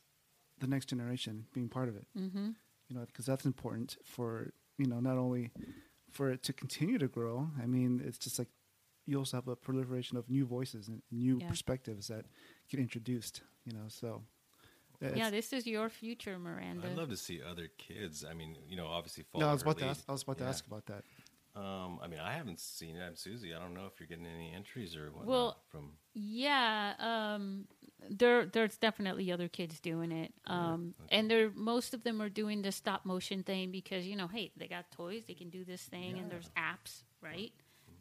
the 0.58 0.66
next 0.66 0.86
generation 0.86 1.46
being 1.52 1.68
part 1.68 1.88
of 1.88 1.96
it. 1.96 2.06
Mm-hmm. 2.16 2.50
You 2.88 2.96
know, 2.96 3.04
because 3.06 3.26
that's 3.26 3.44
important 3.46 3.96
for 4.04 4.52
you 4.78 4.86
know 4.86 5.00
not 5.00 5.16
only 5.18 5.50
for 6.10 6.30
it 6.30 6.42
to 6.44 6.52
continue 6.52 6.98
to 6.98 7.08
grow. 7.08 7.48
I 7.62 7.66
mean, 7.66 8.02
it's 8.04 8.18
just 8.18 8.38
like 8.38 8.48
you 9.06 9.18
also 9.18 9.36
have 9.38 9.48
a 9.48 9.56
proliferation 9.56 10.16
of 10.18 10.28
new 10.28 10.44
voices 10.44 10.88
and 10.88 11.02
new 11.10 11.38
Yeah. 11.40 11.48
perspectives 11.48 12.08
that 12.08 12.26
get 12.68 12.78
introduced. 12.80 13.42
You 13.64 13.72
know, 13.72 13.88
so 13.88 14.22
it's- 15.00 15.16
Yeah, 15.16 15.30
this 15.30 15.52
is 15.52 15.66
your 15.66 15.88
future, 15.88 16.38
Miranda. 16.38 16.88
I'd 16.90 16.96
love 16.96 17.08
to 17.08 17.16
see 17.16 17.40
other 17.42 17.68
kids. 17.78 18.24
I 18.24 18.34
mean, 18.34 18.56
you 18.68 18.76
know, 18.76 18.86
obviously. 18.86 19.24
no, 19.34 19.48
I 19.48 19.52
was 19.52 19.62
about 19.62 19.78
to 19.78 19.86
ask. 19.86 20.04
I 20.08 20.12
was 20.12 20.22
about 20.22 20.38
to 20.38 20.44
ask 20.44 20.66
about 20.66 20.86
that. 20.86 21.04
Um, 21.54 21.98
I 22.02 22.06
mean, 22.06 22.20
I 22.20 22.32
haven't 22.32 22.60
seen 22.60 22.96
it. 22.96 23.02
I'm 23.02 23.16
Susy. 23.16 23.54
I 23.54 23.58
don't 23.58 23.74
know 23.74 23.86
if 23.86 23.98
you're 24.00 24.06
getting 24.06 24.26
any 24.26 24.52
entries 24.52 24.96
or 24.96 25.10
whatnot 25.10 25.26
Well, 25.26 25.62
from. 25.68 25.92
Yeah, 26.14 26.94
um, 26.98 27.66
there 28.10 28.46
there's 28.46 28.76
definitely 28.76 29.30
other 29.32 29.48
kids 29.48 29.80
doing 29.80 30.12
it, 30.12 30.32
um, 30.46 30.94
and 31.10 31.30
they're 31.30 31.50
most 31.54 31.94
of 31.94 32.02
them 32.04 32.20
are 32.20 32.28
doing 32.28 32.62
the 32.62 32.72
stop 32.72 33.04
motion 33.04 33.42
thing 33.42 33.70
because 33.70 34.06
you 34.06 34.16
know, 34.16 34.28
hey, 34.28 34.50
they 34.56 34.66
got 34.66 34.90
toys, 34.90 35.24
they 35.26 35.34
can 35.34 35.50
do 35.50 35.64
this 35.64 35.82
thing, 35.82 36.18
and 36.18 36.30
there's 36.30 36.50
apps, 36.56 37.02
right, 37.20 37.52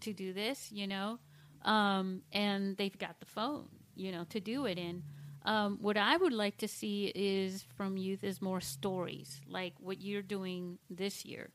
to 0.01 0.13
do 0.13 0.33
this, 0.33 0.71
you 0.71 0.87
know, 0.87 1.19
um, 1.63 2.21
and 2.31 2.77
they've 2.77 2.97
got 2.97 3.19
the 3.19 3.25
phone, 3.25 3.67
you 3.95 4.11
know, 4.11 4.25
to 4.29 4.39
do 4.39 4.65
it 4.65 4.77
in. 4.77 5.03
Um, 5.43 5.79
what 5.81 5.97
I 5.97 6.17
would 6.17 6.33
like 6.33 6.57
to 6.57 6.67
see 6.67 7.11
is 7.15 7.65
from 7.75 7.97
youth 7.97 8.23
is 8.23 8.41
more 8.41 8.61
stories, 8.61 9.41
like 9.47 9.73
what 9.79 10.01
you're 10.01 10.21
doing 10.21 10.77
this 10.89 11.25
year, 11.25 11.49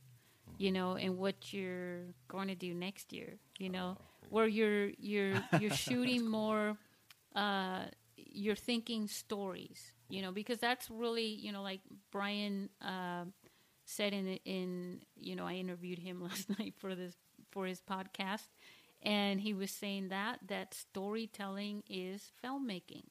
you 0.58 0.72
know, 0.72 0.94
and 0.94 1.18
what 1.18 1.52
you're 1.52 2.00
going 2.28 2.48
to 2.48 2.56
do 2.56 2.74
next 2.74 3.12
year, 3.12 3.34
you 3.58 3.68
know, 3.68 3.96
where 4.30 4.48
you're 4.48 4.90
you're 4.98 5.42
you're 5.60 5.70
shooting 5.86 6.28
more 6.28 6.76
uh, 7.36 7.82
you're 8.36 8.54
thinking 8.56 9.08
stories, 9.08 9.92
you 10.08 10.22
know, 10.22 10.32
because 10.32 10.58
that's 10.58 10.90
really, 10.90 11.26
you 11.26 11.52
know, 11.52 11.62
like 11.62 11.80
Brian 12.12 12.68
uh, 12.82 13.24
said 13.84 14.12
in 14.12 14.28
in 14.44 15.00
you 15.16 15.36
know, 15.36 15.46
I 15.46 15.54
interviewed 15.54 15.98
him 15.98 16.22
last 16.28 16.48
night 16.58 16.74
for 16.78 16.94
this 16.94 17.14
for 17.50 17.66
his 17.66 17.80
podcast, 17.80 18.46
and 19.02 19.40
he 19.40 19.54
was 19.54 19.70
saying 19.70 20.08
that 20.08 20.40
that 20.48 20.74
storytelling 20.74 21.82
is 21.88 22.30
filmmaking, 22.44 23.04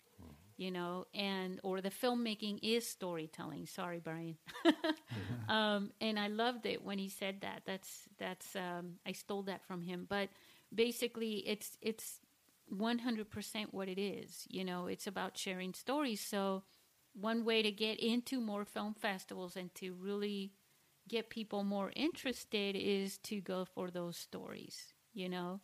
you 0.58 0.72
know, 0.72 1.06
and 1.14 1.60
or 1.64 1.82
the 1.82 1.90
filmmaking 1.92 2.60
is 2.62 2.88
storytelling. 2.88 3.66
Sorry, 3.68 4.00
Brian. 4.00 4.38
um, 5.50 5.92
and 6.02 6.20
I 6.20 6.28
loved 6.28 6.66
it 6.66 6.84
when 6.84 6.98
he 7.00 7.10
said 7.10 7.42
that. 7.42 7.64
That's 7.66 8.04
that's 8.18 8.56
um, 8.56 8.96
I 9.06 9.12
stole 9.14 9.44
that 9.44 9.66
from 9.66 9.82
him, 9.82 10.06
but 10.10 10.30
basically, 10.74 11.36
it's 11.48 11.78
it's 11.82 12.20
100% 12.70 13.74
what 13.74 13.88
it 13.88 14.00
is. 14.00 14.46
You 14.50 14.64
know, 14.64 14.88
it's 14.88 15.08
about 15.08 15.38
sharing 15.38 15.74
stories. 15.74 16.22
So, 16.22 16.64
one 17.14 17.44
way 17.46 17.62
to 17.62 17.72
get 17.72 18.00
into 18.00 18.40
more 18.42 18.66
film 18.66 18.94
festivals 18.94 19.56
and 19.56 19.74
to 19.76 19.94
really 19.94 20.54
get 21.08 21.30
people 21.30 21.64
more 21.64 21.92
interested 21.96 22.76
is 22.76 23.18
to 23.20 23.42
go 23.42 23.66
for 23.66 23.90
those 23.92 24.18
stories, 24.18 24.94
you 25.14 25.30
know? 25.30 25.60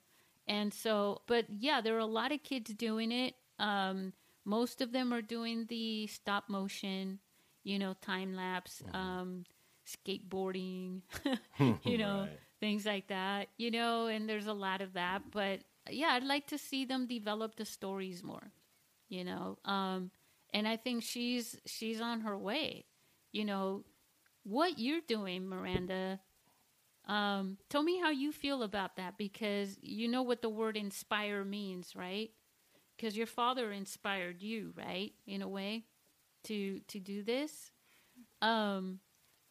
And 0.47 0.73
so, 0.73 1.21
but 1.27 1.45
yeah, 1.49 1.81
there 1.81 1.95
are 1.95 1.99
a 1.99 2.05
lot 2.05 2.31
of 2.31 2.43
kids 2.43 2.73
doing 2.73 3.11
it. 3.11 3.35
Um, 3.59 4.13
most 4.45 4.81
of 4.81 4.91
them 4.91 5.13
are 5.13 5.21
doing 5.21 5.65
the 5.67 6.07
stop 6.07 6.49
motion, 6.49 7.19
you 7.63 7.79
know, 7.79 7.95
time 8.01 8.33
lapse, 8.35 8.81
um, 8.93 9.43
skateboarding, 9.87 11.01
you 11.83 11.97
know, 11.97 12.27
Right. 12.27 12.39
things 12.59 12.85
like 12.85 13.07
that, 13.07 13.47
you 13.57 13.71
know, 13.71 14.07
and 14.07 14.27
there's 14.29 14.47
a 14.47 14.53
lot 14.53 14.81
of 14.81 14.93
that. 14.93 15.23
But 15.31 15.61
yeah, 15.89 16.09
I'd 16.13 16.23
like 16.23 16.47
to 16.47 16.57
see 16.57 16.85
them 16.85 17.07
develop 17.07 17.55
the 17.55 17.65
stories 17.65 18.23
more, 18.23 18.51
you 19.09 19.23
know. 19.23 19.57
Um, 19.65 20.11
and 20.53 20.67
I 20.67 20.77
think 20.77 21.03
she's 21.03 21.57
she's 21.65 22.01
on 22.01 22.21
her 22.21 22.37
way. 22.37 22.85
You 23.31 23.45
know, 23.45 23.83
what 24.43 24.79
you're 24.79 25.01
doing, 25.07 25.47
Miranda. 25.47 26.19
Um, 27.07 27.57
tell 27.69 27.83
me 27.83 27.99
how 27.99 28.11
you 28.11 28.31
feel 28.31 28.63
about 28.63 28.95
that 28.97 29.17
because 29.17 29.77
you 29.81 30.07
know 30.07 30.21
what 30.23 30.41
the 30.41 30.49
word 30.49 30.77
inspire 30.77 31.43
means, 31.43 31.95
right? 31.95 32.29
Because 32.97 33.17
your 33.17 33.27
father 33.27 33.71
inspired 33.71 34.41
you, 34.41 34.73
right, 34.77 35.13
in 35.27 35.41
a 35.41 35.49
way, 35.49 35.85
to 36.45 36.81
to 36.87 36.99
do 36.99 37.23
this. 37.23 37.71
Um, 38.41 38.99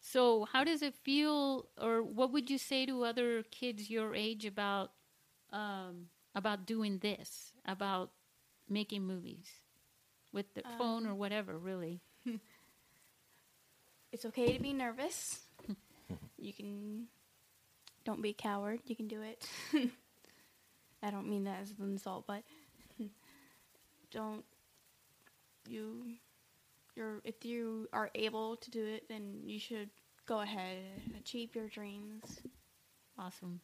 so 0.01 0.47
how 0.53 0.65
does 0.65 0.83
it 0.83 0.95
feel, 0.95 1.69
or 1.81 2.03
what 2.03 2.33
would 2.33 2.51
you 2.51 2.59
say 2.59 2.87
to 2.87 3.05
other 3.05 3.43
kids 3.45 3.91
your 3.91 4.15
age 4.15 4.47
about 4.47 4.93
um, 5.53 6.07
about 6.35 6.67
doing 6.67 6.99
this, 6.99 7.53
about 7.65 8.11
making 8.69 9.05
movies 9.07 9.47
with 10.33 10.53
the 10.55 10.67
um, 10.67 10.73
phone 10.79 11.07
or 11.07 11.15
whatever, 11.15 11.59
really? 11.59 12.01
It's 14.13 14.25
okay 14.25 14.53
to 14.57 14.61
be 14.61 14.73
nervous. 14.73 15.39
you 16.37 16.53
can. 16.53 17.07
Don't 18.05 18.21
be 18.21 18.31
a 18.31 18.35
coward. 18.35 18.81
You 18.87 18.97
can 18.97 19.07
do 19.07 19.23
it. 19.23 19.47
I 21.03 21.11
don't 21.11 21.29
mean 21.29 21.45
that 21.45 21.61
as 21.63 21.71
an 21.79 21.93
insult, 21.93 22.27
but 22.27 22.43
don't 24.11 24.45
you. 25.69 26.15
You're 26.97 27.21
if 27.23 27.45
you 27.45 27.89
are 27.93 28.11
able 28.17 28.57
to 28.57 28.71
do 28.71 28.85
it, 28.85 29.09
then 29.09 29.43
you 29.45 29.61
should 29.61 29.91
go 30.27 30.41
ahead 30.41 30.79
and 31.07 31.15
achieve 31.17 31.55
your 31.55 31.69
dreams. 31.69 32.41
Awesome. 33.17 33.61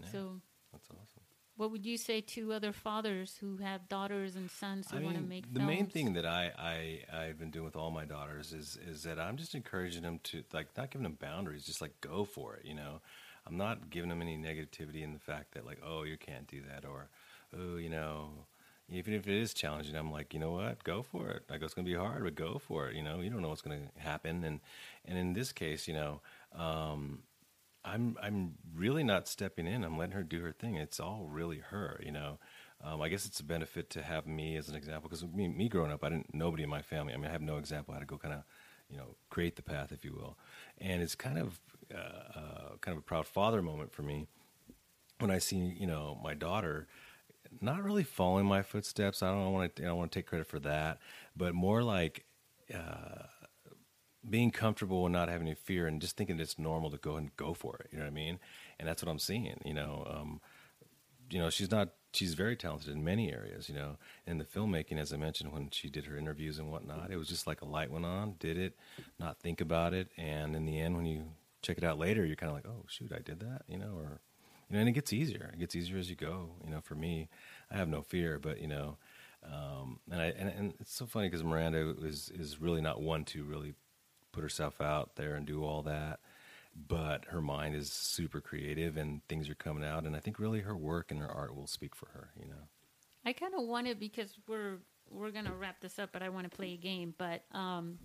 Yeah, 0.00 0.08
So, 0.12 0.40
that's 0.72 0.88
awesome. 0.90 1.15
What 1.56 1.70
would 1.70 1.86
you 1.86 1.96
say 1.96 2.20
to 2.20 2.52
other 2.52 2.72
fathers 2.72 3.36
who 3.40 3.56
have 3.58 3.88
daughters 3.88 4.36
and 4.36 4.50
sons 4.50 4.90
who 4.90 4.98
I 4.98 5.00
want 5.00 5.16
to 5.16 5.20
mean, 5.20 5.28
make 5.28 5.52
the 5.52 5.60
films? 5.60 5.68
main 5.68 5.86
thing 5.86 6.12
that 6.14 6.26
I, 6.26 6.52
I 6.58 7.16
I've 7.16 7.38
been 7.38 7.50
doing 7.50 7.64
with 7.64 7.76
all 7.76 7.90
my 7.90 8.04
daughters 8.04 8.52
is 8.52 8.78
is 8.86 9.02
that 9.04 9.18
I'm 9.18 9.36
just 9.36 9.54
encouraging 9.54 10.02
them 10.02 10.20
to 10.24 10.44
like 10.52 10.68
not 10.76 10.90
giving 10.90 11.04
them 11.04 11.16
boundaries, 11.20 11.64
just 11.64 11.80
like 11.80 12.00
go 12.00 12.24
for 12.24 12.56
it. 12.56 12.64
You 12.66 12.74
know, 12.74 13.00
I'm 13.46 13.56
not 13.56 13.90
giving 13.90 14.10
them 14.10 14.20
any 14.22 14.36
negativity 14.36 15.02
in 15.02 15.12
the 15.12 15.18
fact 15.18 15.54
that 15.54 15.64
like 15.64 15.80
oh 15.84 16.02
you 16.02 16.16
can't 16.16 16.46
do 16.46 16.60
that 16.70 16.84
or 16.84 17.08
oh 17.58 17.76
you 17.76 17.88
know 17.90 18.30
even 18.88 19.14
if 19.14 19.26
it 19.26 19.34
is 19.34 19.52
challenging, 19.52 19.96
I'm 19.96 20.12
like 20.12 20.34
you 20.34 20.40
know 20.40 20.52
what 20.52 20.84
go 20.84 21.02
for 21.02 21.28
it. 21.30 21.42
I 21.50 21.56
go 21.58 21.64
it's 21.64 21.74
gonna 21.74 21.86
be 21.86 21.94
hard, 21.94 22.22
but 22.22 22.34
go 22.34 22.58
for 22.58 22.88
it. 22.88 22.96
You 22.96 23.02
know 23.02 23.20
you 23.20 23.30
don't 23.30 23.42
know 23.42 23.48
what's 23.48 23.62
gonna 23.62 23.90
happen 23.96 24.44
and 24.44 24.60
and 25.04 25.18
in 25.18 25.32
this 25.32 25.52
case 25.52 25.88
you 25.88 25.94
know. 25.94 26.20
Um, 26.54 27.22
I'm 27.86 28.16
I'm 28.22 28.54
really 28.74 29.04
not 29.04 29.28
stepping 29.28 29.66
in. 29.66 29.84
I'm 29.84 29.96
letting 29.96 30.14
her 30.14 30.22
do 30.22 30.42
her 30.42 30.52
thing. 30.52 30.74
It's 30.76 31.00
all 31.00 31.26
really 31.30 31.58
her, 31.58 32.00
you 32.04 32.12
know. 32.12 32.38
Um, 32.84 33.00
I 33.00 33.08
guess 33.08 33.24
it's 33.24 33.40
a 33.40 33.44
benefit 33.44 33.88
to 33.90 34.02
have 34.02 34.26
me 34.26 34.56
as 34.56 34.68
an 34.68 34.74
example 34.74 35.08
because 35.08 35.24
me, 35.24 35.48
me 35.48 35.68
growing 35.68 35.90
up, 35.92 36.04
I 36.04 36.10
didn't 36.10 36.34
nobody 36.34 36.62
in 36.62 36.68
my 36.68 36.82
family. 36.82 37.14
I 37.14 37.16
mean, 37.16 37.26
I 37.26 37.32
have 37.32 37.40
no 37.42 37.56
example 37.56 37.94
how 37.94 38.00
to 38.00 38.06
go 38.06 38.18
kind 38.18 38.34
of, 38.34 38.42
you 38.90 38.98
know, 38.98 39.16
create 39.30 39.56
the 39.56 39.62
path, 39.62 39.92
if 39.92 40.04
you 40.04 40.12
will. 40.12 40.36
And 40.78 41.00
it's 41.00 41.14
kind 41.14 41.38
of 41.38 41.60
uh, 41.94 41.98
uh, 41.98 42.76
kind 42.82 42.96
of 42.96 42.98
a 42.98 43.02
proud 43.02 43.26
father 43.26 43.62
moment 43.62 43.92
for 43.92 44.02
me 44.02 44.26
when 45.18 45.30
I 45.30 45.38
see 45.38 45.56
you 45.56 45.86
know 45.86 46.18
my 46.22 46.34
daughter 46.34 46.86
not 47.60 47.82
really 47.82 48.02
following 48.04 48.46
my 48.46 48.62
footsteps. 48.62 49.22
I 49.22 49.30
don't 49.30 49.52
want 49.52 49.76
to 49.76 49.82
I 49.82 49.86
don't 49.86 49.98
want 49.98 50.12
to 50.12 50.18
take 50.18 50.26
credit 50.26 50.46
for 50.46 50.58
that, 50.60 50.98
but 51.36 51.54
more 51.54 51.82
like 51.82 52.24
uh, 52.74 53.24
being 54.28 54.50
comfortable 54.50 55.06
and 55.06 55.12
not 55.12 55.28
having 55.28 55.46
any 55.46 55.54
fear 55.54 55.86
and 55.86 56.00
just 56.00 56.16
thinking 56.16 56.38
it's 56.40 56.58
normal 56.58 56.90
to 56.90 56.96
go 56.96 57.16
and 57.16 57.34
go 57.36 57.54
for 57.54 57.76
it. 57.76 57.88
You 57.92 57.98
know 57.98 58.04
what 58.04 58.10
I 58.10 58.14
mean? 58.14 58.38
And 58.78 58.88
that's 58.88 59.02
what 59.02 59.10
I'm 59.10 59.18
seeing. 59.18 59.60
You 59.64 59.74
know, 59.74 60.06
um, 60.10 60.40
you 61.30 61.38
know, 61.38 61.50
she's 61.50 61.70
not. 61.70 61.90
She's 62.12 62.32
very 62.32 62.56
talented 62.56 62.94
in 62.94 63.04
many 63.04 63.30
areas. 63.30 63.68
You 63.68 63.74
know, 63.74 63.98
in 64.26 64.38
the 64.38 64.44
filmmaking, 64.44 64.98
as 64.98 65.12
I 65.12 65.16
mentioned 65.18 65.52
when 65.52 65.68
she 65.70 65.90
did 65.90 66.06
her 66.06 66.16
interviews 66.16 66.58
and 66.58 66.70
whatnot, 66.70 67.10
it 67.10 67.16
was 67.16 67.28
just 67.28 67.46
like 67.46 67.60
a 67.60 67.66
light 67.66 67.90
went 67.90 68.06
on, 68.06 68.36
did 68.38 68.56
it, 68.56 68.74
not 69.18 69.38
think 69.38 69.60
about 69.60 69.92
it, 69.92 70.08
and 70.16 70.56
in 70.56 70.64
the 70.64 70.80
end, 70.80 70.96
when 70.96 71.04
you 71.04 71.24
check 71.60 71.76
it 71.76 71.84
out 71.84 71.98
later, 71.98 72.24
you're 72.24 72.36
kind 72.36 72.48
of 72.48 72.56
like, 72.56 72.66
oh 72.66 72.84
shoot, 72.88 73.12
I 73.14 73.18
did 73.18 73.40
that, 73.40 73.62
you 73.68 73.76
know, 73.76 73.94
or 73.98 74.20
you 74.70 74.74
know, 74.74 74.80
and 74.80 74.88
it 74.88 74.92
gets 74.92 75.12
easier. 75.12 75.50
It 75.52 75.58
gets 75.58 75.76
easier 75.76 75.98
as 75.98 76.08
you 76.08 76.16
go. 76.16 76.50
You 76.64 76.70
know, 76.70 76.80
for 76.80 76.94
me, 76.94 77.28
I 77.70 77.76
have 77.76 77.88
no 77.88 78.00
fear, 78.00 78.38
but 78.38 78.60
you 78.62 78.68
know, 78.68 78.96
um, 79.44 80.00
and 80.10 80.22
I 80.22 80.26
and, 80.26 80.48
and 80.48 80.74
it's 80.80 80.94
so 80.94 81.06
funny 81.06 81.28
because 81.28 81.44
Miranda 81.44 81.94
is 82.02 82.30
is 82.34 82.60
really 82.60 82.80
not 82.80 83.02
one 83.02 83.24
to 83.26 83.44
really 83.44 83.74
put 84.36 84.42
herself 84.42 84.82
out 84.82 85.16
there 85.16 85.34
and 85.34 85.46
do 85.46 85.64
all 85.64 85.82
that, 85.82 86.20
but 86.88 87.24
her 87.30 87.40
mind 87.40 87.74
is 87.74 87.90
super 87.90 88.40
creative 88.40 88.98
and 88.98 89.26
things 89.28 89.48
are 89.48 89.54
coming 89.54 89.82
out, 89.82 90.04
and 90.04 90.14
I 90.14 90.20
think 90.20 90.38
really 90.38 90.60
her 90.60 90.76
work 90.76 91.10
and 91.10 91.18
her 91.20 91.30
art 91.30 91.56
will 91.56 91.66
speak 91.66 91.96
for 91.96 92.06
her. 92.12 92.28
You 92.38 92.48
know. 92.48 92.68
I 93.24 93.32
kind 93.32 93.54
of 93.54 93.62
wanted 93.66 93.98
because 93.98 94.36
we're 94.46 94.76
we're 95.10 95.30
gonna 95.30 95.54
wrap 95.54 95.80
this 95.80 95.98
up, 95.98 96.10
but 96.12 96.22
I 96.22 96.28
want 96.28 96.50
to 96.50 96.54
play 96.54 96.74
a 96.74 96.76
game. 96.76 97.14
But 97.16 97.44
um, 97.52 97.98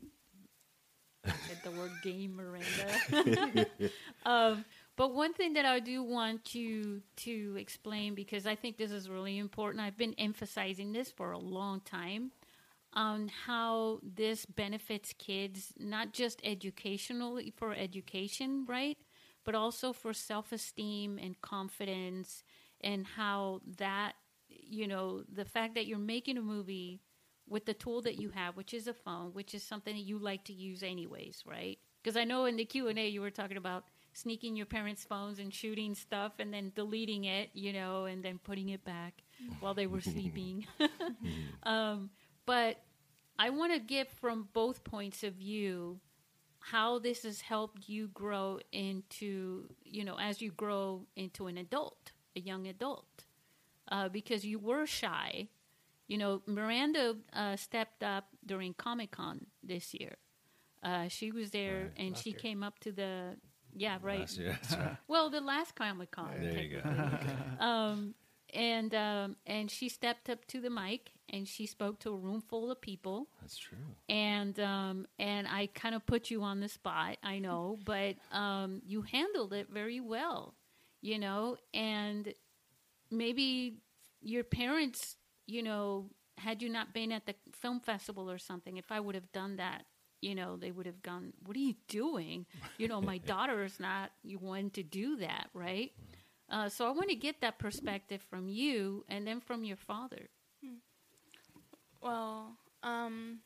I 1.26 1.34
the 1.66 1.72
word 1.72 1.92
game, 2.04 2.38
Miranda. 2.38 3.68
um, 4.26 4.64
but 4.96 5.14
one 5.14 5.34
thing 5.34 5.54
that 5.54 5.66
I 5.66 5.82
do 5.82 6.02
want 6.02 6.56
you 6.56 7.02
to 7.18 7.58
explain 7.60 8.16
because 8.16 8.46
I 8.46 8.56
think 8.56 8.78
this 8.78 8.92
is 8.92 9.10
really 9.10 9.38
important. 9.38 9.84
I've 9.84 9.98
been 9.98 10.16
emphasizing 10.18 10.94
this 10.94 11.12
for 11.12 11.32
a 11.32 11.38
long 11.38 11.82
time 11.82 12.32
on 12.94 13.30
how 13.46 14.00
this 14.04 14.46
benefits 14.46 15.14
kids, 15.18 15.74
not 15.80 16.14
just 16.14 16.42
educationally 16.44 17.54
for 17.56 17.74
education, 17.74 18.66
right? 18.68 18.98
But 19.44 19.56
also 19.56 19.94
for 19.94 20.14
self 20.14 20.52
esteem 20.52 21.18
and 21.22 21.40
confidence, 21.42 22.44
and 22.82 23.06
how 23.06 23.62
that, 23.78 24.14
you 24.50 24.88
know, 24.88 25.24
the 25.32 25.46
fact 25.46 25.76
that 25.76 25.88
you're 25.88 25.98
making 25.98 26.38
a 26.38 26.42
movie 26.42 27.02
with 27.48 27.66
the 27.66 27.74
tool 27.74 28.02
that 28.02 28.20
you 28.20 28.30
have, 28.30 28.56
which 28.56 28.74
is 28.74 28.88
a 28.88 28.94
phone, 28.94 29.34
which 29.34 29.54
is 29.54 29.64
something 29.64 29.96
that 29.96 30.02
you 30.04 30.18
like 30.18 30.44
to 30.46 30.54
use 30.54 30.84
anyways, 30.84 31.44
right? 31.46 31.78
Because 32.02 32.18
I 32.18 32.24
know 32.24 32.46
in 32.46 32.56
the 32.56 32.66
Q 32.66 32.88
and 32.88 32.98
A 33.00 33.08
you 33.08 33.22
were 33.22 33.30
talking 33.32 33.58
about 33.58 33.86
sneaking 34.14 34.56
your 34.56 34.66
parents' 34.66 35.04
phones 35.06 35.40
and 35.40 35.54
shooting 35.54 35.96
stuff 35.96 36.34
and 36.40 36.54
then 36.54 36.72
deleting 36.76 37.26
it, 37.26 37.50
you 37.54 37.74
know, 37.74 38.06
and 38.06 38.24
then 38.24 38.40
putting 38.44 38.70
it 38.70 38.84
back 38.84 39.24
while 39.60 39.74
they 39.74 39.88
were 39.88 40.02
sleeping. 40.14 40.66
um, 41.64 42.10
but 42.52 42.84
I 43.40 43.50
want 43.50 43.72
to 43.72 43.80
get 43.80 44.12
from 44.12 44.50
both 44.52 44.84
points 44.84 45.24
of 45.24 45.36
view 45.36 46.02
how 46.60 47.00
this 47.00 47.24
has 47.24 47.40
helped 47.40 47.88
you 47.88 48.10
grow 48.10 48.60
into, 48.74 49.70
you 49.86 50.04
know, 50.04 50.18
as 50.20 50.42
you 50.42 50.52
grow 50.52 51.08
into 51.16 51.48
an 51.48 51.58
adult, 51.58 52.12
a 52.36 52.42
young 52.42 52.68
adult, 52.68 53.24
uh, 53.90 54.10
because 54.10 54.44
you 54.44 54.60
were 54.60 54.86
shy. 54.86 55.48
You 56.10 56.18
know, 56.18 56.42
Miranda 56.46 57.16
uh, 57.32 57.56
stepped 57.56 58.04
up 58.04 58.26
during 58.46 58.74
Comic 58.74 59.12
Con 59.12 59.46
this 59.64 59.94
year. 59.94 60.16
Uh, 60.84 61.08
she 61.08 61.32
was 61.32 61.52
there 61.52 61.84
Right, 61.84 62.06
and 62.06 62.18
she 62.18 62.32
year. 62.32 62.40
came 62.40 62.64
up 62.64 62.80
to 62.80 62.92
the, 62.92 63.38
yeah, 63.74 63.98
right. 64.02 64.30
Year, 64.38 64.60
right. 64.72 64.98
Well, 65.08 65.30
the 65.30 65.40
last 65.40 65.76
Comic 65.76 66.12
Con. 66.12 66.32
There 66.42 66.62
you 66.62 66.82
go. 66.84 67.66
um, 67.66 68.14
and 68.54 68.94
um, 68.94 69.36
and 69.46 69.70
she 69.70 69.90
stepped 69.90 70.30
up 70.30 70.46
to 70.48 70.62
the 70.62 70.70
mic 70.70 71.12
and 71.30 71.48
she 71.48 71.66
spoke 71.66 72.00
to 72.00 72.10
a 72.10 72.16
room 72.16 72.42
full 72.42 72.72
of 72.72 72.82
people. 72.82 73.28
That's 73.42 73.58
true. 73.58 73.78
And 74.10 74.60
um, 74.60 75.08
and 75.18 75.48
I 75.48 75.68
kind 75.74 75.96
of 75.96 76.06
put 76.06 76.30
you 76.30 76.44
on 76.44 76.60
the 76.60 76.70
spot, 76.70 77.18
I 77.24 77.40
know, 77.40 77.80
but 77.86 78.16
um, 78.32 78.82
you 78.86 79.02
handled 79.02 79.54
it 79.54 79.68
very 79.72 80.00
well, 80.00 80.56
you 81.02 81.18
know. 81.20 81.58
And 81.74 82.34
maybe 83.10 83.78
your 84.22 84.44
parents, 84.44 85.18
you 85.48 85.64
know, 85.64 86.10
had 86.38 86.62
you 86.62 86.70
not 86.70 86.94
been 86.94 87.12
at 87.12 87.26
the 87.26 87.36
film 87.54 87.80
festival 87.80 88.30
or 88.30 88.38
something, 88.38 88.78
if 88.78 88.92
I 88.92 89.00
would 89.00 89.16
have 89.16 89.32
done 89.32 89.58
that, 89.58 89.86
you 90.22 90.36
know, 90.36 90.58
they 90.58 90.72
would 90.72 90.86
have 90.86 91.02
gone, 91.02 91.34
"What 91.46 91.56
are 91.56 91.60
you 91.60 91.76
doing?" 91.88 92.46
You 92.78 92.88
know, 92.88 93.02
my 93.02 93.18
daughter 93.34 93.64
is 93.64 93.80
not 93.80 94.12
you 94.24 94.38
want 94.38 94.74
to 94.76 94.84
do 94.84 95.18
that, 95.18 95.50
right? 95.54 95.92
Uh, 96.52 96.68
so 96.68 96.86
I 96.86 96.92
want 96.92 97.10
to 97.10 97.16
get 97.16 97.40
that 97.42 97.58
perspective 97.58 98.22
from 98.30 98.50
you, 98.50 99.06
and 99.08 99.26
then 99.26 99.40
from 99.40 99.64
your 99.64 99.78
father. 99.78 100.30
Well, 102.02 102.58
um, 102.84 103.40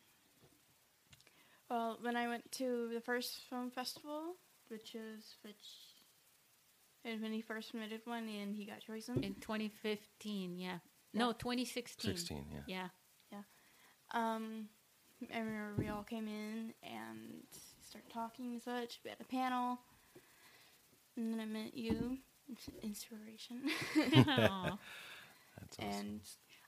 well, 1.70 2.00
when 2.02 2.16
I 2.16 2.28
went 2.28 2.52
to 2.54 2.90
the 2.94 3.02
first 3.02 3.42
film 3.50 3.70
festival, 3.70 4.36
which 4.70 4.96
is 4.96 5.36
which, 5.44 5.56
and 7.04 7.22
when 7.22 7.32
he 7.32 7.42
first 7.42 7.72
submitted 7.72 8.02
one 8.06 8.28
and 8.28 8.56
he 8.56 8.66
got 8.66 8.80
chosen, 8.80 9.24
In 9.24 9.36
2015, 9.36 10.58
yeah. 10.58 10.80
No, 11.14 11.32
2016. 11.32 12.12
16, 12.18 12.46
yeah. 12.68 12.88
Yeah. 13.32 13.38
um, 14.14 14.68
I 15.34 15.40
remember 15.40 15.74
we 15.78 15.90
all 15.90 16.04
came 16.04 16.28
in 16.28 16.74
and 16.84 17.44
started 17.88 18.10
talking 18.12 18.54
and 18.54 18.62
such. 18.62 19.00
We 19.04 19.10
had 19.12 19.20
a 19.22 19.26
panel, 19.26 19.80
and 21.18 21.34
then 21.34 21.40
I 21.40 21.46
met 21.46 21.76
you, 21.76 22.18
inspiration, 22.84 23.62
Aw. 24.16 24.78
That's 25.60 25.78
awesome. 25.80 26.08
and 26.08 26.20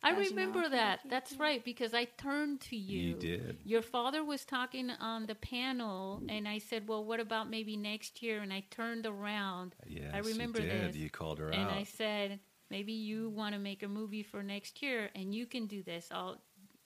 I 0.04 0.12
As 0.12 0.18
you 0.18 0.24
know, 0.24 0.30
remember 0.30 0.70
that. 0.70 1.00
lucky. 1.00 1.10
That's 1.10 1.34
right, 1.40 1.64
because 1.66 1.94
I 1.94 2.06
turned 2.06 2.62
to 2.62 2.76
you. 2.78 3.00
You 3.10 3.14
did. 3.16 3.58
Your 3.66 3.82
father 3.82 4.24
was 4.24 4.46
talking 4.46 4.90
on 4.92 5.26
the 5.26 5.36
panel, 5.36 6.22
and 6.30 6.48
I 6.48 6.60
said, 6.60 6.88
Well, 6.88 7.04
what 7.04 7.20
about 7.20 7.50
maybe 7.50 7.76
next 7.78 8.22
year? 8.24 8.42
And 8.42 8.54
I 8.54 8.64
turned 8.72 9.06
around 9.06 9.76
Yes, 9.88 10.12
I 10.14 10.20
remember 10.20 10.62
you 10.62 10.70
did. 10.70 10.90
this. 10.90 10.96
You 10.96 11.10
called 11.10 11.40
her 11.40 11.50
and 11.50 11.64
out. 11.70 11.72
I 11.74 11.84
said, 11.84 12.40
Maybe 12.70 12.94
you 12.94 13.30
want 13.30 13.54
to 13.56 13.60
make 13.60 13.84
a 13.84 13.88
movie 13.88 14.24
for 14.24 14.44
next 14.44 14.82
year, 14.82 15.10
and 15.16 15.34
you 15.34 15.46
can 15.46 15.68
do 15.68 15.84
this. 15.84 16.08
I'll 16.12 16.42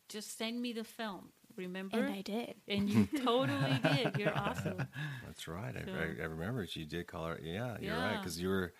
just 0.10 0.38
send 0.38 0.62
me 0.62 0.74
the 0.74 0.84
film. 0.84 1.30
Remember? 1.56 1.98
and 1.98 2.14
I 2.14 2.22
did. 2.22 2.56
And 2.68 2.90
you 2.90 3.08
totally 3.24 3.80
did. 3.84 4.18
You're 4.18 4.38
awesome. 4.38 4.88
That's 5.26 5.48
right. 5.48 5.74
So- 5.74 5.92
I, 5.92 6.22
I, 6.22 6.24
I 6.24 6.28
remember 6.28 6.66
she 6.68 6.86
did 6.86 7.08
call 7.08 7.28
her. 7.28 7.40
Yeah, 7.42 7.78
you're 7.80 7.96
right. 7.96 8.18
Because 8.18 8.40
you 8.40 8.50
were 8.50 8.74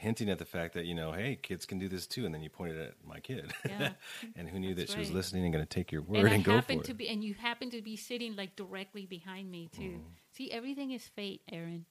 hinting 0.00 0.30
at 0.30 0.38
the 0.38 0.44
fact 0.46 0.74
that 0.74 0.86
you 0.86 0.94
know, 0.94 1.12
hey, 1.12 1.38
kids 1.40 1.66
can 1.66 1.78
do 1.78 1.88
this 1.88 2.06
too, 2.06 2.24
and 2.24 2.34
then 2.34 2.42
you 2.42 2.48
pointed 2.48 2.80
at 2.80 2.94
my 3.06 3.20
kid. 3.20 3.52
Yeah. 3.66 3.90
and 4.36 4.48
who 4.48 4.58
knew 4.58 4.74
That's 4.74 4.88
that 4.88 4.94
she 4.94 5.00
was 5.00 5.10
listening 5.10 5.44
and 5.44 5.52
going 5.52 5.64
to 5.64 5.68
take 5.68 5.92
your 5.92 6.02
word 6.02 6.24
and 6.24 6.28
and, 6.28 6.34
I 6.34 6.38
go 6.38 6.52
for 6.52 6.56
happened 6.56 6.88
it? 6.88 6.96
be, 6.96 7.08
and 7.08 7.22
you 7.22 7.34
happen 7.34 7.70
to 7.70 7.82
be 7.82 7.96
sitting 7.96 8.34
like 8.34 8.56
directly 8.56 9.06
behind 9.06 9.50
me 9.50 9.68
too. 9.70 9.82
Mm. 9.82 10.00
See, 10.32 10.50
everything 10.50 10.92
is 10.92 11.02
fate, 11.04 11.42
Aaron. 11.52 11.84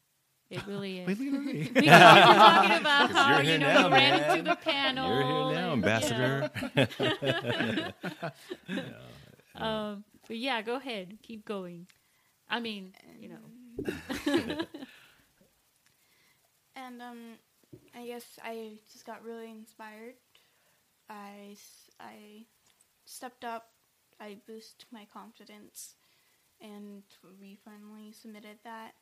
It 0.49 0.65
really 0.65 0.99
is. 0.99 1.07
Wait, 1.07 1.19
look 1.19 1.34
at 1.36 1.45
me. 1.45 1.53
we 1.75 1.82
were 1.82 1.88
talking 1.88 2.77
about 2.77 3.11
how 3.11 3.34
you're 3.36 3.43
you 3.43 3.49
here 3.49 3.59
know 3.59 3.67
now, 3.67 3.88
you 3.88 3.93
ran 3.93 4.19
man. 4.19 4.38
into 4.39 4.49
the 4.49 4.55
panel. 4.55 5.07
You're 5.07 5.23
here 5.23 5.61
now, 5.61 5.73
and, 5.73 5.86
ambassador. 5.86 6.51
you 8.67 8.75
know. 8.75 9.63
um, 9.63 10.03
but 10.30 10.38
yeah, 10.38 10.61
go 10.61 10.77
ahead, 10.77 11.17
keep 11.23 11.43
going. 11.45 11.88
I 12.49 12.61
mean, 12.61 12.93
you 13.19 13.30
know, 13.30 14.61
And 16.75 17.01
um, 17.01 17.19
I 17.95 18.05
guess 18.05 18.25
I 18.43 18.80
just 18.91 19.05
got 19.05 19.23
really 19.23 19.49
inspired. 19.51 20.15
I 21.09 21.55
I 21.99 22.45
stepped 23.05 23.43
up. 23.43 23.71
I 24.19 24.38
boosted 24.47 24.88
my 24.91 25.05
confidence, 25.11 25.95
and 26.61 27.03
we 27.41 27.57
finally 27.63 28.11
submitted 28.11 28.59
that. 28.63 28.93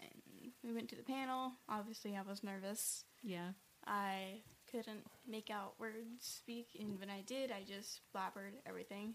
And 0.00 0.52
we 0.64 0.72
went 0.72 0.88
to 0.90 0.96
the 0.96 1.02
panel. 1.02 1.52
Obviously, 1.68 2.16
I 2.16 2.22
was 2.22 2.42
nervous. 2.44 3.04
yeah. 3.22 3.50
I 3.86 4.42
couldn't 4.70 5.06
make 5.26 5.50
out 5.50 5.74
words 5.80 5.96
speak, 6.20 6.68
and 6.78 6.98
when 7.00 7.08
I 7.10 7.22
did, 7.22 7.50
I 7.50 7.62
just 7.66 8.00
blabbered 8.14 8.54
everything. 8.66 9.14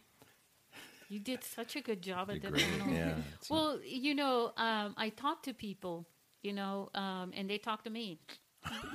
You 1.14 1.20
did 1.20 1.44
such 1.44 1.76
a 1.76 1.82
good 1.82 2.02
job 2.02 2.32
at 2.32 2.42
panel. 2.42 2.92
Yeah. 2.92 3.14
Well, 3.50 3.80
you 3.86 4.16
know, 4.16 4.52
um, 4.58 4.96
I 4.98 5.10
talk 5.10 5.44
to 5.44 5.54
people, 5.54 6.08
you 6.42 6.54
know, 6.54 6.90
um, 6.96 7.32
and 7.36 7.48
they 7.48 7.60
talk 7.60 7.84
to 7.84 7.92
me 7.92 8.20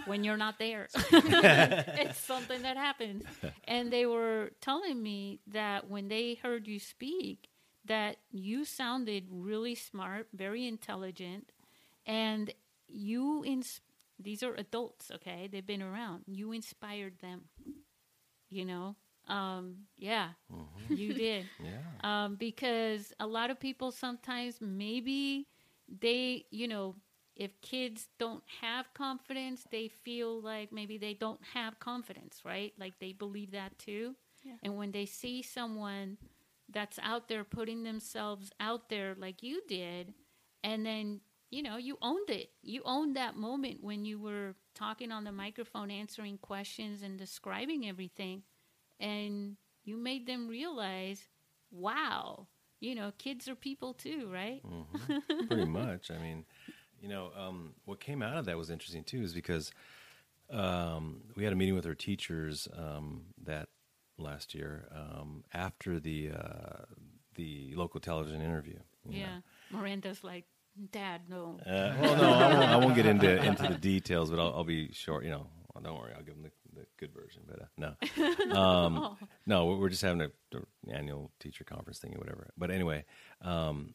when 0.05 0.25
you're 0.25 0.37
not 0.37 0.59
there. 0.59 0.89
it's 1.13 2.19
something 2.19 2.63
that 2.63 2.77
happens. 2.77 3.23
And 3.69 3.93
they 3.93 4.05
were 4.05 4.51
telling 4.61 5.01
me 5.01 5.39
that 5.47 5.89
when 5.89 6.09
they 6.09 6.35
heard 6.43 6.67
you 6.67 6.81
speak, 6.81 7.51
that 7.85 8.17
you 8.33 8.65
sounded 8.65 9.29
really 9.31 9.77
smart, 9.77 10.27
very 10.35 10.67
intelligent, 10.67 11.53
and 12.05 12.53
you 12.89 13.45
ins- 13.45 13.81
these 14.19 14.43
are 14.43 14.55
adults, 14.55 15.13
okay? 15.15 15.49
They've 15.51 15.65
been 15.65 15.83
around. 15.83 16.25
You 16.27 16.51
inspired 16.51 17.21
them. 17.21 17.45
You 18.51 18.65
know? 18.65 18.97
Um, 19.29 19.87
yeah, 19.97 20.31
Mhm. 20.51 20.95
you 20.95 21.13
did 21.13 21.51
Yeah. 21.59 22.03
um, 22.03 22.37
because 22.37 23.13
a 23.21 23.27
lot 23.27 23.51
of 23.51 23.61
people 23.61 23.91
sometimes 23.91 24.59
maybe 24.61 25.47
they 26.01 26.45
you 26.51 26.69
know 26.69 26.97
if 27.37 27.51
kids 27.63 28.09
don't 28.19 28.43
have 28.61 28.93
confidence 28.95 29.65
they 29.71 29.89
feel 29.89 30.41
like 30.41 30.73
maybe 30.73 30.99
they 30.99 31.15
don't 31.15 31.41
have 31.55 31.79
confidence 31.81 32.41
right 32.45 32.73
like 32.79 32.95
they 33.01 33.13
believe 33.13 33.53
that 33.53 33.77
too 33.79 34.15
Yeah. 34.45 34.57
and 34.63 34.77
when 34.77 34.93
they 34.93 35.07
see 35.07 35.43
someone 35.43 36.19
that's 36.71 36.99
out 37.03 37.29
there 37.29 37.45
putting 37.45 37.83
themselves 37.83 38.51
out 38.61 38.89
there 38.89 39.15
like 39.19 39.43
you 39.43 39.61
did 39.69 40.15
and 40.63 40.85
then 40.85 41.21
you 41.51 41.63
know 41.63 41.77
you 41.77 41.97
owned 42.03 42.29
it 42.31 42.51
you 42.63 42.83
owned 42.85 43.17
that 43.17 43.37
moment 43.37 43.79
when 43.83 44.05
you 44.05 44.19
were 44.19 44.55
talking 44.75 45.11
on 45.13 45.25
the 45.25 45.33
microphone 45.33 45.91
answering 45.91 46.39
questions 46.39 47.03
and 47.03 47.19
describing 47.19 47.87
everything 47.89 48.43
and 49.01 49.57
you 49.85 49.97
made 49.97 50.27
them 50.27 50.49
realize 50.49 51.29
wow 51.71 52.47
you 52.81 52.95
know 52.95 53.13
kids 53.19 53.49
are 53.49 53.55
people 53.55 53.95
too 53.95 54.29
right 54.33 54.61
Mhm. 54.65 55.49
Pretty 55.49 55.65
much. 55.67 56.11
I 56.11 56.19
mean, 56.19 56.45
You 57.01 57.09
know, 57.09 57.31
um, 57.37 57.75
what 57.85 58.01
came 58.01 58.23
out 58.23 58.37
of 58.39 58.45
that 58.47 58.57
was 58.57 58.71
interesting 58.71 59.05
too, 59.05 59.23
is 59.23 59.33
because 59.33 59.71
um, 60.51 61.23
we 61.37 61.45
had 61.45 61.53
a 61.53 61.57
meeting 61.57 61.75
with 61.75 61.87
our 61.87 61.95
teachers 61.95 62.67
um, 62.77 63.27
that 63.45 63.69
last 64.19 64.55
year 64.55 64.89
um, 64.95 65.45
after 65.53 66.01
the 66.01 66.31
uh, 66.31 66.85
the 67.35 67.73
local 67.77 68.01
television 68.01 68.41
interview. 68.43 68.79
you 69.05 69.13
know. 69.13 69.19
Yeah. 69.19 69.41
Miranda's 69.71 70.25
like, 70.25 70.45
Dad, 70.91 71.23
no. 71.29 71.61
Uh, 71.65 71.95
well, 72.01 72.17
no, 72.17 72.33
I 72.33 72.53
won't, 72.53 72.71
I 72.71 72.77
won't 72.77 72.95
get 72.97 73.07
into 73.07 73.31
into 73.45 73.63
the 73.69 73.79
details, 73.79 74.31
but 74.31 74.39
I'll, 74.41 74.55
I'll 74.55 74.65
be 74.65 74.93
short. 74.93 75.25
You 75.25 75.31
know, 75.31 75.47
well, 75.75 75.83
don't 75.85 75.99
worry, 76.01 76.13
I'll 76.17 76.23
give 76.25 76.35
them 76.35 76.43
the, 76.45 76.51
the 76.79 76.87
good 76.97 77.13
version. 77.13 77.43
But 77.47 77.63
uh, 77.63 77.95
no, 78.51 78.57
um, 78.61 79.17
no, 79.47 79.67
we're 79.67 79.77
we're 79.77 79.89
just 79.89 80.03
having 80.03 80.21
a, 80.23 80.29
the 80.51 80.63
annual 80.93 81.31
teacher 81.41 81.65
conference 81.65 81.99
thing 81.99 82.15
or 82.15 82.19
whatever. 82.19 82.51
But 82.57 82.71
anyway, 82.71 83.05
um, 83.43 83.95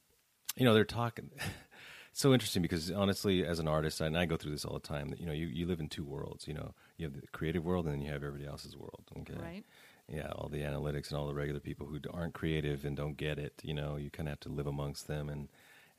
you 0.56 0.66
know, 0.66 0.74
they're 0.74 0.86
talking. 0.86 1.30
so 2.14 2.34
interesting 2.34 2.62
because 2.62 2.92
honestly, 2.92 3.46
as 3.46 3.60
an 3.60 3.68
artist, 3.68 4.02
and 4.02 4.18
I 4.18 4.26
go 4.26 4.38
through 4.38 4.52
this 4.52 4.66
all 4.66 4.74
the 4.74 4.88
time. 4.88 5.10
That 5.10 5.20
you 5.20 5.26
know, 5.26 5.34
you, 5.34 5.48
you 5.48 5.66
live 5.66 5.80
in 5.80 5.90
two 5.90 6.04
worlds. 6.04 6.48
You 6.48 6.54
know, 6.54 6.74
you 6.98 7.06
have 7.06 7.14
the 7.20 7.28
creative 7.32 7.64
world, 7.66 7.86
and 7.86 7.94
then 7.94 8.02
you 8.02 8.12
have 8.12 8.24
everybody 8.24 8.46
else's 8.48 8.78
world. 8.78 9.04
Okay, 9.22 9.34
Right. 9.42 9.66
yeah, 10.08 10.28
all 10.36 10.50
the 10.50 10.62
analytics 10.62 11.10
and 11.10 11.18
all 11.18 11.28
the 11.28 11.34
regular 11.34 11.60
people 11.60 11.88
who 11.88 12.00
aren't 12.14 12.34
creative 12.34 12.86
and 12.86 12.96
don't 12.96 13.18
get 13.18 13.40
it. 13.40 13.54
You 13.64 13.74
know, 13.74 13.96
you 13.96 14.10
kind 14.10 14.28
of 14.28 14.34
have 14.34 14.40
to 14.42 14.50
live 14.50 14.68
amongst 14.68 15.08
them 15.08 15.30
and 15.30 15.50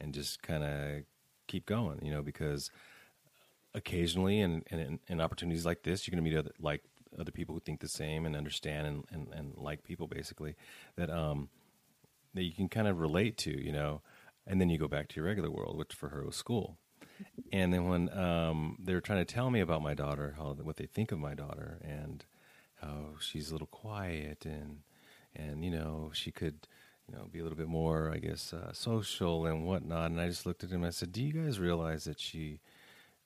and 0.01 0.15
just 0.15 0.43
kind 0.43 0.63
of 0.65 1.03
keep 1.47 1.67
going. 1.67 2.01
You 2.05 2.13
know, 2.13 2.23
because 2.23 2.71
occasionally 3.75 4.41
and 4.41 4.65
and 4.71 4.99
in, 5.09 5.21
opportunities 5.21 5.67
like 5.67 5.83
this, 5.83 6.07
you're 6.07 6.13
going 6.13 6.25
to 6.25 6.31
meet 6.31 6.39
other 6.39 6.53
like 6.61 6.83
other 7.19 7.33
people 7.33 7.55
who 7.55 7.61
think 7.61 7.81
the 7.81 7.89
same 7.89 8.27
and 8.27 8.35
understand 8.35 8.87
and, 8.87 9.05
and, 9.11 9.29
and 9.33 9.55
like 9.57 9.85
people 9.85 10.07
basically 10.07 10.57
that 10.97 11.11
um 11.11 11.49
that 12.35 12.43
you 12.43 12.53
can 12.53 12.69
kind 12.69 12.89
of 12.89 13.01
relate 13.01 13.37
to. 13.39 13.51
You 13.51 13.73
know, 13.73 14.03
and 14.47 14.61
then 14.61 14.69
you 14.69 14.79
go 14.79 14.89
back 14.89 15.09
to 15.09 15.17
your 15.17 15.27
regular 15.27 15.51
world, 15.51 15.77
which 15.77 15.95
for 15.95 16.09
her 16.11 16.25
was 16.25 16.37
school. 16.37 16.79
And 17.53 17.73
then 17.73 17.89
when 17.89 18.17
um, 18.19 18.77
they 18.83 18.95
were 18.95 19.01
trying 19.01 19.25
to 19.25 19.35
tell 19.35 19.51
me 19.51 19.61
about 19.61 19.83
my 19.83 19.95
daughter, 19.95 20.35
how 20.37 20.53
what 20.63 20.77
they 20.77 20.87
think 20.87 21.13
of 21.13 21.19
my 21.19 21.35
daughter, 21.35 21.79
and 21.83 22.25
how 22.81 23.15
she's 23.21 23.51
a 23.51 23.53
little 23.53 23.69
quiet, 23.69 24.45
and 24.45 24.81
and 25.35 25.65
you 25.65 25.71
know 25.71 26.11
she 26.13 26.33
could 26.33 26.67
you 27.09 27.17
know 27.17 27.27
be 27.31 27.39
a 27.39 27.43
little 27.43 27.59
bit 27.59 27.69
more, 27.69 28.11
I 28.13 28.19
guess, 28.19 28.53
uh, 28.53 28.73
social 28.73 29.47
and 29.47 29.65
whatnot. 29.65 30.11
And 30.11 30.21
I 30.21 30.27
just 30.27 30.47
looked 30.47 30.65
at 30.65 30.71
him 30.71 30.79
and 30.79 30.87
I 30.87 30.91
said, 30.91 31.13
"Do 31.13 31.23
you 31.23 31.33
guys 31.33 31.61
realize 31.61 32.05
that 32.05 32.19
she 32.19 32.61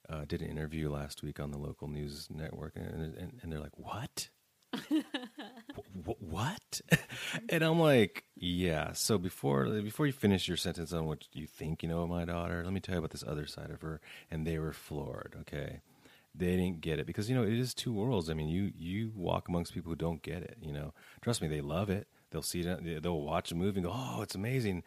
uh, 0.09 0.25
did 0.27 0.41
an 0.41 0.49
interview 0.49 0.89
last 0.89 1.23
week 1.23 1.39
on 1.39 1.51
the 1.51 1.57
local 1.57 1.87
news 1.87 2.27
network?" 2.29 2.73
And 2.75 3.15
and, 3.15 3.39
and 3.41 3.51
they're 3.51 3.59
like, 3.59 3.77
"What?" 3.77 4.29
Wh- 6.05 6.21
what? 6.21 6.81
and 7.49 7.63
I'm 7.63 7.79
like, 7.79 8.25
yeah. 8.35 8.93
So 8.93 9.17
before 9.17 9.65
before 9.65 10.05
you 10.05 10.13
finish 10.13 10.47
your 10.47 10.57
sentence 10.57 10.93
on 10.93 11.05
what 11.05 11.27
you 11.33 11.47
think 11.47 11.83
you 11.83 11.89
know 11.89 12.01
of 12.01 12.09
my 12.09 12.25
daughter, 12.25 12.63
let 12.63 12.73
me 12.73 12.79
tell 12.79 12.95
you 12.95 12.99
about 12.99 13.11
this 13.11 13.23
other 13.25 13.47
side 13.47 13.71
of 13.71 13.81
her. 13.81 14.01
And 14.29 14.45
they 14.45 14.59
were 14.59 14.73
floored. 14.73 15.35
Okay, 15.41 15.81
they 16.35 16.55
didn't 16.55 16.81
get 16.81 16.99
it 16.99 17.07
because 17.07 17.29
you 17.29 17.35
know 17.35 17.43
it 17.43 17.53
is 17.53 17.73
two 17.73 17.93
worlds. 17.93 18.29
I 18.29 18.33
mean, 18.33 18.49
you 18.49 18.71
you 18.77 19.11
walk 19.15 19.47
amongst 19.47 19.73
people 19.73 19.91
who 19.91 19.95
don't 19.95 20.21
get 20.21 20.43
it. 20.43 20.57
You 20.61 20.73
know, 20.73 20.93
trust 21.21 21.41
me, 21.41 21.47
they 21.47 21.61
love 21.61 21.89
it. 21.89 22.07
They'll 22.31 22.41
see 22.41 22.61
it. 22.61 23.03
They'll 23.03 23.21
watch 23.21 23.51
a 23.51 23.55
movie 23.55 23.79
and 23.79 23.87
go, 23.87 23.93
oh, 23.93 24.21
it's 24.21 24.35
amazing. 24.35 24.83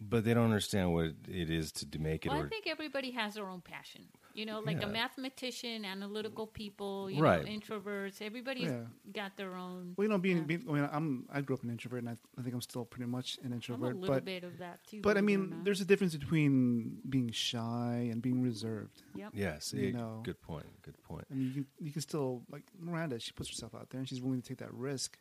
But 0.00 0.24
they 0.24 0.32
don't 0.32 0.44
understand 0.44 0.92
what 0.92 1.06
it 1.26 1.50
is 1.50 1.72
to, 1.72 1.90
to 1.90 1.98
make 1.98 2.24
it. 2.24 2.28
Well, 2.28 2.42
or 2.42 2.46
I 2.46 2.48
think 2.48 2.68
everybody 2.68 3.10
has 3.12 3.34
their 3.34 3.48
own 3.48 3.62
passion. 3.62 4.04
You 4.38 4.46
know, 4.46 4.60
like 4.60 4.80
Yeah. 4.80 4.86
a 4.86 4.92
mathematician, 4.92 5.84
analytical 5.84 6.46
people, 6.46 7.10
you 7.10 7.20
Right. 7.20 7.44
know, 7.44 7.50
introverts. 7.50 8.22
Everybody's 8.22 8.70
Yeah. 8.70 8.84
got 9.12 9.36
their 9.36 9.52
own. 9.56 9.94
Well, 9.96 10.04
you 10.04 10.08
know, 10.08 10.18
being, 10.18 10.36
Yeah. 10.38 10.42
being 10.44 10.64
I 10.68 10.72
mean, 10.72 10.88
I'm 10.92 11.26
I 11.28 11.40
grew 11.40 11.56
up 11.56 11.64
an 11.64 11.70
introvert, 11.70 11.98
and 12.04 12.10
I, 12.10 12.16
I 12.38 12.42
think 12.42 12.54
I'm 12.54 12.60
still 12.60 12.84
pretty 12.84 13.10
much 13.10 13.36
an 13.38 13.46
I'm 13.46 13.52
a 13.52 13.54
introvert. 13.56 13.96
little 13.96 14.14
But 14.14 14.24
bit 14.24 14.44
of 14.44 14.58
that 14.58 14.84
too. 14.84 15.00
but 15.00 15.16
I 15.16 15.20
believe 15.22 15.40
it 15.40 15.42
or 15.42 15.46
mean, 15.56 15.64
there's 15.64 15.80
a 15.80 15.84
difference 15.84 16.14
between 16.14 17.00
being 17.08 17.32
shy 17.32 18.08
and 18.12 18.22
being 18.22 18.40
reserved. 18.40 19.02
Yep. 19.16 19.32
yes, 19.34 19.72
you 19.74 19.88
it- 19.88 19.94
know. 19.96 20.20
good 20.24 20.40
point. 20.40 20.66
Good 20.82 21.02
point. 21.02 21.24
I 21.32 21.34
mean, 21.34 21.52
you 21.52 21.66
you 21.80 21.90
can 21.90 22.00
still 22.02 22.44
like 22.48 22.62
Miranda. 22.78 23.18
She 23.18 23.32
puts 23.32 23.48
herself 23.48 23.74
out 23.74 23.90
there, 23.90 23.98
and 23.98 24.08
she's 24.08 24.22
willing 24.22 24.40
to 24.42 24.48
take 24.48 24.58
that 24.58 24.72
risk. 24.72 25.18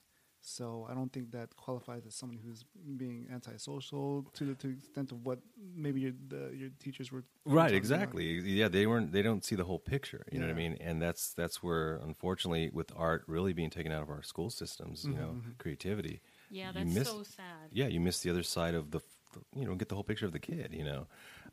So 0.56 0.88
I 0.90 0.94
don't 0.94 1.12
think 1.12 1.32
that 1.32 1.50
qualifies 1.58 2.04
as 2.08 2.16
someone 2.16 2.40
who's 2.44 2.64
being 3.04 3.28
antisocial 3.38 4.26
to 4.36 4.46
the 4.46 4.56
to 4.62 4.68
the 4.68 4.74
extent 4.74 5.12
of 5.12 5.26
what 5.26 5.40
maybe 5.86 6.00
your 6.06 6.14
the, 6.34 6.42
your 6.62 6.70
teachers 6.86 7.12
were. 7.12 7.24
were 7.46 7.54
right 7.60 7.68
talking 7.68 7.78
about. 7.78 7.78
exactly 7.78 8.26
yeah 8.60 8.68
they 8.68 8.86
weren't 8.86 9.12
they 9.12 9.22
don't 9.22 9.44
see 9.46 9.56
the 9.56 9.64
whole 9.64 9.80
picture 9.80 10.24
you 10.32 10.40
know 10.40 10.46
what 10.48 10.52
i 10.52 10.62
mean 10.64 10.78
and 10.82 11.02
that's 11.02 11.24
that's 11.34 11.64
where 11.64 11.96
unfortunately 12.10 12.70
with 12.74 12.92
art 12.96 13.24
really 13.28 13.54
being 13.54 13.70
taken 13.70 13.92
out 13.92 14.02
of 14.02 14.10
our 14.10 14.24
school 14.24 14.50
systems 14.50 15.06
you 15.10 15.16
know 15.16 15.32
Mhm, 15.32 15.42
mhm. 15.44 15.58
creativity 15.58 16.22
Yeah, 16.50 16.68
you 16.68 16.74
that's 16.74 16.94
miss- 16.94 17.08
so 17.08 17.24
sad. 17.24 17.68
yeah 17.72 17.88
you 17.88 18.00
miss 18.00 18.20
the 18.20 18.30
other 18.30 18.44
side 18.44 18.76
of 18.76 18.92
the 18.92 19.02
you 19.56 19.66
know 19.66 19.76
get 19.76 19.88
the 19.90 19.96
whole 19.96 20.04
picture 20.12 20.26
of 20.26 20.34
the 20.34 20.40
kid 20.40 20.70
you 20.74 20.84
know 20.84 21.02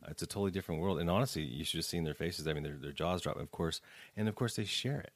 Uh, 0.03 0.07
it's 0.11 0.23
a 0.23 0.27
totally 0.27 0.51
different 0.51 0.81
world 0.81 0.99
and 0.99 1.09
honestly 1.09 1.43
you 1.43 1.63
should 1.67 1.77
have 1.81 1.85
seen 1.93 2.03
their 2.03 2.13
faces 2.25 2.47
i 2.47 2.53
mean 2.53 2.63
their, 2.63 2.77
their 2.85 2.91
jaws 3.01 3.21
drop 3.21 3.37
of 3.45 3.49
course 3.51 3.77
and 4.17 4.27
of 4.29 4.35
course 4.35 4.55
they 4.57 4.65
share 4.65 4.99
it 5.07 5.13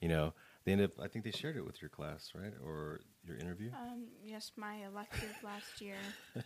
you 0.00 0.08
know 0.08 0.32
they 0.64 0.72
end 0.72 0.80
up 0.88 0.92
i 1.00 1.08
think 1.08 1.24
they 1.24 1.30
shared 1.42 1.56
it 1.56 1.64
with 1.68 1.78
your 1.82 1.88
class 1.98 2.32
right 2.34 2.54
or 2.68 3.00
your 3.26 3.36
interview 3.36 3.70
Um, 3.72 4.06
yes, 4.24 4.52
my 4.56 4.84
elective 4.84 5.34
last 5.42 5.80
year. 5.80 5.96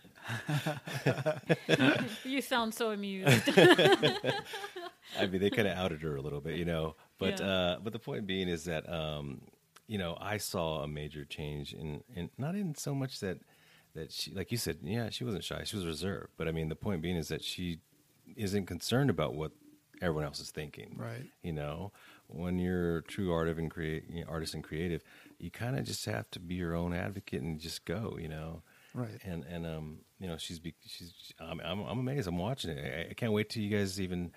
You 2.23 2.41
sound 2.41 2.73
so 2.73 2.91
amused. 2.91 3.49
I 3.57 5.25
mean, 5.29 5.41
they 5.41 5.49
kind 5.49 5.67
of 5.67 5.77
outed 5.77 6.01
her 6.01 6.15
a 6.15 6.21
little 6.21 6.41
bit, 6.41 6.57
you 6.57 6.65
know. 6.65 6.95
But 7.17 7.39
Yeah. 7.39 7.45
uh, 7.47 7.79
but 7.79 7.93
the 7.93 7.99
point 7.99 8.27
being 8.27 8.47
is 8.47 8.65
that 8.65 8.87
um, 8.91 9.41
you 9.87 9.97
know 9.97 10.17
I 10.19 10.37
saw 10.37 10.83
a 10.83 10.87
major 10.87 11.25
change 11.25 11.73
in, 11.73 12.03
in 12.15 12.29
not 12.37 12.55
in 12.55 12.75
so 12.75 12.93
much 12.93 13.19
that 13.21 13.39
that 13.95 14.11
she 14.11 14.33
like 14.33 14.51
you 14.51 14.57
said, 14.57 14.77
yeah, 14.83 15.09
she 15.09 15.23
wasn't 15.23 15.43
shy, 15.43 15.63
she 15.63 15.75
was 15.75 15.85
reserved. 15.85 16.31
But 16.37 16.47
I 16.47 16.51
mean, 16.51 16.69
the 16.69 16.75
point 16.75 17.01
being 17.01 17.15
is 17.17 17.29
that 17.29 17.43
she 17.43 17.79
isn't 18.35 18.65
concerned 18.65 19.09
about 19.09 19.35
what 19.35 19.51
everyone 20.01 20.25
else 20.25 20.39
is 20.39 20.51
thinking. 20.51 20.95
Right. 20.99 21.25
You 21.41 21.53
know, 21.53 21.91
when 22.27 22.59
you're 22.59 22.97
a 22.97 23.03
true 23.03 23.31
artist 23.31 23.57
and 23.57 23.71
create 23.71 24.03
you 24.09 24.23
know, 24.25 24.29
artist 24.29 24.53
and 24.53 24.63
creative, 24.63 25.01
you 25.39 25.51
kind 25.51 25.77
of 25.77 25.85
just 25.85 26.05
have 26.05 26.29
to 26.31 26.39
be 26.39 26.55
your 26.55 26.75
own 26.75 26.93
advocate 26.93 27.41
and 27.41 27.59
just 27.59 27.85
go. 27.85 28.17
You 28.19 28.27
know 28.29 28.61
Right. 28.93 29.19
and 29.23 29.43
and 29.45 29.65
um 29.65 29.97
you 30.19 30.27
know 30.27 30.37
she's 30.37 30.57
be, 30.59 30.73
she's 30.87 31.13
I'm, 31.39 31.59
I'm 31.59 31.81
I'm 31.81 31.99
amazed 31.99 32.27
I'm 32.27 32.37
watching 32.39 32.71
it 32.71 33.07
I, 33.07 33.11
I 33.11 33.13
can't 33.13 33.31
wait 33.31 33.49
till 33.49 33.61
you 33.61 33.69
guys 33.69 34.01
even 34.01 34.31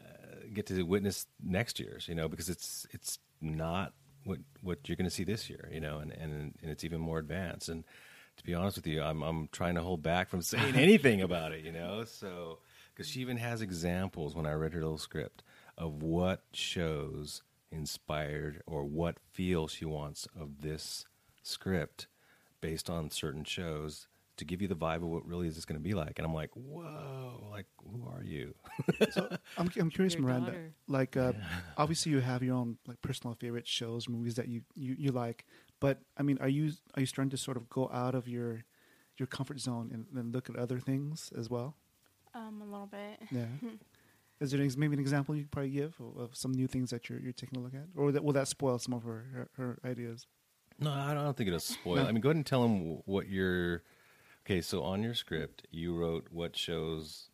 uh, 0.00 0.46
get 0.52 0.66
to 0.66 0.82
witness 0.82 1.26
next 1.42 1.78
year's 1.78 2.08
you 2.08 2.14
know 2.14 2.28
because 2.28 2.48
it's 2.48 2.86
it's 2.90 3.18
not 3.40 3.92
what 4.24 4.38
what 4.60 4.88
you're 4.88 4.96
going 4.96 5.08
to 5.08 5.14
see 5.14 5.22
this 5.24 5.48
year 5.48 5.68
you 5.72 5.80
know 5.80 5.98
and 5.98 6.10
and 6.12 6.32
and 6.60 6.70
it's 6.70 6.82
even 6.84 7.00
more 7.00 7.18
advanced 7.18 7.68
and 7.68 7.84
to 8.36 8.42
be 8.44 8.54
honest 8.54 8.76
with 8.76 8.86
you 8.86 9.02
I'm 9.02 9.22
I'm 9.22 9.48
trying 9.52 9.76
to 9.76 9.82
hold 9.82 10.02
back 10.02 10.28
from 10.28 10.42
saying 10.52 10.74
anything 10.74 11.20
about 11.20 11.52
it 11.52 11.64
you 11.64 11.70
know 11.72 12.04
so 12.04 12.58
because 12.92 13.08
she 13.08 13.20
even 13.20 13.36
has 13.36 13.62
examples 13.62 14.34
when 14.34 14.46
I 14.46 14.52
read 14.52 14.72
her 14.72 14.80
little 14.80 14.98
script 14.98 15.44
of 15.78 16.02
what 16.02 16.42
shows 16.52 17.42
inspired 17.76 18.62
or 18.66 18.84
what 18.84 19.18
feel 19.32 19.68
she 19.68 19.84
wants 19.84 20.26
of 20.38 20.62
this 20.62 21.04
script 21.42 22.08
based 22.60 22.90
on 22.90 23.10
certain 23.10 23.44
shows 23.44 24.08
to 24.36 24.44
give 24.44 24.60
you 24.60 24.68
the 24.68 24.76
vibe 24.76 24.96
of 24.96 25.04
what 25.04 25.26
really 25.26 25.48
is 25.48 25.54
this 25.54 25.64
going 25.64 25.78
to 25.78 25.82
be 25.82 25.94
like. 25.94 26.18
And 26.18 26.26
I'm 26.26 26.34
like, 26.34 26.50
whoa, 26.54 27.48
like 27.50 27.66
who 27.82 28.06
are 28.08 28.22
you? 28.22 28.54
So 29.10 29.28
I'm 29.56 29.70
I'm 29.78 29.90
curious, 29.90 30.14
Your 30.14 30.22
Miranda. 30.24 30.50
daughter. 30.50 30.74
Like, 30.88 31.16
uh, 31.16 31.32
obviously, 31.76 32.12
you 32.12 32.20
have 32.20 32.42
your 32.42 32.54
own 32.56 32.76
like 32.86 33.00
personal 33.02 33.34
favorite 33.34 33.66
shows, 33.66 34.08
movies 34.08 34.34
that 34.34 34.48
you, 34.48 34.62
you, 34.74 34.96
you 34.98 35.12
like. 35.12 35.46
But 35.80 36.00
I 36.18 36.22
mean, 36.22 36.38
are 36.40 36.48
you 36.48 36.72
are 36.94 37.00
you 37.00 37.06
starting 37.06 37.30
to 37.30 37.36
sort 37.36 37.56
of 37.56 37.68
go 37.70 37.88
out 37.92 38.14
of 38.14 38.28
your 38.28 38.64
your 39.18 39.26
comfort 39.26 39.60
zone 39.60 39.90
and, 39.92 40.06
and 40.18 40.34
look 40.34 40.50
at 40.50 40.56
other 40.56 40.78
things 40.80 41.30
as 41.38 41.48
well? 41.48 41.76
Um, 42.34 42.60
a 42.60 42.64
little 42.64 42.86
bit. 42.86 43.20
Yeah. 43.30 43.46
Is 44.40 44.50
there 44.50 44.60
maybe 44.76 44.94
an 44.94 45.00
example 45.00 45.34
you 45.34 45.42
could 45.42 45.50
probably 45.50 45.70
give 45.70 45.94
of, 45.98 46.16
of 46.16 46.36
some 46.36 46.52
new 46.52 46.66
things 46.66 46.90
that 46.90 47.08
you're 47.08 47.18
you're 47.18 47.32
taking 47.32 47.58
a 47.58 47.62
look 47.62 47.74
at, 47.74 47.86
or 47.96 48.12
that 48.12 48.22
will 48.22 48.34
that 48.34 48.48
spoil 48.48 48.78
some 48.78 48.92
of 48.94 49.02
her 49.04 49.24
her, 49.32 49.48
her 49.56 49.78
ideas? 49.84 50.26
No, 50.78 50.90
I 50.90 51.08
don't, 51.08 51.18
I 51.18 51.24
don't 51.24 51.36
think 51.36 51.48
it'll 51.48 51.60
spoil. 51.60 51.96
No. 51.96 52.06
I 52.06 52.12
mean, 52.12 52.20
go 52.20 52.28
ahead 52.28 52.36
and 52.36 52.46
tell 52.46 52.62
them 52.62 53.00
what 53.06 53.28
your. 53.28 53.82
Okay, 54.44 54.60
so 54.60 54.82
on 54.82 55.02
your 55.02 55.14
script, 55.14 55.66
you 55.72 55.96
wrote 55.96 56.28
what 56.30 56.56
shows, 56.56 57.30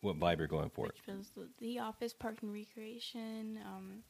what 0.00 0.18
vibe 0.18 0.38
you're 0.38 0.48
going 0.48 0.70
for. 0.70 0.86
Which 0.86 1.06
was 1.06 1.30
the, 1.36 1.48
the 1.58 1.78
Office, 1.78 2.12
Park 2.12 2.38
and 2.42 2.52
Recreation, 2.52 3.60
um, 3.64 4.02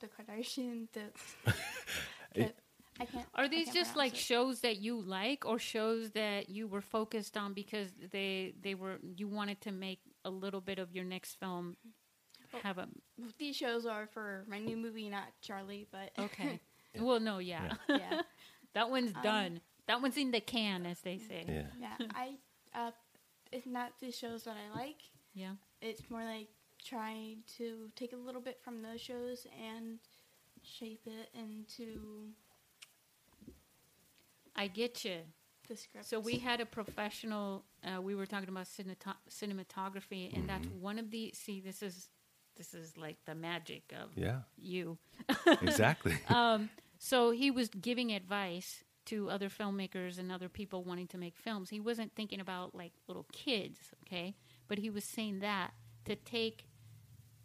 the 0.00 0.06
Kardashian, 0.06 0.86
the. 0.92 1.52
the 2.34 2.52
I 2.98 3.04
can't. 3.04 3.26
Are 3.34 3.48
these 3.48 3.66
can't 3.66 3.76
just 3.76 3.96
like 3.96 4.14
it. 4.14 4.18
shows 4.18 4.60
that 4.60 4.78
you 4.78 5.00
like, 5.00 5.44
or 5.44 5.58
shows 5.58 6.12
that 6.12 6.48
you 6.48 6.66
were 6.66 6.80
focused 6.80 7.36
on 7.36 7.52
because 7.52 7.90
they 8.10 8.54
they 8.62 8.74
were 8.74 8.98
you 9.16 9.28
wanted 9.28 9.60
to 9.62 9.72
make 9.72 10.00
a 10.26 10.30
little 10.30 10.60
bit 10.60 10.78
of 10.78 10.92
your 10.92 11.04
next 11.04 11.38
film 11.40 11.76
Oh. 12.54 12.58
have 12.62 12.78
a 12.78 12.88
These 13.38 13.56
shows 13.56 13.86
are 13.86 14.06
for 14.06 14.44
my 14.48 14.58
new 14.58 14.76
movie, 14.76 15.08
not 15.08 15.24
Charlie, 15.42 15.86
but 15.90 16.10
okay. 16.18 16.60
Well, 16.98 17.20
no, 17.20 17.38
yeah, 17.38 17.74
yeah, 17.88 18.22
that 18.74 18.90
one's 18.90 19.14
Um, 19.16 19.22
done. 19.22 19.60
That 19.88 20.00
one's 20.02 20.16
in 20.16 20.30
the 20.32 20.40
can, 20.40 20.86
as 20.86 21.00
they 21.00 21.18
say. 21.18 21.44
Yeah. 21.48 21.66
yeah. 21.80 22.06
I 22.14 22.34
uh, 22.74 22.90
it's 23.52 23.66
not 23.66 23.92
the 24.00 24.10
shows 24.12 24.44
that 24.44 24.56
I 24.56 24.78
like. 24.78 25.00
Yeah. 25.34 25.54
It's 25.80 26.08
more 26.10 26.24
like 26.24 26.48
trying 26.84 27.38
to 27.58 27.88
take 27.96 28.12
a 28.12 28.16
little 28.16 28.40
bit 28.40 28.58
from 28.62 28.82
those 28.82 29.00
shows 29.00 29.46
and 29.60 29.98
shape 30.62 31.06
it 31.06 31.28
into. 31.34 32.28
I 34.56 34.68
get 34.68 35.04
you. 35.04 35.18
The 35.68 35.76
script. 35.76 36.06
So 36.06 36.18
we 36.20 36.38
had 36.38 36.60
a 36.60 36.66
professional. 36.66 37.64
Uh, 37.84 38.00
we 38.00 38.14
were 38.14 38.26
talking 38.26 38.48
about 38.48 38.66
cineto- 38.66 39.14
cinematography, 39.30 40.34
and 40.36 40.48
that's 40.48 40.66
Mm-hmm. 40.66 40.80
one 40.80 40.98
of 40.98 41.10
the. 41.10 41.32
See, 41.34 41.60
this 41.60 41.82
is 41.82 42.08
this 42.56 42.72
is 42.74 42.96
like 42.96 43.16
the 43.26 43.34
magic 43.34 43.92
of 43.92 44.10
Yeah, 44.16 44.40
you. 44.56 44.98
exactly. 45.62 46.14
Um, 46.28 46.70
so 46.98 47.30
he 47.30 47.50
was 47.50 47.68
giving 47.68 48.12
advice 48.12 48.82
to 49.06 49.28
other 49.30 49.48
filmmakers 49.48 50.18
and 50.18 50.32
other 50.32 50.48
people 50.48 50.82
wanting 50.82 51.06
to 51.08 51.18
make 51.18 51.36
films. 51.36 51.70
He 51.70 51.78
wasn't 51.80 52.12
thinking 52.14 52.40
about 52.40 52.74
like 52.74 52.92
little 53.06 53.26
kids, 53.32 53.78
okay? 54.06 54.34
But 54.68 54.78
he 54.78 54.90
was 54.90 55.04
saying 55.04 55.40
that 55.40 55.72
to 56.06 56.16
take 56.16 56.65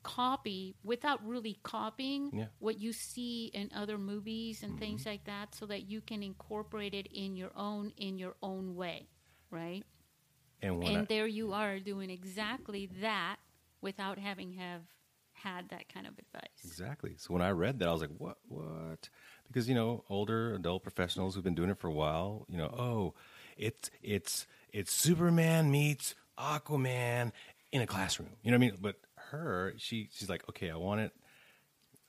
copy 0.04 0.76
without 0.84 1.26
really 1.26 1.60
copying 1.64 2.32
Yeah. 2.34 2.48
what 2.60 2.80
you 2.80 2.94
see 2.94 3.52
in 3.54 3.70
other 3.76 3.98
movies 3.98 4.64
and 4.64 4.80
things 4.80 5.02
mm-hmm. 5.02 5.10
like 5.12 5.26
that 5.26 5.56
so 5.56 5.66
that 5.68 5.84
you 5.84 6.02
can 6.02 6.24
incorporate 6.24 6.94
it 6.94 7.08
in 7.08 7.36
your 7.36 7.52
own 7.56 7.94
in 7.98 8.18
your 8.18 8.36
own 8.42 8.76
way, 8.76 9.08
right? 9.50 9.84
and 10.62 10.84
and 10.84 10.98
I, 11.00 11.06
there 11.06 11.28
you 11.28 11.54
are 11.54 11.80
doing 11.80 12.10
exactly 12.10 12.90
that 13.02 13.38
without 13.82 14.18
having 14.18 14.54
have 14.54 14.82
had 15.34 15.70
that 15.70 15.92
kind 15.92 16.06
of 16.06 16.14
advice. 16.20 16.50
Exactly. 16.64 17.16
So 17.18 17.34
when 17.34 17.42
I 17.42 17.50
read 17.50 17.80
that, 17.80 17.88
I 17.88 17.92
was 17.92 18.02
like, 18.02 18.12
"What? 18.18 18.38
What?" 18.48 19.10
Because 19.48 19.68
you 19.68 19.76
know, 19.76 20.04
older 20.10 20.54
adult 20.54 20.84
professionals 20.84 21.36
who've 21.36 21.44
been 21.44 21.56
doing 21.56 21.70
it 21.70 21.80
for 21.80 21.88
a 21.88 21.94
while, 21.94 22.46
you 22.48 22.58
know, 22.58 22.68
oh, 22.68 23.14
it's 23.58 23.90
it's 24.02 24.48
it's 24.72 24.94
Superman 24.94 25.72
meets 25.72 26.16
Aquaman 26.38 27.32
in 27.72 27.82
a 27.82 27.88
classroom. 27.88 28.30
You 28.44 28.52
know 28.52 28.58
what 28.58 28.66
I 28.66 28.68
mean? 28.68 28.78
But 28.82 28.96
her, 29.32 29.74
she 29.78 30.10
she's 30.14 30.30
like, 30.30 30.48
okay, 30.50 30.70
I 30.72 30.76
want 30.78 31.02
it. 31.02 31.12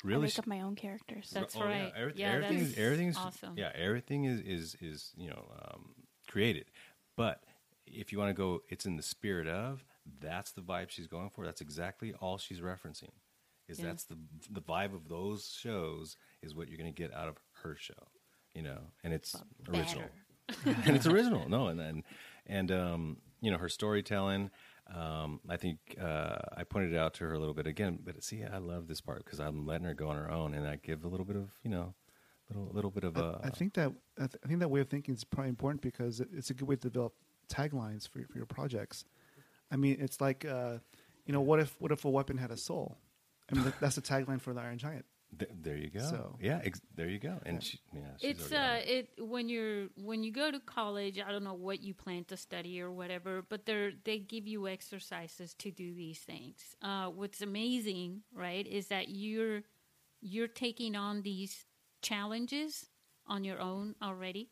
I 0.04 0.08
Really, 0.08 0.22
make 0.26 0.38
up 0.38 0.46
my 0.46 0.62
own 0.62 0.74
characters. 0.74 1.30
That's 1.32 1.54
oh, 1.56 1.60
yeah, 1.60 1.64
right. 1.84 1.92
everyth- 1.94 2.12
Yeah, 2.16 2.32
everything 2.32 2.58
that's 2.58 2.70
is 2.72 2.78
everything 2.78 3.08
is 3.08 3.16
awesome. 3.16 3.54
Yeah, 3.56 3.70
everything 3.74 4.24
is 4.24 4.40
is 4.40 4.76
is 4.80 5.12
you 5.16 5.28
know 5.30 5.44
um, 5.62 5.94
created. 6.28 6.64
But 7.16 7.42
if 7.86 8.10
you 8.12 8.18
want 8.18 8.30
to 8.30 8.34
go, 8.34 8.62
it's 8.68 8.84
in 8.86 8.96
the 8.96 9.02
spirit 9.02 9.46
of. 9.46 9.84
That's 10.20 10.50
the 10.50 10.60
vibe 10.62 10.90
she's 10.90 11.06
going 11.06 11.30
for. 11.30 11.44
That's 11.44 11.60
exactly 11.60 12.14
all 12.20 12.36
she's 12.38 12.60
referencing. 12.60 13.10
Is 13.68 13.78
Yeah. 13.78 13.86
that's 13.86 14.04
the 14.04 14.18
the 14.50 14.60
vibe 14.60 14.92
of 14.94 15.08
those 15.08 15.56
shows 15.60 16.16
is 16.42 16.54
what 16.54 16.68
you're 16.68 16.78
going 16.78 16.92
to 16.92 16.96
get 17.02 17.14
out 17.14 17.28
of 17.28 17.36
her 17.62 17.76
show. 17.76 18.08
You 18.54 18.62
know, 18.62 18.78
and 19.04 19.12
it's 19.14 19.36
original 19.68 20.08
and 20.64 20.96
it's 20.96 21.06
original. 21.06 21.48
No, 21.48 21.68
and 21.68 21.80
and 21.80 22.02
and 22.46 22.72
um, 22.72 23.16
you 23.40 23.52
know 23.52 23.58
her 23.58 23.68
storytelling. 23.68 24.50
Um, 24.94 25.40
I 25.48 25.56
think 25.56 25.78
uh, 26.00 26.36
I 26.56 26.64
pointed 26.64 26.92
it 26.92 26.98
out 26.98 27.14
to 27.14 27.24
her 27.24 27.32
a 27.32 27.38
little 27.38 27.54
bit 27.54 27.66
again, 27.66 27.98
but 28.04 28.22
see, 28.22 28.42
I 28.44 28.58
love 28.58 28.88
this 28.88 29.00
part 29.00 29.24
because 29.24 29.40
I'm 29.40 29.66
letting 29.66 29.86
her 29.86 29.94
go 29.94 30.08
on 30.08 30.16
her 30.16 30.30
own, 30.30 30.54
and 30.54 30.66
I 30.66 30.76
give 30.76 31.04
a 31.04 31.08
little 31.08 31.24
bit 31.24 31.36
of 31.36 31.50
you 31.62 31.70
know, 31.70 31.94
little 32.50 32.70
little 32.72 32.90
bit 32.90 33.04
of 33.04 33.16
a. 33.16 33.40
I, 33.42 33.46
I 33.48 33.50
think 33.50 33.74
that 33.74 33.92
I, 34.18 34.26
th- 34.26 34.36
I 34.44 34.48
think 34.48 34.60
that 34.60 34.68
way 34.68 34.80
of 34.80 34.88
thinking 34.88 35.14
is 35.14 35.24
probably 35.24 35.50
important 35.50 35.82
because 35.82 36.20
it's 36.20 36.50
a 36.50 36.54
good 36.54 36.68
way 36.68 36.76
to 36.76 36.90
develop 36.90 37.14
taglines 37.48 38.08
for 38.08 38.18
your, 38.18 38.28
for 38.28 38.36
your 38.38 38.46
projects. 38.46 39.04
I 39.70 39.76
mean, 39.76 39.96
it's 40.00 40.20
like 40.20 40.44
uh, 40.44 40.78
you 41.26 41.32
know, 41.32 41.40
what 41.40 41.60
if 41.60 41.74
what 41.78 41.92
if 41.92 42.04
a 42.04 42.10
weapon 42.10 42.36
had 42.36 42.50
a 42.50 42.56
soul? 42.56 42.98
I 43.50 43.54
mean, 43.54 43.72
that's 43.80 43.96
the 43.96 44.02
tagline 44.02 44.40
for 44.40 44.52
the 44.54 44.60
Iron 44.60 44.78
Giant. 44.78 45.04
Th- 45.38 45.50
there 45.62 45.76
you 45.76 45.88
go. 45.90 46.00
So- 46.00 46.36
yeah, 46.40 46.60
ex- 46.64 46.80
there 46.94 47.08
you 47.08 47.18
go. 47.18 47.40
And 47.46 47.54
Yeah. 47.56 47.60
she, 47.60 47.80
yeah, 47.94 48.16
she's 48.18 48.30
it's 48.30 48.52
already 48.52 48.82
uh 48.88 48.92
it. 48.92 49.08
it 49.18 49.24
when 49.26 49.48
you're 49.48 49.88
when 49.96 50.22
you 50.22 50.30
go 50.32 50.50
to 50.50 50.60
college 50.60 51.18
i 51.18 51.30
don't 51.32 51.44
know 51.44 51.54
what 51.54 51.80
you 51.82 51.94
plan 51.94 52.24
to 52.24 52.36
study 52.36 52.80
or 52.80 52.90
whatever 52.90 53.42
but 53.48 53.64
they're 53.66 53.92
they 54.04 54.18
give 54.18 54.46
you 54.46 54.68
exercises 54.68 55.54
to 55.54 55.70
do 55.70 55.94
these 55.94 56.18
things 56.20 56.76
uh 56.82 57.06
what's 57.06 57.40
amazing 57.40 58.22
right 58.34 58.66
is 58.66 58.88
that 58.88 59.08
you're 59.08 59.62
you're 60.20 60.48
taking 60.48 60.94
on 60.96 61.22
these 61.22 61.64
challenges 62.02 62.86
on 63.26 63.42
your 63.44 63.60
own 63.60 63.94
already 64.02 64.50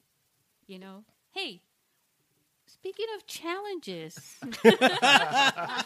you 0.66 0.78
know 0.78 1.04
hey 1.32 1.60
speaking 2.80 3.06
of 3.14 3.26
challenges 3.26 4.38
I 4.64 5.84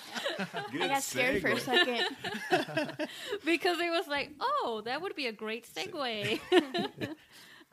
got 0.88 1.02
scared 1.02 1.42
for 1.42 1.48
a 1.48 1.60
second. 1.60 2.04
because 3.44 3.80
it 3.80 3.90
was 3.90 4.06
like, 4.06 4.30
oh, 4.40 4.82
that 4.84 5.02
would 5.02 5.16
be 5.16 5.26
a 5.26 5.32
great 5.32 5.68
segue. 5.72 6.40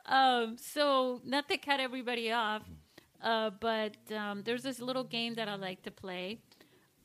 um, 0.06 0.56
so, 0.58 1.20
not 1.24 1.48
to 1.48 1.56
cut 1.56 1.80
everybody 1.80 2.32
off, 2.32 2.62
uh, 3.22 3.50
but 3.60 3.96
um, 4.16 4.42
there's 4.42 4.62
this 4.62 4.80
little 4.80 5.04
game 5.04 5.34
that 5.34 5.48
I 5.48 5.54
like 5.54 5.82
to 5.82 5.90
play. 5.90 6.40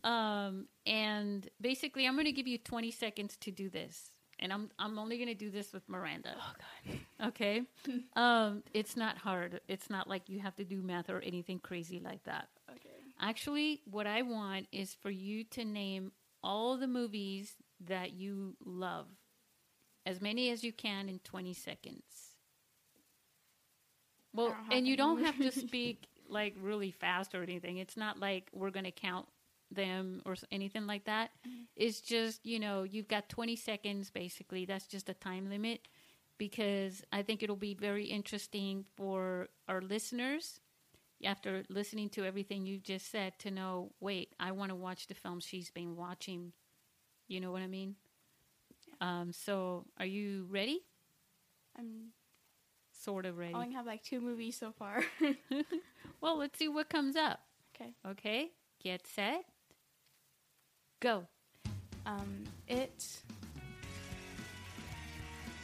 Um, 0.03 0.67
and 0.85 1.47
basically, 1.59 2.07
I'm 2.07 2.13
going 2.13 2.25
to 2.25 2.31
give 2.31 2.47
you 2.47 2.57
20 2.57 2.91
seconds 2.91 3.37
to 3.41 3.51
do 3.51 3.69
this. 3.69 4.11
And 4.39 4.53
I'm, 4.53 4.69
I'm 4.77 4.99
only 4.99 5.17
going 5.17 5.29
to 5.29 5.33
do 5.33 5.49
this 5.49 5.73
with 5.73 5.87
Miranda. 5.89 6.35
Oh, 6.37 6.53
God. 6.85 7.27
Okay? 7.29 7.63
um, 8.15 8.63
it's 8.73 8.95
not 8.95 9.17
hard. 9.17 9.61
It's 9.67 9.89
not 9.89 10.07
like 10.07 10.29
you 10.29 10.39
have 10.39 10.55
to 10.57 10.63
do 10.63 10.81
math 10.81 11.09
or 11.09 11.19
anything 11.21 11.59
crazy 11.59 11.99
like 11.99 12.23
that. 12.25 12.47
Okay. 12.69 12.89
Actually, 13.19 13.81
what 13.89 14.05
I 14.05 14.21
want 14.21 14.67
is 14.71 14.95
for 15.01 15.09
you 15.09 15.43
to 15.45 15.65
name 15.65 16.11
all 16.43 16.77
the 16.77 16.87
movies 16.87 17.53
that 17.85 18.13
you 18.13 18.55
love, 18.63 19.07
as 20.05 20.21
many 20.21 20.51
as 20.51 20.63
you 20.63 20.71
can 20.71 21.09
in 21.09 21.19
20 21.19 21.53
seconds. 21.53 22.03
Well, 24.33 24.55
and 24.71 24.87
you 24.87 24.95
don't 24.95 25.23
have 25.23 25.37
to 25.39 25.51
speak 25.67 26.05
like 26.29 26.55
really 26.61 26.91
fast 26.91 27.33
or 27.33 27.41
anything. 27.41 27.77
It's 27.77 27.97
not 27.97 28.19
like 28.19 28.49
we're 28.53 28.69
going 28.69 28.85
to 28.85 28.91
count 28.91 29.27
them 29.71 30.21
or 30.25 30.35
anything 30.51 30.85
like 30.85 31.05
that. 31.05 31.31
It's 31.77 32.01
just, 32.01 32.43
you 32.43 32.59
know, 32.59 32.83
you've 32.83 33.07
got 33.07 33.29
20 33.29 33.55
seconds 33.55 34.09
basically. 34.09 34.65
That's 34.65 34.87
just 34.87 35.09
a 35.09 35.13
time 35.13 35.49
limit 35.49 35.87
because 36.37 37.03
I 37.11 37.21
think 37.21 37.43
it'll 37.43 37.55
be 37.55 37.75
very 37.75 38.05
interesting 38.05 38.83
for 38.95 39.47
our 39.67 39.81
listeners 39.81 40.59
after 41.23 41.63
listening 41.69 42.09
to 42.09 42.25
everything 42.25 42.65
you've 42.65 42.83
just 42.83 43.09
said 43.09 43.33
to 43.39 43.49
know 43.49 43.91
wait 43.99 44.35
i 44.39 44.51
want 44.51 44.69
to 44.69 44.75
watch 44.75 45.07
the 45.07 45.15
film 45.15 45.39
she's 45.39 45.71
been 45.71 45.95
watching. 45.95 46.51
You 47.27 47.41
know 47.41 47.51
what 47.51 47.61
i 47.61 47.67
mean? 47.67 47.95
Um, 49.01 49.31
so 49.33 49.85
are 49.99 50.05
you 50.05 50.47
ready? 50.49 50.81
I'm 51.77 52.13
sort 52.91 53.25
of 53.25 53.37
ready. 53.37 53.53
I 53.53 53.57
only 53.57 53.73
have 53.73 53.85
like 53.85 54.03
two 54.03 54.21
movies 54.21 54.57
so 54.57 54.71
far. 54.71 55.03
well 56.21 56.37
let's 56.37 56.57
see 56.57 56.67
what 56.67 56.89
comes 56.89 57.15
up. 57.15 57.41
Okay. 57.75 57.93
okay 58.07 58.51
get 58.83 59.05
set 59.07 59.43
go 60.99 61.27
Um, 62.07 62.45
it. 62.69 63.05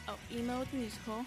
Oh, 0.06 0.16
emo 0.30 0.62
the 0.70 0.76
musical. 0.76 1.24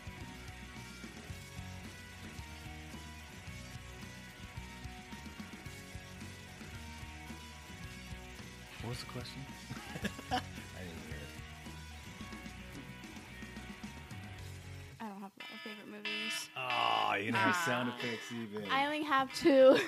What 8.81 8.89
was 8.89 8.99
the 8.99 9.05
question? 9.07 9.41
I 10.31 10.39
didn't 10.79 11.01
hear 11.07 11.17
it. 11.17 11.33
I 15.01 15.05
don't 15.09 15.19
have 15.21 15.31
a 15.35 15.41
lot 15.41 15.51
of 15.53 15.59
favorite 15.63 15.87
movies. 15.91 16.49
Oh, 16.55 17.15
you 17.15 17.31
know 17.31 17.39
Ah. 17.41 17.63
sound 17.65 17.89
effects 17.89 18.31
even. 18.31 18.69
I 18.71 18.85
only 18.85 19.03
have 19.03 19.33
two. 19.33 19.79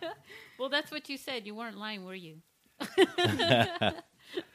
well 0.58 0.68
that's 0.70 0.90
what 0.90 1.08
you 1.08 1.16
said 1.18 1.46
you 1.46 1.54
weren't 1.54 1.76
lying 1.78 2.04
were 2.04 2.14
you 2.14 2.36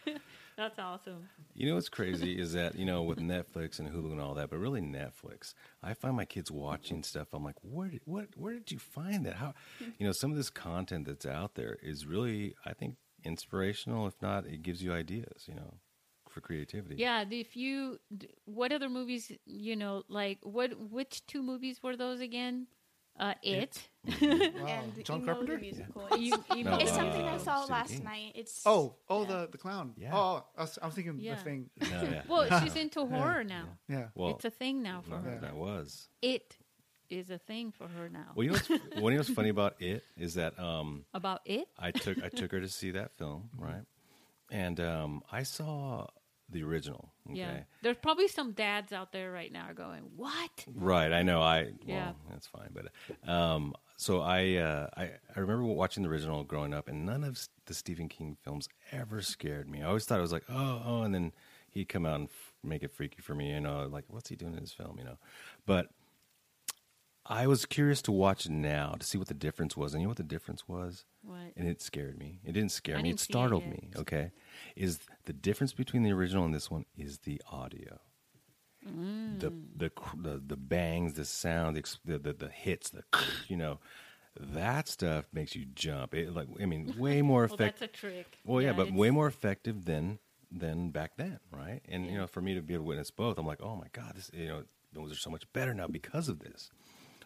that's 0.58 0.80
awesome 0.80 1.28
You 1.54 1.70
know 1.70 1.76
what's 1.76 1.90
crazy 1.90 2.40
is 2.40 2.54
that 2.54 2.76
you 2.76 2.86
know 2.86 3.04
with 3.04 3.20
Netflix 3.20 3.80
and 3.80 3.90
Hulu 3.90 4.12
and 4.12 4.22
all 4.22 4.34
that, 4.36 4.50
but 4.50 4.60
really 4.60 4.82
Netflix. 4.82 5.54
I 5.84 5.94
find 5.94 6.16
my 6.16 6.26
kids 6.26 6.52
watching 6.52 7.04
stuff. 7.04 7.28
I'm 7.34 7.44
like, 7.44 7.56
where 7.62 7.90
did 7.90 8.02
what 8.06 8.28
where 8.36 8.54
did 8.54 8.72
you 8.72 8.80
find 8.80 9.26
that? 9.26 9.36
How 9.36 9.54
hmm. 9.80 9.90
you 9.98 10.06
know 10.06 10.14
some 10.14 10.32
of 10.32 10.38
this 10.38 10.50
content 10.50 11.08
that's 11.08 11.26
out 11.26 11.56
there 11.56 11.78
is 11.82 12.06
really 12.06 12.56
I 12.66 12.74
think 12.74 12.96
inspirational. 13.24 14.08
If 14.08 14.22
not, 14.22 14.46
it 14.46 14.64
gives 14.64 14.84
you 14.84 14.94
ideas. 14.94 15.46
You 15.48 15.56
know, 15.56 15.74
for 16.36 16.42
creativity. 16.42 16.96
yeah 16.98 17.24
if 17.32 17.56
you 17.56 17.98
what 18.44 18.74
other 18.74 18.90
movies 18.90 19.32
you 19.46 19.76
know 19.76 20.04
like 20.10 20.38
what 20.44 20.72
which 20.92 21.26
two 21.28 21.42
movies 21.42 21.82
were 21.82 21.96
those 21.96 22.20
again 22.20 22.68
uh 23.20 23.34
it, 23.44 23.82
Wow, 24.06 24.12
and 24.68 25.04
John 25.06 25.22
emo 25.22 25.26
Carpenter. 25.34 25.56
the 25.56 25.62
musical. 25.62 26.08
You- 26.18 26.44
you 26.56 26.64
No, 26.64 26.72
know 26.72 26.78
It's 26.78 26.92
uh, 26.92 26.96
something 26.96 27.22
I 27.28 27.38
saw 27.38 27.62
Stephen 27.64 27.72
last 27.78 27.90
King. 27.92 28.04
night. 28.04 28.32
It's 28.36 28.62
Oh, 28.66 28.96
oh, 29.10 29.22
Yeah. 29.22 29.28
the 29.28 29.48
the 29.54 29.58
clown. 29.58 29.94
Yeah. 29.98 30.12
Oh, 30.14 30.44
I 30.58 30.62
was, 30.62 30.80
I 30.82 30.86
was 30.86 30.96
thinking 30.96 31.20
Yeah. 31.20 31.36
the 31.36 31.42
thing. 31.42 31.70
No, 31.82 32.02
yeah. 32.04 32.22
well 32.28 32.60
she's 32.62 32.76
into 32.76 33.06
horror 33.06 33.44
now 33.44 33.66
Yeah. 33.88 34.08
well, 34.16 34.32
it's 34.36 34.46
a 34.46 34.50
thing 34.52 34.82
now 34.84 35.02
for 35.02 35.12
no, 35.12 35.18
her 35.30 35.40
that 35.42 35.56
was. 35.56 36.08
it 36.22 36.58
is 37.10 37.30
a 37.30 37.38
thing 37.38 37.72
for 37.72 37.88
her 37.88 38.10
now. 38.10 38.32
Well, 38.36 38.44
you 38.44 38.50
know 38.52 38.58
what's, 38.58 38.70
well, 38.70 38.80
you 39.04 39.12
know 39.12 39.18
what's 39.18 39.30
funny 39.30 39.50
about 39.50 39.76
it 39.82 40.04
is 40.18 40.34
that 40.36 40.60
um, 40.60 41.06
About 41.14 41.42
it? 41.46 41.68
I 41.80 41.92
took 41.92 42.22
I 42.24 42.30
took 42.30 42.52
her 42.52 42.60
to 42.60 42.68
see 42.70 42.92
that 42.92 43.12
film, 43.18 43.50
right? 43.58 43.84
And 44.52 44.80
um, 44.80 45.24
I 45.32 45.44
saw 45.44 46.08
the 46.50 46.64
original. 46.64 47.12
Okay. 47.30 47.40
Yeah. 47.40 47.60
There's 47.82 47.98
probably 47.98 48.28
some 48.28 48.52
dads 48.54 48.94
out 48.94 49.12
there 49.12 49.32
right 49.32 49.52
now 49.52 49.70
going, 49.74 50.04
"What?" 50.16 50.66
Right, 50.74 51.12
I 51.12 51.24
know. 51.24 51.42
I 51.42 51.64
well, 51.64 51.72
Yeah. 51.88 52.12
that's 52.30 52.48
fine, 52.48 52.70
but 52.74 53.30
um, 53.30 53.74
so 53.98 54.22
I, 54.22 54.56
uh, 54.56 54.88
I 54.96 55.04
I 55.36 55.40
remember 55.40 55.64
watching 55.64 56.04
the 56.04 56.10
original 56.10 56.44
growing 56.44 56.74
up, 56.74 56.88
and 56.88 57.06
none 57.06 57.24
of 57.24 57.48
the 57.66 57.74
Stephen 57.74 58.10
King 58.10 58.38
films 58.44 58.68
ever 58.92 59.22
scared 59.22 59.70
me. 59.70 59.82
I 59.82 59.86
always 59.88 60.06
thought 60.06 60.20
it 60.20 60.22
was 60.24 60.32
like, 60.34 60.44
oh, 60.50 60.82
oh, 60.86 61.02
and 61.02 61.14
then 61.16 61.32
he'd 61.72 61.90
come 61.90 62.06
out 62.06 62.20
and 62.20 62.30
f- 62.30 62.54
make 62.64 62.84
it 62.84 62.92
freaky 62.94 63.22
for 63.22 63.34
me. 63.36 63.52
You 63.54 63.62
know, 63.62 63.88
like 63.92 64.06
what's 64.08 64.30
he 64.30 64.36
doing 64.36 64.54
in 64.54 64.60
this 64.62 64.72
film? 64.74 64.98
You 65.00 65.06
know, 65.06 65.18
but 65.66 65.90
I 67.28 67.48
was 67.48 67.66
curious 67.66 68.02
to 68.04 68.12
watch 68.12 68.46
it 68.46 68.52
now 68.52 68.96
to 69.00 69.06
see 69.06 69.18
what 69.18 69.28
the 69.28 69.34
difference 69.34 69.76
was. 69.76 69.94
And 69.94 70.02
you 70.02 70.06
know 70.06 70.10
what 70.10 70.18
the 70.18 70.24
difference 70.24 70.68
was? 70.68 71.06
What? 71.24 71.38
And 71.58 71.68
it 71.68 71.82
scared 71.82 72.20
me. 72.20 72.40
It 72.44 72.52
didn't 72.52 72.72
scare 72.72 72.98
I 72.98 73.02
me. 73.02 73.10
It 73.10 73.14
didn't 73.14 73.22
it 73.22 73.24
startled 73.24 73.64
yet. 73.64 73.72
me. 73.72 73.90
Okay, 73.98 74.32
is 74.76 75.00
the 75.26 75.34
difference 75.34 75.74
between 75.74 76.04
the 76.04 76.12
original 76.12 76.46
and 76.46 76.54
this 76.54 76.70
one 76.70 76.86
is 76.98 77.20
the 77.20 77.42
audio. 77.52 78.00
Mm. 78.88 79.40
The, 79.40 79.50
the 79.76 79.92
the 80.16 80.42
the 80.46 80.58
bangs, 80.58 81.14
the 81.14 81.26
sound, 81.26 81.76
the, 82.06 82.20
the 82.20 82.34
the 82.34 82.50
hits, 82.50 82.92
the 82.92 83.04
you 83.48 83.58
know, 83.58 83.80
that 84.40 84.88
stuff 84.88 85.26
makes 85.34 85.56
you 85.56 85.66
jump. 85.74 86.14
It 86.14 86.34
like 86.36 86.48
I 86.62 86.66
mean, 86.68 86.94
way 87.00 87.24
more 87.24 87.42
Well, 87.46 87.56
effective. 87.56 87.80
that's 87.80 87.82
a 87.82 88.00
trick. 88.00 88.38
Well, 88.46 88.62
yeah, 88.62 88.74
but 88.74 88.94
way 88.94 89.10
more 89.10 89.26
effective 89.28 89.86
than 89.86 90.20
than 90.52 90.92
back 90.92 91.14
then, 91.18 91.40
right? 91.52 91.82
And 91.90 92.06
you 92.06 92.18
know, 92.18 92.28
for 92.28 92.42
me 92.42 92.54
to 92.54 92.62
be 92.62 92.76
able 92.76 92.84
to 92.84 92.88
witness 92.90 93.10
both, 93.10 93.40
I'm 93.40 93.48
like, 93.48 93.62
oh 93.64 93.76
my 93.76 93.88
god, 93.92 94.14
this 94.16 94.30
you 94.32 94.48
know, 94.48 94.64
those 94.94 95.12
are 95.12 95.16
so 95.16 95.32
much 95.32 95.52
better 95.54 95.74
now 95.74 95.88
because 95.88 96.30
of 96.30 96.40
this. 96.40 96.70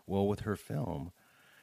Well, 0.10 0.28
with 0.28 0.42
her 0.42 0.56
film, 0.56 1.12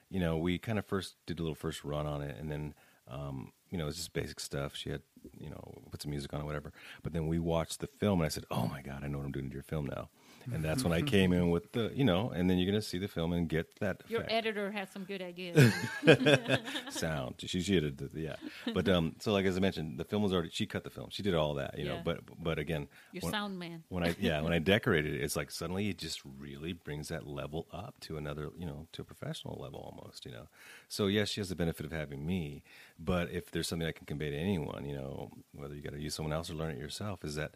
you 0.09 0.21
know, 0.21 0.37
we 0.37 0.59
kind 0.59 0.79
of 0.79 0.87
first 0.87 1.17
did 1.27 1.41
a 1.41 1.43
little 1.43 1.57
first 1.57 1.85
run 1.85 2.07
on 2.07 2.23
it, 2.23 2.37
and 2.39 2.51
then 2.51 2.75
um, 3.09 3.53
you 3.71 3.79
know, 3.79 3.89
it's 3.89 3.97
just 3.97 4.13
basic 4.13 4.41
stuff. 4.41 4.75
She 4.75 4.91
had 4.91 5.03
you 5.39 5.51
know 5.51 5.75
put 5.91 6.03
some 6.03 6.11
music 6.11 6.33
on 6.33 6.41
it, 6.41 6.45
whatever. 6.45 6.73
But 7.03 7.13
then 7.13 7.27
we 7.27 7.39
watched 7.39 7.81
the 7.81 7.87
film, 7.87 8.21
and 8.21 8.27
I 8.27 8.29
said, 8.29 8.45
oh 8.51 8.67
my 8.67 8.83
god, 8.83 9.03
I 9.05 9.09
know 9.09 9.19
what 9.19 9.25
I'm 9.25 9.33
doing 9.33 9.49
to 9.49 9.55
your 9.55 9.63
film 9.63 9.87
now. 9.87 10.09
And 10.53 10.65
that's 10.65 10.85
when 10.85 10.93
I 10.93 11.03
came 11.03 11.33
in 11.33 11.51
with 11.51 11.73
the, 11.73 11.91
you 11.95 12.05
know, 12.05 12.31
and 12.31 12.49
then 12.49 12.59
you're 12.59 12.71
gonna 12.71 12.83
see 12.83 12.99
the 12.99 13.09
film 13.09 13.33
and 13.33 13.49
get 13.49 13.79
that 13.81 14.03
Your 14.09 14.21
effect 14.21 14.33
editor 14.33 14.71
has 14.71 14.89
some 14.91 15.05
good 15.05 15.23
ideas. 15.23 15.73
sound. 16.91 17.35
She 17.47 17.61
she 17.61 17.81
did 17.81 18.01
it, 18.01 18.11
yeah. 18.15 18.37
But 18.73 18.89
um, 18.89 19.17
so 19.21 19.33
like 19.33 19.47
as 19.47 19.57
I 19.57 19.61
mentioned, 19.61 19.99
the 19.99 20.05
film 20.05 20.23
was 20.23 20.33
already 20.33 20.51
she 20.51 20.67
cut 20.67 20.85
the 20.85 20.91
film. 20.91 21.09
She 21.11 21.23
did 21.23 21.35
all 21.35 21.55
that, 21.55 21.79
you 21.79 21.85
know. 21.85 22.01
But 22.05 22.21
but 22.43 22.59
again, 22.59 22.89
Your 23.13 23.23
when, 23.23 23.33
sound 23.33 23.59
man. 23.59 23.85
when 23.89 24.05
I 24.05 24.15
yeah 24.19 24.41
when 24.41 24.53
I 24.53 24.59
decorated 24.75 25.15
it, 25.15 25.21
it's 25.23 25.37
like 25.37 25.51
suddenly 25.51 25.89
it 25.89 25.99
just 25.99 26.21
really 26.39 26.73
brings 26.73 27.09
that 27.09 27.27
level 27.27 27.67
up 27.73 28.01
to 28.01 28.17
another, 28.17 28.51
you 28.59 28.67
know, 28.67 28.87
to 28.93 29.03
a 29.03 29.05
professional 29.05 29.59
level 29.61 29.81
almost, 29.81 30.25
you 30.25 30.33
know. 30.33 30.49
So 30.89 31.07
yes, 31.07 31.29
she 31.29 31.41
has 31.41 31.49
the 31.49 31.57
benefit 31.57 31.87
of 31.87 31.93
having 31.93 32.27
me, 32.27 32.63
but 32.99 33.31
if 33.31 33.51
there's 33.51 33.69
something 33.69 33.87
I 33.87 33.93
can 33.93 34.07
convey 34.07 34.31
to 34.31 34.37
anyone, 34.37 34.85
you 34.85 34.95
know, 34.95 35.31
whether 35.53 35.75
you 35.75 35.83
got 35.83 35.93
to 35.93 36.01
use 36.01 36.15
someone 36.15 36.33
else 36.33 36.51
or 36.51 36.55
learn 36.55 36.71
it 36.71 36.79
yourself, 36.79 37.25
is 37.25 37.35
that 37.37 37.53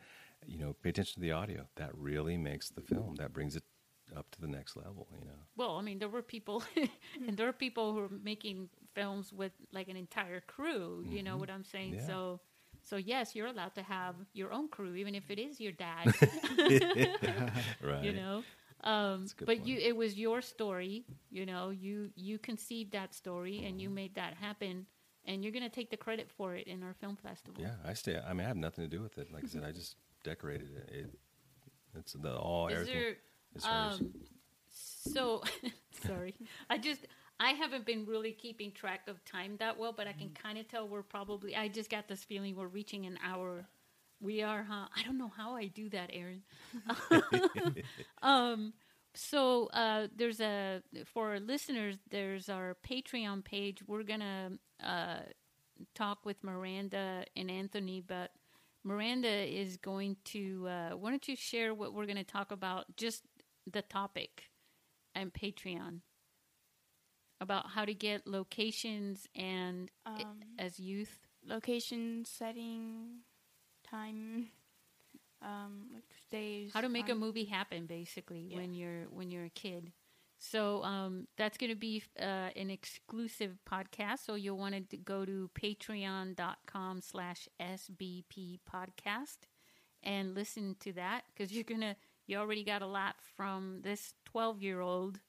you 0.46 0.58
know 0.58 0.74
pay 0.82 0.90
attention 0.90 1.14
to 1.14 1.20
the 1.20 1.32
audio. 1.32 1.66
That 1.76 1.90
really 1.96 2.36
makes 2.36 2.70
the 2.70 2.82
film. 2.82 3.16
That 3.16 3.32
brings 3.32 3.56
it 3.56 3.62
up 4.16 4.30
to 4.32 4.40
the 4.40 4.48
next 4.48 4.76
level, 4.76 5.06
you 5.18 5.24
know. 5.24 5.38
Well, 5.56 5.76
I 5.76 5.82
mean, 5.82 5.98
there 5.98 6.08
were 6.08 6.22
people, 6.22 6.62
and 7.26 7.36
there 7.36 7.48
are 7.48 7.52
people 7.52 7.92
who 7.92 8.00
are 8.00 8.08
making 8.22 8.68
films 8.94 9.32
with 9.32 9.52
like 9.72 9.88
an 9.88 9.96
entire 9.96 10.40
crew. 10.40 11.04
You 11.08 11.22
know 11.22 11.36
what 11.36 11.50
I'm 11.50 11.64
saying? 11.64 11.92
Mm-hmm. 11.92 12.00
Yeah. 12.00 12.06
So, 12.06 12.40
so 12.82 12.96
yes, 12.96 13.36
you're 13.36 13.46
allowed 13.46 13.74
to 13.76 13.82
have 13.82 14.14
your 14.32 14.52
own 14.52 14.68
crew, 14.68 14.94
even 14.94 15.14
if 15.14 15.30
it 15.30 15.38
is 15.38 15.60
your 15.60 15.72
dad. 15.72 16.14
Right. 17.82 18.02
you 18.04 18.12
know. 18.12 18.42
Um, 18.82 19.26
but 19.38 19.46
point. 19.58 19.66
you, 19.66 19.78
it 19.78 19.94
was 19.94 20.18
your 20.18 20.40
story. 20.40 21.04
You 21.30 21.46
know, 21.46 21.70
you 21.70 22.10
you 22.16 22.38
conceived 22.38 22.92
that 22.92 23.14
story 23.14 23.58
and 23.58 23.74
Mm-hmm. 23.74 23.80
you 23.80 23.90
made 23.90 24.14
that 24.14 24.34
happen, 24.34 24.86
and 25.26 25.44
you're 25.44 25.52
gonna 25.52 25.68
take 25.68 25.90
the 25.90 25.96
credit 25.98 26.30
for 26.30 26.54
it 26.56 26.66
in 26.66 26.82
our 26.82 26.94
film 26.94 27.16
festival. 27.16 27.62
Yeah, 27.62 27.74
I 27.84 27.92
stay. 27.92 28.18
I 28.18 28.32
mean, 28.32 28.46
I 28.46 28.48
have 28.48 28.56
nothing 28.56 28.84
to 28.88 28.96
do 28.96 29.02
with 29.02 29.18
it. 29.18 29.30
Like 29.32 29.44
I 29.44 29.48
said, 29.48 29.64
I 29.64 29.72
just 29.72 29.96
decorated 30.22 30.68
it. 30.76 30.94
it 30.94 31.10
it's 31.98 32.12
the 32.12 32.36
all 32.36 32.68
Is 32.68 32.74
everything. 32.74 32.94
there? 32.94 33.16
is 33.56 33.64
hers. 33.64 34.00
Um, 34.00 34.14
so 34.70 35.42
sorry, 36.06 36.34
I 36.68 36.78
just 36.78 37.06
I 37.38 37.50
haven't 37.50 37.86
been 37.86 38.06
really 38.06 38.32
keeping 38.32 38.70
track 38.72 39.08
of 39.08 39.24
time 39.24 39.56
that 39.58 39.78
well, 39.78 39.92
but 39.92 40.06
I 40.06 40.12
can 40.12 40.30
kind 40.30 40.58
of 40.58 40.68
tell 40.68 40.86
we're 40.86 41.02
probably. 41.02 41.56
I 41.56 41.68
just 41.68 41.90
got 41.90 42.06
this 42.06 42.22
feeling 42.22 42.54
we're 42.54 42.66
reaching 42.66 43.06
an 43.06 43.18
hour. 43.24 43.66
We 44.20 44.42
are, 44.42 44.62
huh? 44.62 44.88
I 44.94 45.02
don't 45.02 45.16
know 45.16 45.32
how 45.34 45.56
I 45.56 45.66
do 45.66 45.88
that, 45.88 46.10
Aaron. 46.12 46.42
um, 48.22 48.74
so 49.14 49.66
uh, 49.68 50.08
there's 50.14 50.40
a 50.40 50.82
for 51.06 51.30
our 51.30 51.40
listeners. 51.40 51.96
There's 52.10 52.48
our 52.48 52.76
Patreon 52.88 53.44
page. 53.44 53.82
We're 53.86 54.02
gonna 54.02 54.52
uh, 54.84 55.20
talk 55.94 56.26
with 56.26 56.44
Miranda 56.44 57.24
and 57.34 57.50
Anthony, 57.50 58.02
but 58.06 58.30
Miranda 58.84 59.28
is 59.28 59.76
going 59.76 60.16
to. 60.26 60.66
Uh, 60.68 60.90
why 60.96 61.10
don't 61.10 61.26
you 61.28 61.36
share 61.36 61.74
what 61.74 61.92
we're 61.92 62.06
going 62.06 62.16
to 62.16 62.24
talk 62.24 62.50
about? 62.50 62.96
Just 62.96 63.24
the 63.70 63.82
topic 63.82 64.44
and 65.14 65.32
Patreon 65.32 66.00
about 67.40 67.70
how 67.70 67.84
to 67.84 67.94
get 67.94 68.26
locations 68.26 69.26
and 69.34 69.90
Um, 70.06 70.40
as 70.58 70.78
youth. 70.78 71.26
Location, 71.42 72.24
setting, 72.26 73.20
time, 73.82 74.50
um, 75.40 76.02
days. 76.30 76.70
how 76.74 76.82
to 76.82 76.88
make 76.88 77.08
a 77.08 77.14
movie 77.14 77.46
happen 77.46 77.86
basically 77.86 78.40
Yeah. 78.50 78.56
when 78.58 78.74
you're 78.74 79.04
when 79.08 79.30
you're 79.30 79.46
a 79.46 79.50
kid 79.50 79.92
so 80.40 80.82
um, 80.82 81.26
that's 81.36 81.58
going 81.58 81.70
to 81.70 81.76
be 81.76 82.02
uh, 82.18 82.48
an 82.56 82.70
exclusive 82.70 83.58
podcast. 83.70 84.24
So 84.24 84.34
you'll 84.34 84.56
want 84.56 84.88
to 84.88 84.96
go 84.96 85.26
to 85.26 85.50
patreon.com 85.54 87.00
slash 87.02 87.46
sbp 87.60 88.58
podcast 88.68 89.36
and 90.02 90.34
listen 90.34 90.76
to 90.80 90.92
that 90.94 91.24
because 91.28 91.52
you're 91.52 91.62
gonna 91.62 91.94
you 92.26 92.38
already 92.38 92.64
got 92.64 92.80
a 92.80 92.86
lot 92.86 93.16
from 93.36 93.80
this 93.82 94.14
12 94.24 94.62
year 94.62 94.80
old 94.80 95.20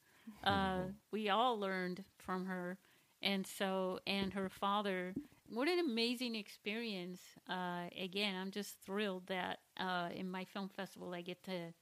uh, 0.45 0.84
we 1.12 1.30
all 1.30 1.59
learned 1.59 2.05
from 2.18 2.45
her. 2.45 2.78
And 3.22 3.45
so 3.45 3.99
and 4.07 4.34
her 4.34 4.49
father 4.49 5.14
what 5.49 5.68
an 5.68 5.80
amazing 5.80 6.36
experience. 6.36 7.22
Uh, 7.49 7.88
again 8.01 8.36
i'm 8.36 8.51
just 8.51 8.78
thrilled 8.86 9.28
that 9.28 9.59
uh, 9.78 10.07
in 10.16 10.32
my 10.32 10.45
film 10.45 10.70
festival 10.70 11.14
i 11.14 11.22
get 11.22 11.43
to 11.43 11.74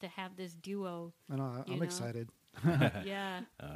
to 0.00 0.08
have 0.08 0.36
this 0.36 0.54
duo 0.54 1.12
I 1.30 1.36
know, 1.36 1.64
I'm 1.68 1.78
know? 1.78 1.84
excited. 1.84 2.30
yeah 3.04 3.40
Uh, 3.60 3.66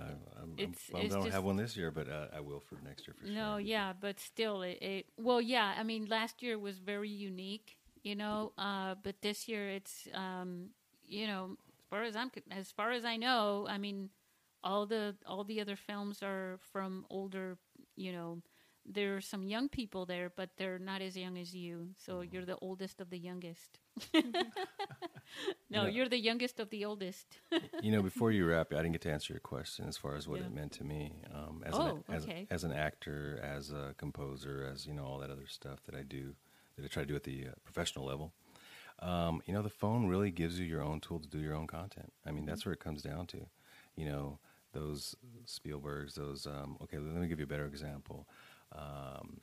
I'm, 0.43 0.55
It's- 0.59 0.91
I'm, 0.95 1.01
it's 1.03 1.15
don't 1.15 1.25
just- 1.25 1.35
have 1.35 1.45
one 1.45 1.57
this 1.57 1.77
year, 1.77 1.91
but 1.91 2.09
uh, 2.09 2.29
I 2.37 2.41
will 2.41 2.61
for 2.61 2.77
next 2.85 3.07
year 3.07 3.15
for 3.19 3.27
sure. 3.27 3.35
No, 3.35 3.57
yeah, 3.57 3.93
but 3.99 4.19
still, 4.21 4.63
it, 4.63 4.79
it. 4.83 5.07
Well, 5.17 5.41
yeah, 5.41 5.75
I 5.79 5.83
mean, 5.83 6.07
last 6.07 6.43
year 6.43 6.59
was 6.59 6.79
very 6.79 7.09
unique, 7.09 7.77
you 8.03 8.17
know. 8.17 8.53
Uh, 8.59 8.95
but 9.03 9.21
this 9.23 9.49
year, 9.49 9.69
it's, 9.71 10.09
um, 10.15 10.71
you 11.07 11.27
know, 11.27 11.57
as 11.79 11.85
far 11.91 12.03
as 12.03 12.17
I'm, 12.17 12.31
as 12.51 12.71
far 12.73 12.91
as 12.91 13.05
I 13.05 13.17
know, 13.17 13.67
I 13.69 13.79
mean, 13.79 14.11
all 14.65 14.87
the 14.87 15.15
all 15.27 15.45
the 15.45 15.61
other 15.61 15.77
films 15.77 16.23
are 16.23 16.59
from 16.73 17.07
older, 17.11 17.57
you 17.97 18.13
know. 18.13 18.43
There 18.85 19.17
are 19.17 19.21
some 19.21 19.45
young 19.45 19.69
people 19.69 20.07
there, 20.07 20.31
but 20.35 20.51
they're 20.57 20.79
not 20.79 21.03
as 21.03 21.17
young 21.17 21.39
as 21.39 21.55
you. 21.55 21.89
So 21.97 22.21
Mm-hmm. 22.21 22.35
you're 22.35 22.45
the 22.45 22.57
oldest 22.61 23.01
of 23.01 23.11
the 23.11 23.19
youngest. 23.19 23.79
no, 25.71 25.85
Yeah. 25.85 25.87
you're 25.87 26.09
the 26.09 26.19
youngest 26.19 26.61
of 26.61 26.71
the 26.71 26.85
oldest. 26.85 27.39
you 27.81 27.93
know, 27.93 28.03
before 28.03 28.31
you 28.33 28.47
wrap, 28.51 28.73
I 28.73 28.77
didn't 28.77 28.93
get 28.93 29.03
to 29.03 29.13
answer 29.13 29.33
your 29.33 29.41
question 29.41 29.87
as 29.89 29.97
far 29.97 30.17
as 30.17 30.27
what 30.29 30.41
Yeah. 30.41 30.47
it 30.47 30.53
meant 30.55 30.73
to 30.73 30.85
me 30.85 31.13
um, 31.33 31.63
as, 31.65 31.75
Oh, 31.79 32.05
an, 32.09 32.15
as, 32.15 32.25
okay. 32.25 32.47
as 32.51 32.65
an 32.65 32.73
actor, 32.73 33.39
as 33.43 33.71
a 33.71 33.95
composer, 33.97 34.69
as 34.71 34.87
you 34.87 34.95
know, 34.95 35.05
all 35.05 35.19
that 35.19 35.31
other 35.31 35.47
stuff 35.47 35.83
that 35.85 35.95
I 35.95 36.03
do, 36.03 36.35
that 36.77 36.85
I 36.85 36.89
try 36.89 37.03
to 37.03 37.09
do 37.09 37.17
at 37.17 37.25
the 37.25 37.47
uh, 37.49 37.51
professional 37.65 38.05
level. 38.05 38.33
Um, 38.99 39.43
you 39.47 39.55
know, 39.55 39.63
the 39.63 39.71
phone 39.71 40.07
really 40.07 40.31
gives 40.31 40.59
you 40.61 40.67
your 40.67 40.83
own 40.83 41.01
tool 41.01 41.19
to 41.21 41.29
do 41.29 41.39
your 41.39 41.55
own 41.55 41.67
content. 41.67 42.13
I 42.27 42.31
mean, 42.31 42.47
that's 42.47 42.65
where 42.65 42.73
it 42.73 42.81
comes 42.81 43.03
down 43.03 43.27
to. 43.29 43.47
You 43.97 44.07
know, 44.07 44.39
those 44.73 45.17
Spielbergs, 45.47 46.15
those. 46.15 46.47
Um, 46.47 46.77
okay, 46.83 46.99
let 46.99 47.17
me 47.21 47.27
give 47.27 47.39
you 47.41 47.45
a 47.45 47.49
better 47.49 47.67
example. 47.67 48.29
Um, 48.75 49.41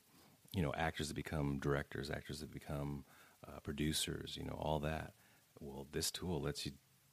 you 0.53 0.61
know, 0.63 0.73
actors 0.75 1.07
that 1.09 1.13
become 1.13 1.59
directors, 1.59 2.09
actors 2.09 2.39
that 2.39 2.51
become 2.51 3.03
uh, 3.47 3.59
producers. 3.59 4.36
You 4.39 4.45
know, 4.45 4.57
all 4.59 4.80
that. 4.80 5.13
Well, 5.59 5.88
this 5.91 6.09
tool 6.11 6.41
lets 6.41 6.65
you 6.65 6.71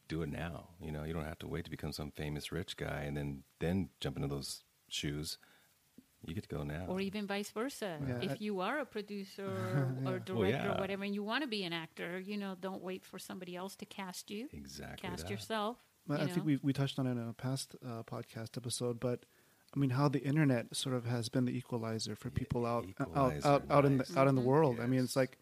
do 0.08 0.22
it 0.22 0.30
now. 0.30 0.68
You 0.80 0.92
know, 0.92 1.04
you 1.04 1.12
don't 1.12 1.24
have 1.24 1.38
to 1.40 1.48
wait 1.48 1.64
to 1.64 1.70
become 1.70 1.92
some 1.92 2.10
famous 2.12 2.50
rich 2.52 2.76
guy 2.76 3.02
and 3.06 3.16
then 3.16 3.42
then 3.58 3.90
jump 4.00 4.16
into 4.16 4.28
those 4.28 4.62
shoes. 4.88 5.38
You 6.26 6.34
get 6.34 6.48
to 6.48 6.56
go 6.56 6.62
now. 6.64 6.86
or 6.88 7.00
even 7.00 7.26
vice 7.26 7.50
versa. 7.50 7.98
Yeah, 8.04 8.18
if 8.22 8.30
I- 8.32 8.36
you 8.40 8.60
are 8.60 8.78
a 8.80 8.86
producer 8.86 9.44
or, 10.06 10.14
or 10.14 10.18
director 10.18 10.34
Well, 10.34 10.48
yeah. 10.50 10.74
or 10.76 10.80
whatever, 10.80 11.04
and 11.04 11.14
you 11.14 11.22
want 11.22 11.42
to 11.42 11.48
be 11.48 11.62
an 11.64 11.72
actor, 11.72 12.18
you 12.18 12.36
know, 12.36 12.56
don't 12.60 12.82
wait 12.82 13.04
for 13.04 13.18
somebody 13.18 13.54
else 13.54 13.76
to 13.76 13.84
cast 13.84 14.30
you. 14.30 14.48
exactly. 14.52 15.08
Cast 15.08 15.24
that. 15.24 15.30
yourself. 15.30 15.76
Well, 16.08 16.18
you 16.18 16.24
I 16.24 16.28
think 16.28 16.46
we 16.46 16.56
we 16.62 16.72
touched 16.72 16.98
on 16.98 17.06
it 17.06 17.12
in 17.12 17.28
a 17.28 17.32
past 17.32 17.76
uh, 17.84 18.02
podcast 18.04 18.56
episode, 18.56 18.98
but 18.98 19.26
I 19.74 19.78
mean, 19.78 19.90
how 19.90 20.08
the 20.08 20.22
internet 20.22 20.74
sort 20.74 20.94
of 20.94 21.04
has 21.06 21.28
been 21.28 21.44
the 21.44 21.56
equalizer 21.56 22.14
for 22.16 22.30
people 22.30 22.64
out 22.64 22.84
out 22.84 22.88
equalizer, 22.88 23.46
out, 23.48 23.62
out 23.70 23.84
in 23.84 23.98
the 23.98 24.06
out 24.18 24.28
in 24.28 24.34
the 24.34 24.40
Mhm. 24.42 24.44
world. 24.44 24.80
I 24.80 24.86
mean, 24.86 25.00
it's 25.00 25.16
like 25.16 25.38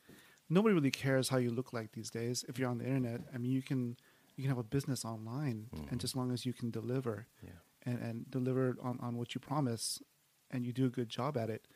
nobody 0.49 0.75
really 0.75 0.91
cares 0.91 1.29
how 1.29 1.37
you 1.39 1.51
look 1.51 1.73
like 1.73 1.93
these 1.93 2.11
days 2.11 2.45
if 2.49 2.59
you're 2.59 2.69
on 2.71 2.79
the 2.79 2.87
internet. 2.87 3.21
I 3.35 3.39
mean, 3.39 3.53
you 3.53 3.63
can 3.63 3.97
you 4.37 4.43
can 4.43 4.49
have 4.49 4.59
a 4.59 4.65
business 4.65 5.05
online, 5.05 5.69
Mhm. 5.73 5.91
and 5.93 6.01
just 6.01 6.13
as 6.13 6.17
long 6.17 6.33
as 6.33 6.45
you 6.45 6.53
can 6.53 6.71
deliver 6.71 7.27
Yeah. 7.43 7.51
and 7.83 7.99
and 8.03 8.31
deliver 8.31 8.77
on 8.83 8.99
on 9.01 9.17
what 9.17 9.35
you 9.35 9.41
promise, 9.41 10.03
and 10.51 10.65
you 10.67 10.73
do 10.73 10.87
a 10.87 10.91
good 10.91 11.09
job 11.09 11.37
at 11.37 11.49
it, 11.51 11.69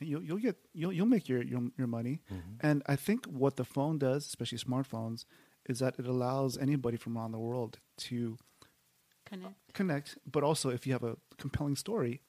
you'll 0.00 0.22
you'll 0.22 0.38
get 0.38 0.56
you'll 0.72 0.92
you'll 0.92 1.06
make 1.16 1.28
your 1.28 1.42
your, 1.42 1.70
your 1.78 1.86
money. 1.86 2.20
Mhm. 2.30 2.56
And 2.60 2.82
I 2.86 2.96
think 2.96 3.26
what 3.26 3.56
the 3.56 3.64
phone 3.64 3.98
does, 3.98 4.26
especially 4.26 4.58
smartphones, 4.58 5.24
is 5.66 5.78
that 5.78 5.98
it 5.98 6.06
allows 6.06 6.58
anybody 6.58 6.96
from 6.96 7.16
around 7.16 7.32
the 7.32 7.38
world 7.38 7.78
to 7.98 8.36
Connect. 9.24 9.74
connect. 9.74 10.18
But 10.30 10.42
also, 10.44 10.68
if 10.70 10.86
you 10.86 10.92
have 10.92 11.04
a 11.04 11.16
compelling 11.38 11.76
story, 11.76 12.20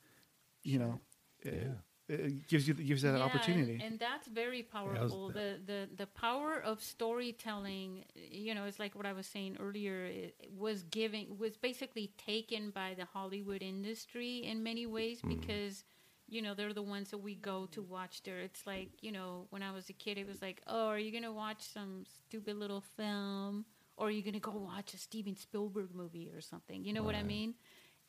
you 0.63 0.79
know, 0.79 0.99
Yeah. 1.43 1.51
uh, 1.51 2.13
it 2.13 2.47
gives 2.47 2.67
you 2.67 2.73
gives 2.75 3.01
you 3.03 3.11
that 3.11 3.17
Yeah, 3.17 3.25
opportunity. 3.25 3.73
and, 3.73 3.81
and 3.83 3.99
that's 3.99 4.27
very 4.27 4.61
was- 4.61 4.71
powerful. 4.71 5.29
the, 5.29 5.59
the 5.65 5.89
the 5.95 6.07
power 6.07 6.59
of 6.59 6.81
storytelling, 6.81 8.05
you 8.15 8.53
know, 8.55 8.65
it's 8.65 8.79
like 8.79 8.95
what 8.95 9.05
I 9.05 9.13
was 9.13 9.25
saying 9.27 9.57
earlier. 9.59 10.05
It, 10.05 10.35
it 10.39 10.51
was 10.53 10.83
giving 10.83 11.37
was 11.37 11.57
basically 11.57 12.11
taken 12.17 12.69
by 12.71 12.93
the 12.95 13.05
Hollywood 13.05 13.61
industry 13.61 14.37
in 14.45 14.63
many 14.63 14.85
ways 14.85 15.19
Mm-hmm. 15.19 15.39
because. 15.39 15.83
You 16.27 16.41
know, 16.41 16.55
they're 16.55 16.73
the 16.73 16.81
ones 16.81 17.11
that 17.11 17.19
we 17.19 17.35
go 17.35 17.67
to 17.67 17.83
watch 17.83 18.23
there. 18.23 18.39
It's 18.39 18.65
like, 18.65 18.89
you 19.03 19.11
know, 19.11 19.45
when 19.51 19.61
I 19.61 19.71
was 19.71 19.89
a 19.89 19.93
kid, 19.93 20.17
it 20.17 20.25
was 20.27 20.41
like, 20.41 20.59
oh, 20.65 20.87
are 20.87 20.97
you 20.97 21.11
going 21.11 21.21
to 21.23 21.31
watch 21.31 21.61
some 21.61 22.03
stupid 22.07 22.55
little 22.57 22.81
film? 22.81 23.65
Or 23.97 24.11
you're 24.11 24.17
you 24.17 24.23
going 24.23 24.33
to 24.33 24.39
go 24.39 24.51
watch 24.51 24.93
a 24.93 24.97
Steven 24.97 25.35
Spielberg 25.35 25.95
movie 25.95 26.29
or 26.33 26.41
something? 26.41 26.83
You 26.83 26.93
know 26.93 27.03
what 27.03 27.15
I 27.15 27.23
mean? 27.23 27.55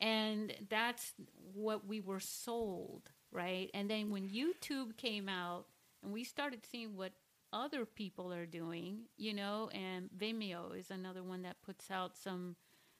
And 0.01 0.53
that's 0.69 1.13
what 1.53 1.87
we 1.87 2.01
were 2.01 2.19
sold, 2.19 3.09
right? 3.31 3.69
And 3.73 3.89
then 3.89 4.09
when 4.09 4.29
YouTube 4.29 4.97
came 4.97 5.29
out 5.29 5.65
and 6.03 6.11
we 6.11 6.23
started 6.23 6.65
seeing 6.69 6.95
what 6.95 7.13
other 7.53 7.85
people 7.85 8.33
are 8.33 8.45
doing, 8.45 9.05
you 9.17 9.33
know, 9.33 9.69
and 9.73 10.09
Vimeo 10.17 10.77
is 10.77 10.91
another 10.91 11.23
one 11.23 11.43
that 11.43 11.61
puts 11.63 11.89
out 11.89 12.17
some 12.17 12.55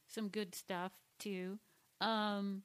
some 0.07 0.29
good 0.29 0.55
stuff 0.55 0.93
too. 1.19 1.59
Um, 1.99 2.63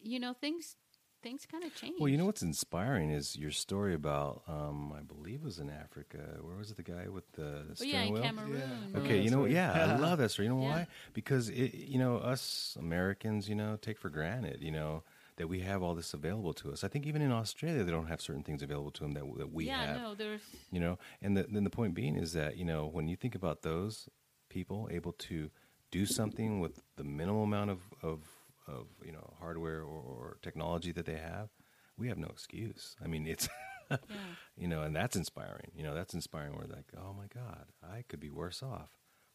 you 0.00 0.20
know, 0.20 0.32
things 0.32 0.76
things 1.22 1.46
kind 1.50 1.64
of 1.64 1.74
change. 1.74 1.94
Well, 1.98 2.08
you 2.08 2.16
know 2.18 2.26
what's 2.26 2.42
inspiring 2.42 3.10
is 3.10 3.36
your 3.36 3.50
story 3.50 3.94
about, 3.94 4.42
um, 4.48 4.92
I 4.96 5.02
believe 5.02 5.40
it 5.40 5.44
was 5.44 5.58
in 5.58 5.70
Africa. 5.70 6.18
Where 6.40 6.56
was 6.56 6.70
it? 6.70 6.76
The 6.76 6.82
guy 6.82 7.08
with 7.08 7.30
the 7.32 7.64
Oh, 7.70 7.74
steering 7.74 7.92
yeah, 7.92 8.02
in 8.06 8.12
wheel. 8.12 8.22
Cameroon. 8.22 8.62
Yeah. 8.94 8.98
Okay, 9.00 9.18
you 9.20 9.30
know, 9.30 9.38
story. 9.38 9.54
yeah, 9.54 9.72
I 9.72 9.98
love 9.98 10.18
that 10.18 10.30
story. 10.30 10.46
You 10.48 10.54
know 10.54 10.62
Yeah. 10.62 10.68
why? 10.70 10.86
Because 11.14 11.48
it, 11.48 11.74
you 11.74 11.98
know, 11.98 12.16
us 12.16 12.76
Americans, 12.78 13.48
you 13.48 13.54
know, 13.54 13.76
take 13.80 13.98
for 13.98 14.10
granted, 14.10 14.62
you 14.62 14.72
know, 14.72 15.02
that 15.36 15.48
we 15.48 15.60
have 15.60 15.82
all 15.82 15.94
this 15.94 16.12
available 16.12 16.52
to 16.54 16.72
us. 16.72 16.84
I 16.84 16.88
think 16.88 17.06
even 17.06 17.22
in 17.22 17.32
Australia, 17.32 17.84
they 17.84 17.90
don't 17.92 18.06
have 18.08 18.20
certain 18.20 18.42
things 18.42 18.62
available 18.62 18.90
to 18.92 19.04
them 19.04 19.12
that 19.12 19.24
that 19.38 19.52
we 19.52 19.66
yeah, 19.66 19.86
have. 19.86 19.96
no, 20.02 20.14
there's 20.14 20.42
You 20.70 20.80
know, 20.80 20.98
and 21.22 21.36
the, 21.36 21.44
then 21.44 21.64
the 21.64 21.70
point 21.70 21.94
being 21.94 22.16
is 22.16 22.32
that 22.34 22.56
you 22.56 22.64
know 22.64 22.86
when 22.86 23.08
you 23.08 23.16
think 23.16 23.34
about 23.34 23.62
those 23.62 24.08
people 24.48 24.88
able 24.90 25.12
to 25.12 25.50
do 25.90 26.04
something 26.06 26.60
with 26.60 26.82
the 26.96 27.04
minimal 27.04 27.44
amount 27.44 27.70
of 27.70 27.80
of, 28.02 28.20
of 28.66 28.86
you 29.04 29.12
know 29.12 29.34
hardware 29.40 29.80
or, 29.82 30.00
or 30.02 30.38
technology 30.42 30.92
that 30.92 31.06
they 31.06 31.16
have, 31.18 31.48
we 31.96 32.08
have 32.08 32.18
no 32.18 32.28
excuse. 32.28 32.96
I 33.04 33.06
mean, 33.08 33.26
it's 33.26 33.48
yeah. 33.90 33.96
you 34.56 34.68
know, 34.68 34.82
and 34.82 34.94
that's 34.94 35.16
inspiring. 35.16 35.70
You 35.74 35.82
know, 35.84 35.94
that's 35.94 36.14
inspiring. 36.14 36.54
We're 36.56 36.74
like, 36.74 36.86
oh 36.96 37.12
my 37.14 37.26
god, 37.34 37.66
I 37.82 38.02
could 38.08 38.20
be 38.20 38.30
worse 38.30 38.62
off. 38.62 38.90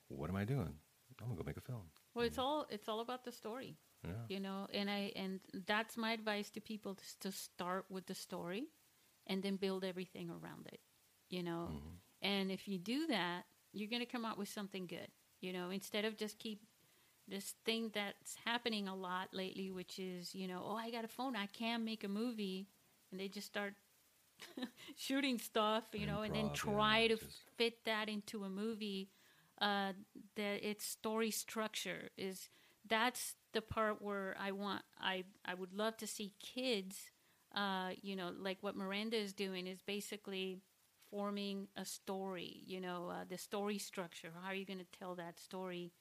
What 0.10 0.30
am 0.30 0.36
I 0.36 0.46
doing? 0.46 0.74
I'm 1.22 1.28
gonna 1.28 1.38
go 1.38 1.44
make 1.46 1.58
a 1.58 1.62
film. 1.62 1.90
Well, 2.14 2.26
it's 2.26 2.38
all 2.38 2.66
it's 2.70 2.88
all 2.88 3.00
about 3.00 3.24
the 3.26 3.32
story. 3.32 3.78
Yeah. 4.04 4.12
you 4.30 4.40
know 4.40 4.68
and 4.74 4.92
i 4.92 5.12
and 5.16 5.40
that's 5.66 5.98
my 5.98 6.12
advice 6.12 6.52
to 6.52 6.62
people 6.62 6.94
to, 6.94 7.04
to 7.22 7.32
start 7.32 7.86
with 7.90 8.06
the 8.06 8.14
story 8.14 8.68
and 9.26 9.42
then 9.42 9.56
build 9.56 9.84
everything 9.84 10.30
around 10.30 10.68
it 10.68 10.80
you 11.32 11.42
know 11.42 11.70
Mm-hmm. 11.72 11.96
and 12.22 12.52
if 12.52 12.68
you 12.68 12.78
do 12.78 13.08
that 13.08 13.46
you're 13.74 13.90
to 14.00 14.06
come 14.06 14.24
out 14.24 14.38
with 14.38 14.50
something 14.50 14.86
good 14.86 15.08
you 15.42 15.52
know 15.52 15.72
instead 15.72 16.06
of 16.06 16.16
just 16.16 16.38
keep 16.38 16.62
this 17.28 17.56
thing 17.66 17.92
that's 17.94 18.36
happening 18.46 18.88
a 18.88 18.96
lot 18.96 19.30
lately 19.34 19.72
which 19.72 20.00
is 20.00 20.34
you 20.36 20.48
know 20.48 20.62
oh 20.66 20.76
i 20.76 20.90
got 20.92 21.06
a 21.06 21.08
phone 21.08 21.36
i 21.36 21.48
can 21.48 21.84
make 21.86 22.04
a 22.04 22.08
movie. 22.08 22.68
And 23.12 23.20
they 23.20 23.28
just 23.30 23.48
start 23.48 23.74
shooting 24.96 25.38
stuff 25.40 25.86
you 25.94 26.06
know 26.06 26.22
and 26.22 26.36
then 26.36 26.50
Improv, 26.50 26.60
yeah, 26.64 26.72
try 26.74 27.08
to 27.08 27.18
just- 27.18 27.44
fit 27.58 27.84
that 27.86 28.10
into 28.10 28.44
a 28.44 28.50
movie. 28.50 29.10
Uh, 29.60 29.94
that 30.36 30.64
its 30.68 30.86
story 30.86 31.32
structure 31.32 32.10
is 32.18 32.50
that's 32.88 33.36
the 33.54 33.62
part 33.62 34.02
where 34.02 34.36
I 34.40 34.52
want 34.52 34.84
I 35.00 35.24
I 35.46 35.54
would 35.54 35.74
love 35.74 35.98
to 35.98 36.08
see 36.08 36.34
kids 36.40 37.12
uh, 37.56 37.92
you 38.02 38.16
know 38.16 38.32
like 38.38 38.58
what 38.62 38.76
Miranda 38.76 39.18
is 39.18 39.34
doing 39.34 39.68
is 39.68 39.82
basically 39.82 40.62
forming 41.10 41.68
a 41.76 41.86
story 41.86 42.62
you 42.66 42.80
know 42.82 43.10
uh, 43.10 43.24
the 43.28 43.38
story 43.38 43.78
structure. 43.80 44.30
How 44.42 44.50
are 44.50 44.56
you 44.56 44.66
going 44.66 44.80
to 44.80 45.00
tell 45.00 45.16
that 45.16 45.40
story 45.40 45.92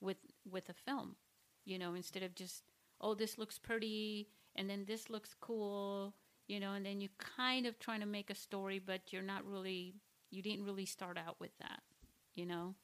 with 0.00 0.16
with 0.50 0.68
a 0.68 0.74
film 0.74 1.16
you 1.64 1.78
know 1.78 1.94
instead 1.94 2.22
of 2.22 2.34
just 2.34 2.62
oh 3.00 3.14
this 3.14 3.38
looks 3.38 3.58
pretty 3.58 4.28
and 4.56 4.68
then 4.68 4.84
this 4.86 5.08
looks 5.10 5.34
cool 5.40 6.14
you 6.48 6.58
know 6.60 6.72
and 6.72 6.84
then 6.84 7.00
you 7.00 7.08
kind 7.18 7.66
of 7.66 7.78
trying 7.78 8.00
to 8.00 8.06
make 8.06 8.30
a 8.30 8.34
story 8.34 8.78
but 8.78 9.12
you're 9.12 9.22
not 9.22 9.44
really 9.44 9.94
you 10.30 10.42
didn't 10.42 10.64
really 10.64 10.86
start 10.86 11.16
out 11.18 11.36
with 11.38 11.56
that 11.58 11.80
you 12.34 12.44
know 12.46 12.74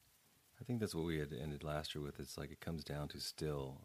I 0.61 0.65
think 0.65 0.81
that's 0.81 0.93
what 0.93 1.05
we 1.05 1.17
had 1.17 1.31
ended 1.31 1.63
last 1.63 1.95
year 1.95 2.03
with. 2.03 2.19
It's 2.19 2.37
like 2.37 2.51
it 2.51 2.59
comes 2.59 2.83
down 2.83 3.07
to 3.09 3.19
still 3.21 3.77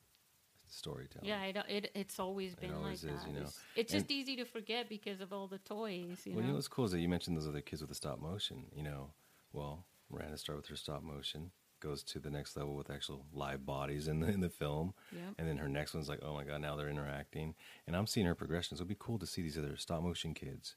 storytelling. 0.67 1.29
Yeah, 1.29 1.45
it, 1.45 1.57
it 1.69 1.91
it's 1.95 2.19
always 2.19 2.55
been 2.57 2.71
it 2.71 2.75
always 2.77 3.05
like 3.05 3.13
is, 3.15 3.21
that. 3.21 3.29
you 3.29 3.35
know. 3.35 3.43
It's, 3.43 3.61
it's 3.77 3.93
just 3.93 4.07
And- 4.07 4.11
easy 4.11 4.35
to 4.37 4.45
forget 4.45 4.89
because 4.89 5.21
of 5.21 5.33
all 5.33 5.47
the 5.47 5.59
toys. 5.59 6.23
You 6.25 6.33
well, 6.33 6.41
you 6.41 6.43
know 6.43 6.49
know, 6.49 6.55
what's 6.55 6.67
cool 6.67 6.85
is 6.85 6.91
that 6.91 6.99
you 6.99 7.09
mentioned 7.09 7.37
those 7.37 7.47
other 7.47 7.61
kids 7.61 7.81
with 7.81 7.91
the 7.91 7.95
stop 7.95 8.21
motion. 8.21 8.65
You 8.75 8.83
know, 8.83 9.11
well, 9.53 9.85
Miranda 10.11 10.37
started 10.37 10.63
with 10.63 10.67
her 10.71 10.77
stop 10.77 11.05
motion, 11.05 11.53
goes 11.85 12.03
to 12.03 12.19
the 12.19 12.31
next 12.31 12.57
level 12.57 12.75
with 12.75 12.91
actual 12.91 13.25
live 13.33 13.65
bodies 13.65 14.09
in 14.09 14.19
the 14.21 14.27
in 14.29 14.41
the 14.41 14.49
film, 14.49 14.95
Yep. 15.13 15.35
and 15.39 15.47
then 15.49 15.59
her 15.59 15.69
next 15.69 15.95
one's 15.95 16.09
like, 16.09 16.21
oh 16.23 16.35
my 16.35 16.43
god, 16.45 16.61
now 16.63 16.75
they're 16.77 16.89
interacting, 16.89 17.55
and 17.87 17.95
I'm 17.97 18.07
seeing 18.07 18.27
her 18.27 18.35
progression. 18.35 18.77
So 18.77 18.81
it'd 18.83 18.89
be 18.89 18.97
cool 18.99 19.19
to 19.19 19.27
see 19.27 19.43
these 19.43 19.59
other 19.59 19.77
stop 19.77 20.03
motion 20.03 20.35
kids 20.35 20.75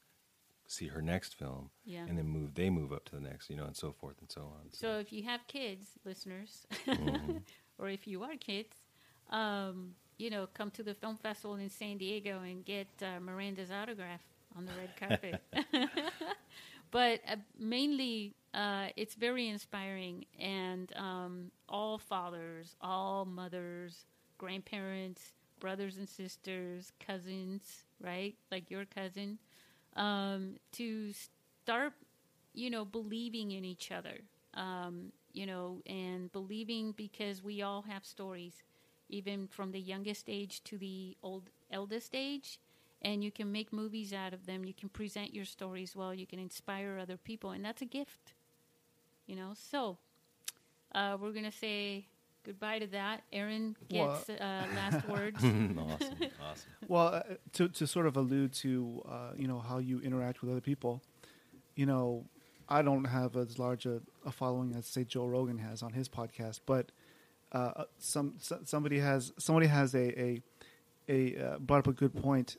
see 0.70 0.88
her 0.88 1.00
next 1.00 1.34
film, 1.34 1.70
Yeah. 1.86 2.04
and 2.06 2.18
then 2.18 2.26
move 2.28 2.54
they 2.54 2.68
move 2.70 2.92
up 2.92 3.06
to 3.06 3.12
the 3.14 3.22
next, 3.22 3.48
you 3.48 3.56
know, 3.56 3.64
and 3.64 3.74
so 3.76 3.90
forth 3.92 4.16
and 4.20 4.30
so 4.30 4.42
on. 4.42 4.70
So 4.72 4.98
if 4.98 5.12
you 5.12 5.22
have 5.22 5.46
kids, 5.46 5.98
listeners, 6.04 6.66
Mhm. 6.86 7.40
or 7.78 7.88
if 7.88 8.06
you 8.06 8.22
are 8.22 8.36
kids, 8.36 8.76
um, 9.30 9.94
you 10.18 10.28
know, 10.30 10.46
come 10.52 10.70
to 10.72 10.82
the 10.82 10.92
film 10.94 11.16
festival 11.16 11.56
in 11.56 11.70
San 11.70 11.96
Diego 11.96 12.40
and 12.42 12.64
get 12.66 12.88
uh, 13.02 13.18
Miranda's 13.20 13.70
autograph 13.70 14.20
on 14.56 14.66
the 14.66 14.72
red 14.74 14.90
carpet. 14.96 15.40
but 16.90 17.20
uh, 17.26 17.36
mainly, 17.58 18.34
uh, 18.54 18.86
it's 18.96 19.14
very 19.14 19.48
inspiring, 19.48 20.24
and 20.38 20.92
um, 20.96 21.50
all 21.68 21.98
fathers, 21.98 22.76
all 22.80 23.24
mothers, 23.24 24.06
grandparents, 24.38 25.32
brothers 25.60 25.96
and 25.98 26.08
sisters, 26.08 26.92
cousins, 27.04 27.84
right? 28.00 28.34
Like 28.50 28.70
your 28.70 28.84
cousin, 28.86 29.38
um, 29.96 30.56
to 30.72 31.12
start, 31.12 31.92
you 32.54 32.70
know, 32.70 32.84
believing 32.84 33.52
in 33.52 33.64
each 33.64 33.90
other, 33.92 34.20
um, 34.54 35.12
you 35.32 35.46
know, 35.46 35.82
and 35.86 36.32
believing 36.32 36.92
because 36.92 37.42
we 37.42 37.62
all 37.62 37.82
have 37.82 38.04
stories, 38.04 38.62
even 39.08 39.46
from 39.46 39.72
the 39.72 39.80
youngest 39.80 40.28
age 40.28 40.62
to 40.64 40.78
the 40.78 41.16
old 41.22 41.50
eldest 41.70 42.14
age. 42.14 42.60
And 43.00 43.22
you 43.22 43.30
can 43.30 43.52
make 43.52 43.72
movies 43.72 44.12
out 44.12 44.32
of 44.32 44.46
them. 44.46 44.64
You 44.64 44.74
can 44.74 44.88
present 44.88 45.32
your 45.32 45.44
stories 45.44 45.94
well. 45.94 46.12
You 46.12 46.26
can 46.26 46.40
inspire 46.40 46.98
other 46.98 47.16
people, 47.16 47.50
and 47.50 47.64
that's 47.64 47.82
a 47.82 47.86
gift, 47.86 48.32
you 49.28 49.36
know. 49.36 49.52
So, 49.54 49.98
uh, 50.94 51.16
we're 51.20 51.32
gonna 51.32 51.52
say 51.52 52.06
goodbye 52.44 52.80
to 52.80 52.86
that. 52.88 53.22
Aaron 53.32 53.76
Well- 53.90 54.14
gets 54.26 54.30
uh, 54.30 54.66
last 54.74 55.06
words. 55.14 55.36
awesome, 55.36 55.78
awesome. 56.42 56.70
Well, 56.88 57.06
uh, 57.14 57.22
to 57.52 57.68
to 57.68 57.86
sort 57.86 58.06
of 58.06 58.16
allude 58.16 58.52
to 58.54 59.02
uh, 59.08 59.30
you 59.36 59.46
know 59.46 59.60
how 59.60 59.78
you 59.78 60.00
interact 60.00 60.42
with 60.42 60.50
other 60.50 60.60
people, 60.60 61.02
you 61.76 61.86
know, 61.86 62.24
I 62.68 62.82
don't 62.82 63.04
have 63.04 63.36
as 63.36 63.58
large 63.58 63.86
a, 63.86 64.00
a 64.26 64.32
following 64.32 64.74
as 64.74 64.86
say 64.86 65.04
Joe 65.04 65.26
Rogan 65.26 65.58
has 65.58 65.82
on 65.82 65.92
his 65.92 66.08
podcast, 66.08 66.60
but 66.66 66.90
uh, 67.52 67.84
some 67.98 68.34
so- 68.38 68.60
somebody 68.64 68.98
has 68.98 69.32
somebody 69.38 69.66
has 69.68 69.94
a 69.94 70.20
a, 70.20 70.42
a 71.08 71.36
uh, 71.36 71.58
brought 71.58 71.78
up 71.80 71.86
a 71.86 71.92
good 71.92 72.14
point, 72.14 72.56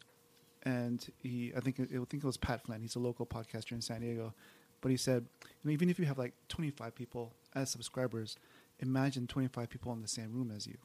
and 0.63 1.05
he 1.21 1.51
I 1.55 1.59
think 1.61 1.79
it, 1.79 1.89
I 1.91 1.97
think 2.05 2.23
it 2.23 2.25
was 2.25 2.37
Pat 2.37 2.63
Flynn. 2.65 2.81
He's 2.81 2.95
a 2.95 2.99
local 2.99 3.25
podcaster 3.25 3.71
in 3.73 3.81
San 3.81 4.01
Diego, 4.01 4.33
but 4.81 4.91
he 4.91 4.97
said, 4.97 5.26
you 5.43 5.47
know, 5.64 5.72
even 5.72 5.89
if 5.89 5.99
you 5.99 6.06
have 6.06 6.18
like 6.18 6.34
twenty 6.47 6.72
five 6.72 6.95
people 6.95 7.34
as 7.56 7.69
subscribers, 7.69 8.38
imagine 8.80 9.27
twenty 9.27 9.47
five 9.47 9.69
people 9.69 9.91
in 9.93 10.01
the 10.01 10.07
same 10.07 10.31
room 10.34 10.51
as 10.56 10.65
you. 10.68 10.77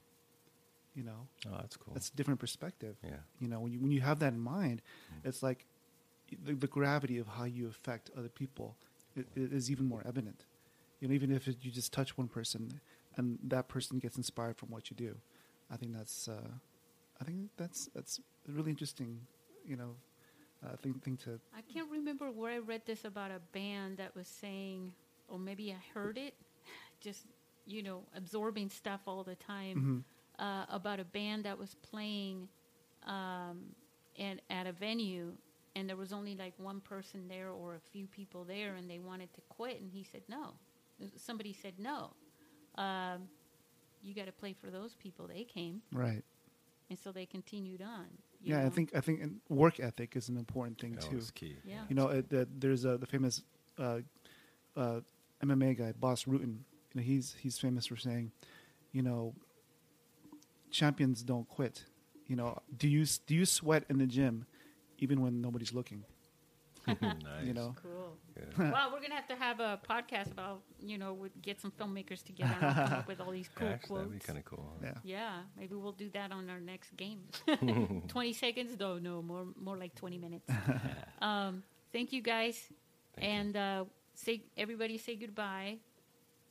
You 0.94 1.02
know, 1.02 1.26
Oh, 1.48 1.56
that's 1.60 1.76
cool. 1.76 1.92
that's 1.94 2.10
a 2.10 2.14
different 2.16 2.38
perspective 2.38 2.96
yeah. 3.02 3.16
you 3.40 3.48
know 3.48 3.58
when 3.58 3.72
you 3.72 3.80
when 3.80 3.90
you 3.90 4.00
have 4.00 4.20
that 4.20 4.32
in 4.32 4.38
mind 4.38 4.80
Mm-hmm. 5.10 5.28
it's 5.28 5.42
like 5.42 5.66
the, 6.44 6.54
the 6.54 6.68
gravity 6.68 7.18
of 7.18 7.26
how 7.26 7.44
you 7.44 7.66
affect 7.68 8.10
other 8.16 8.28
people 8.28 8.76
is 9.36 9.70
even 9.72 9.86
more 9.86 10.02
evident 10.06 10.44
you 11.00 11.08
know 11.08 11.14
even 11.14 11.30
if 11.32 11.48
it, 11.48 11.56
you 11.62 11.70
just 11.72 11.92
touch 11.92 12.16
one 12.16 12.28
person 12.28 12.80
and 13.16 13.38
that 13.42 13.66
person 13.68 13.98
gets 13.98 14.16
inspired 14.16 14.56
from 14.56 14.70
what 14.70 14.88
you 14.90 14.96
do 14.96 15.16
i 15.70 15.76
think 15.76 15.92
that's 15.92 16.28
uh, 16.28 16.50
i 17.20 17.24
think 17.24 17.50
that's 17.56 17.88
that's 17.94 18.20
really 18.48 18.70
interesting 18.70 19.20
you 19.66 19.76
know 19.76 19.96
uh, 20.64 20.76
thing 20.76 20.94
thing 20.94 21.16
to 21.18 21.40
I 21.56 21.60
can't 21.72 21.90
remember 21.90 22.30
where 22.30 22.52
I 22.52 22.58
read 22.58 22.82
this 22.86 23.04
about 23.04 23.30
a 23.30 23.40
band 23.52 23.98
that 23.98 24.14
was 24.14 24.26
saying, 24.26 24.92
or 25.28 25.38
maybe 25.38 25.72
I 25.72 25.98
heard 25.98 26.18
it, 26.18 26.34
just 27.00 27.26
you 27.66 27.82
know, 27.82 28.02
absorbing 28.16 28.70
stuff 28.70 29.00
all 29.06 29.22
the 29.24 29.36
time. 29.36 30.04
Uh, 30.38 30.64
about 30.68 30.98
a 30.98 31.04
band 31.04 31.44
that 31.44 31.56
was 31.56 31.76
playing 31.76 32.48
um, 33.06 33.66
and 34.18 34.40
at 34.50 34.66
a 34.66 34.72
venue, 34.72 35.32
and 35.76 35.88
there 35.88 35.96
was 35.96 36.12
only 36.12 36.34
like 36.34 36.52
one 36.56 36.80
person 36.80 37.28
there 37.28 37.50
or 37.50 37.76
a 37.76 37.80
few 37.92 38.06
people 38.06 38.42
there, 38.44 38.74
and 38.74 38.90
they 38.90 38.98
wanted 38.98 39.32
to 39.34 39.40
quit, 39.48 39.80
and 39.80 39.90
he 39.92 40.02
said 40.02 40.22
no. 40.28 40.54
Somebody 41.16 41.52
said 41.52 41.74
no. 41.78 42.10
Um, 42.76 43.28
you 44.02 44.12
got 44.14 44.26
to 44.26 44.32
play 44.32 44.52
for 44.52 44.70
those 44.70 44.94
people. 44.96 45.26
They 45.28 45.44
came, 45.44 45.82
right 45.92 46.22
and 46.90 46.98
so 46.98 47.12
they 47.12 47.26
continued 47.26 47.82
on. 47.82 48.06
You 48.44 48.54
Yeah, 48.54 48.66
I 48.66 48.68
think 48.68 48.90
I 48.94 49.00
think 49.00 49.20
work 49.48 49.80
ethic 49.80 50.16
is 50.16 50.28
an 50.28 50.36
important 50.36 50.78
thing 50.80 50.92
That 50.92 51.08
too. 51.08 51.16
was 51.16 51.30
key. 51.30 51.56
Yeah. 51.64 51.82
You 51.88 51.96
know, 51.96 52.08
it, 52.08 52.28
the, 52.28 52.46
there's 52.58 52.84
a, 52.84 52.98
the 52.98 53.06
famous 53.06 53.42
uh, 53.78 54.00
uh, 54.76 55.00
MMA 55.42 55.76
guy, 55.78 55.92
Bas 55.98 56.24
Rutten. 56.24 56.58
You 56.92 56.94
know, 56.96 57.02
he's 57.02 57.34
he's 57.40 57.58
famous 57.58 57.86
for 57.86 57.96
saying, 57.96 58.32
you 58.92 59.02
know, 59.02 59.34
champions 60.70 61.22
don't 61.22 61.48
quit. 61.48 61.84
You 62.26 62.36
know, 62.36 62.58
do 62.76 62.88
you 62.88 63.04
do 63.26 63.34
you 63.34 63.46
sweat 63.46 63.84
in 63.88 63.98
the 63.98 64.06
gym, 64.06 64.46
even 64.98 65.20
when 65.20 65.40
nobody's 65.40 65.72
looking? 65.72 66.04
nice. 67.00 67.44
You 67.44 67.54
know, 67.54 67.74
Cool. 67.82 68.16
Yeah. 68.36 68.70
well, 68.72 68.90
we're 68.92 69.00
gonna 69.00 69.14
have 69.14 69.28
to 69.28 69.36
have 69.36 69.60
a 69.60 69.80
podcast 69.88 70.30
about 70.32 70.62
you 70.80 70.98
know 70.98 71.16
get 71.42 71.60
some 71.60 71.70
filmmakers 71.72 72.22
together 72.22 72.54
and 72.60 72.74
come 72.74 72.92
up 72.92 73.08
with 73.08 73.20
all 73.20 73.30
these 73.30 73.48
cool 73.54 73.68
Actually, 73.68 73.96
that'd 74.04 74.12
be 74.12 74.18
kind 74.18 74.38
of 74.38 74.44
cool. 74.44 74.72
huh? 74.82 74.86
yeah. 74.86 74.98
Yeah, 75.04 75.32
maybe 75.58 75.74
we'll 75.76 75.92
do 75.92 76.10
that 76.10 76.32
on 76.32 76.50
our 76.50 76.60
next 76.60 76.96
game. 76.96 77.20
twenty 78.08 78.32
seconds? 78.32 78.78
No, 78.78 78.98
no, 78.98 79.22
more 79.22 79.46
more 79.60 79.76
like 79.76 79.94
twenty 79.94 80.18
minutes. 80.18 80.48
um, 81.22 81.62
thank 81.92 82.12
you 82.12 82.22
guys, 82.22 82.60
Thank 83.16 83.26
you. 83.26 83.32
and 83.38 83.56
uh, 83.56 83.84
say 84.14 84.42
everybody 84.56 84.98
say 84.98 85.16
goodbye. 85.16 85.78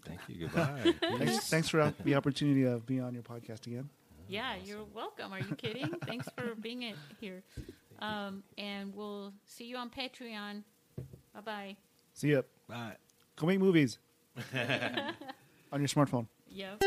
Thank 0.06 0.20
you. 0.28 0.48
Goodbye. 0.48 0.94
Thanks, 1.00 1.50
thanks 1.50 1.70
for 1.70 1.94
the 2.04 2.16
opportunity 2.16 2.64
of 2.64 2.86
being 2.86 3.02
on 3.02 3.14
your 3.14 3.24
podcast 3.24 3.68
again. 3.68 3.90
Yeah, 4.28 4.56
you're 4.64 4.84
welcome. 4.94 5.32
Are 5.32 5.40
you 5.40 5.56
kidding? 5.56 5.94
Thanks 6.06 6.28
for 6.38 6.56
being 6.56 6.84
it 6.84 6.96
here. 7.22 7.44
Um, 8.00 8.44
and 8.58 8.94
we'll 8.94 9.34
see 9.46 9.66
you 9.66 9.78
on 9.78 9.90
Patreon. 9.90 10.64
Bye 11.34 11.42
bye. 11.44 11.78
See 12.14 12.32
ya. 12.32 12.42
Bye. 12.68 12.96
Go 13.36 13.48
make 13.48 13.60
movies 13.60 13.98
on 15.72 15.82
your 15.82 15.88
smartphone. 15.88 16.28
Yep. 16.50 16.84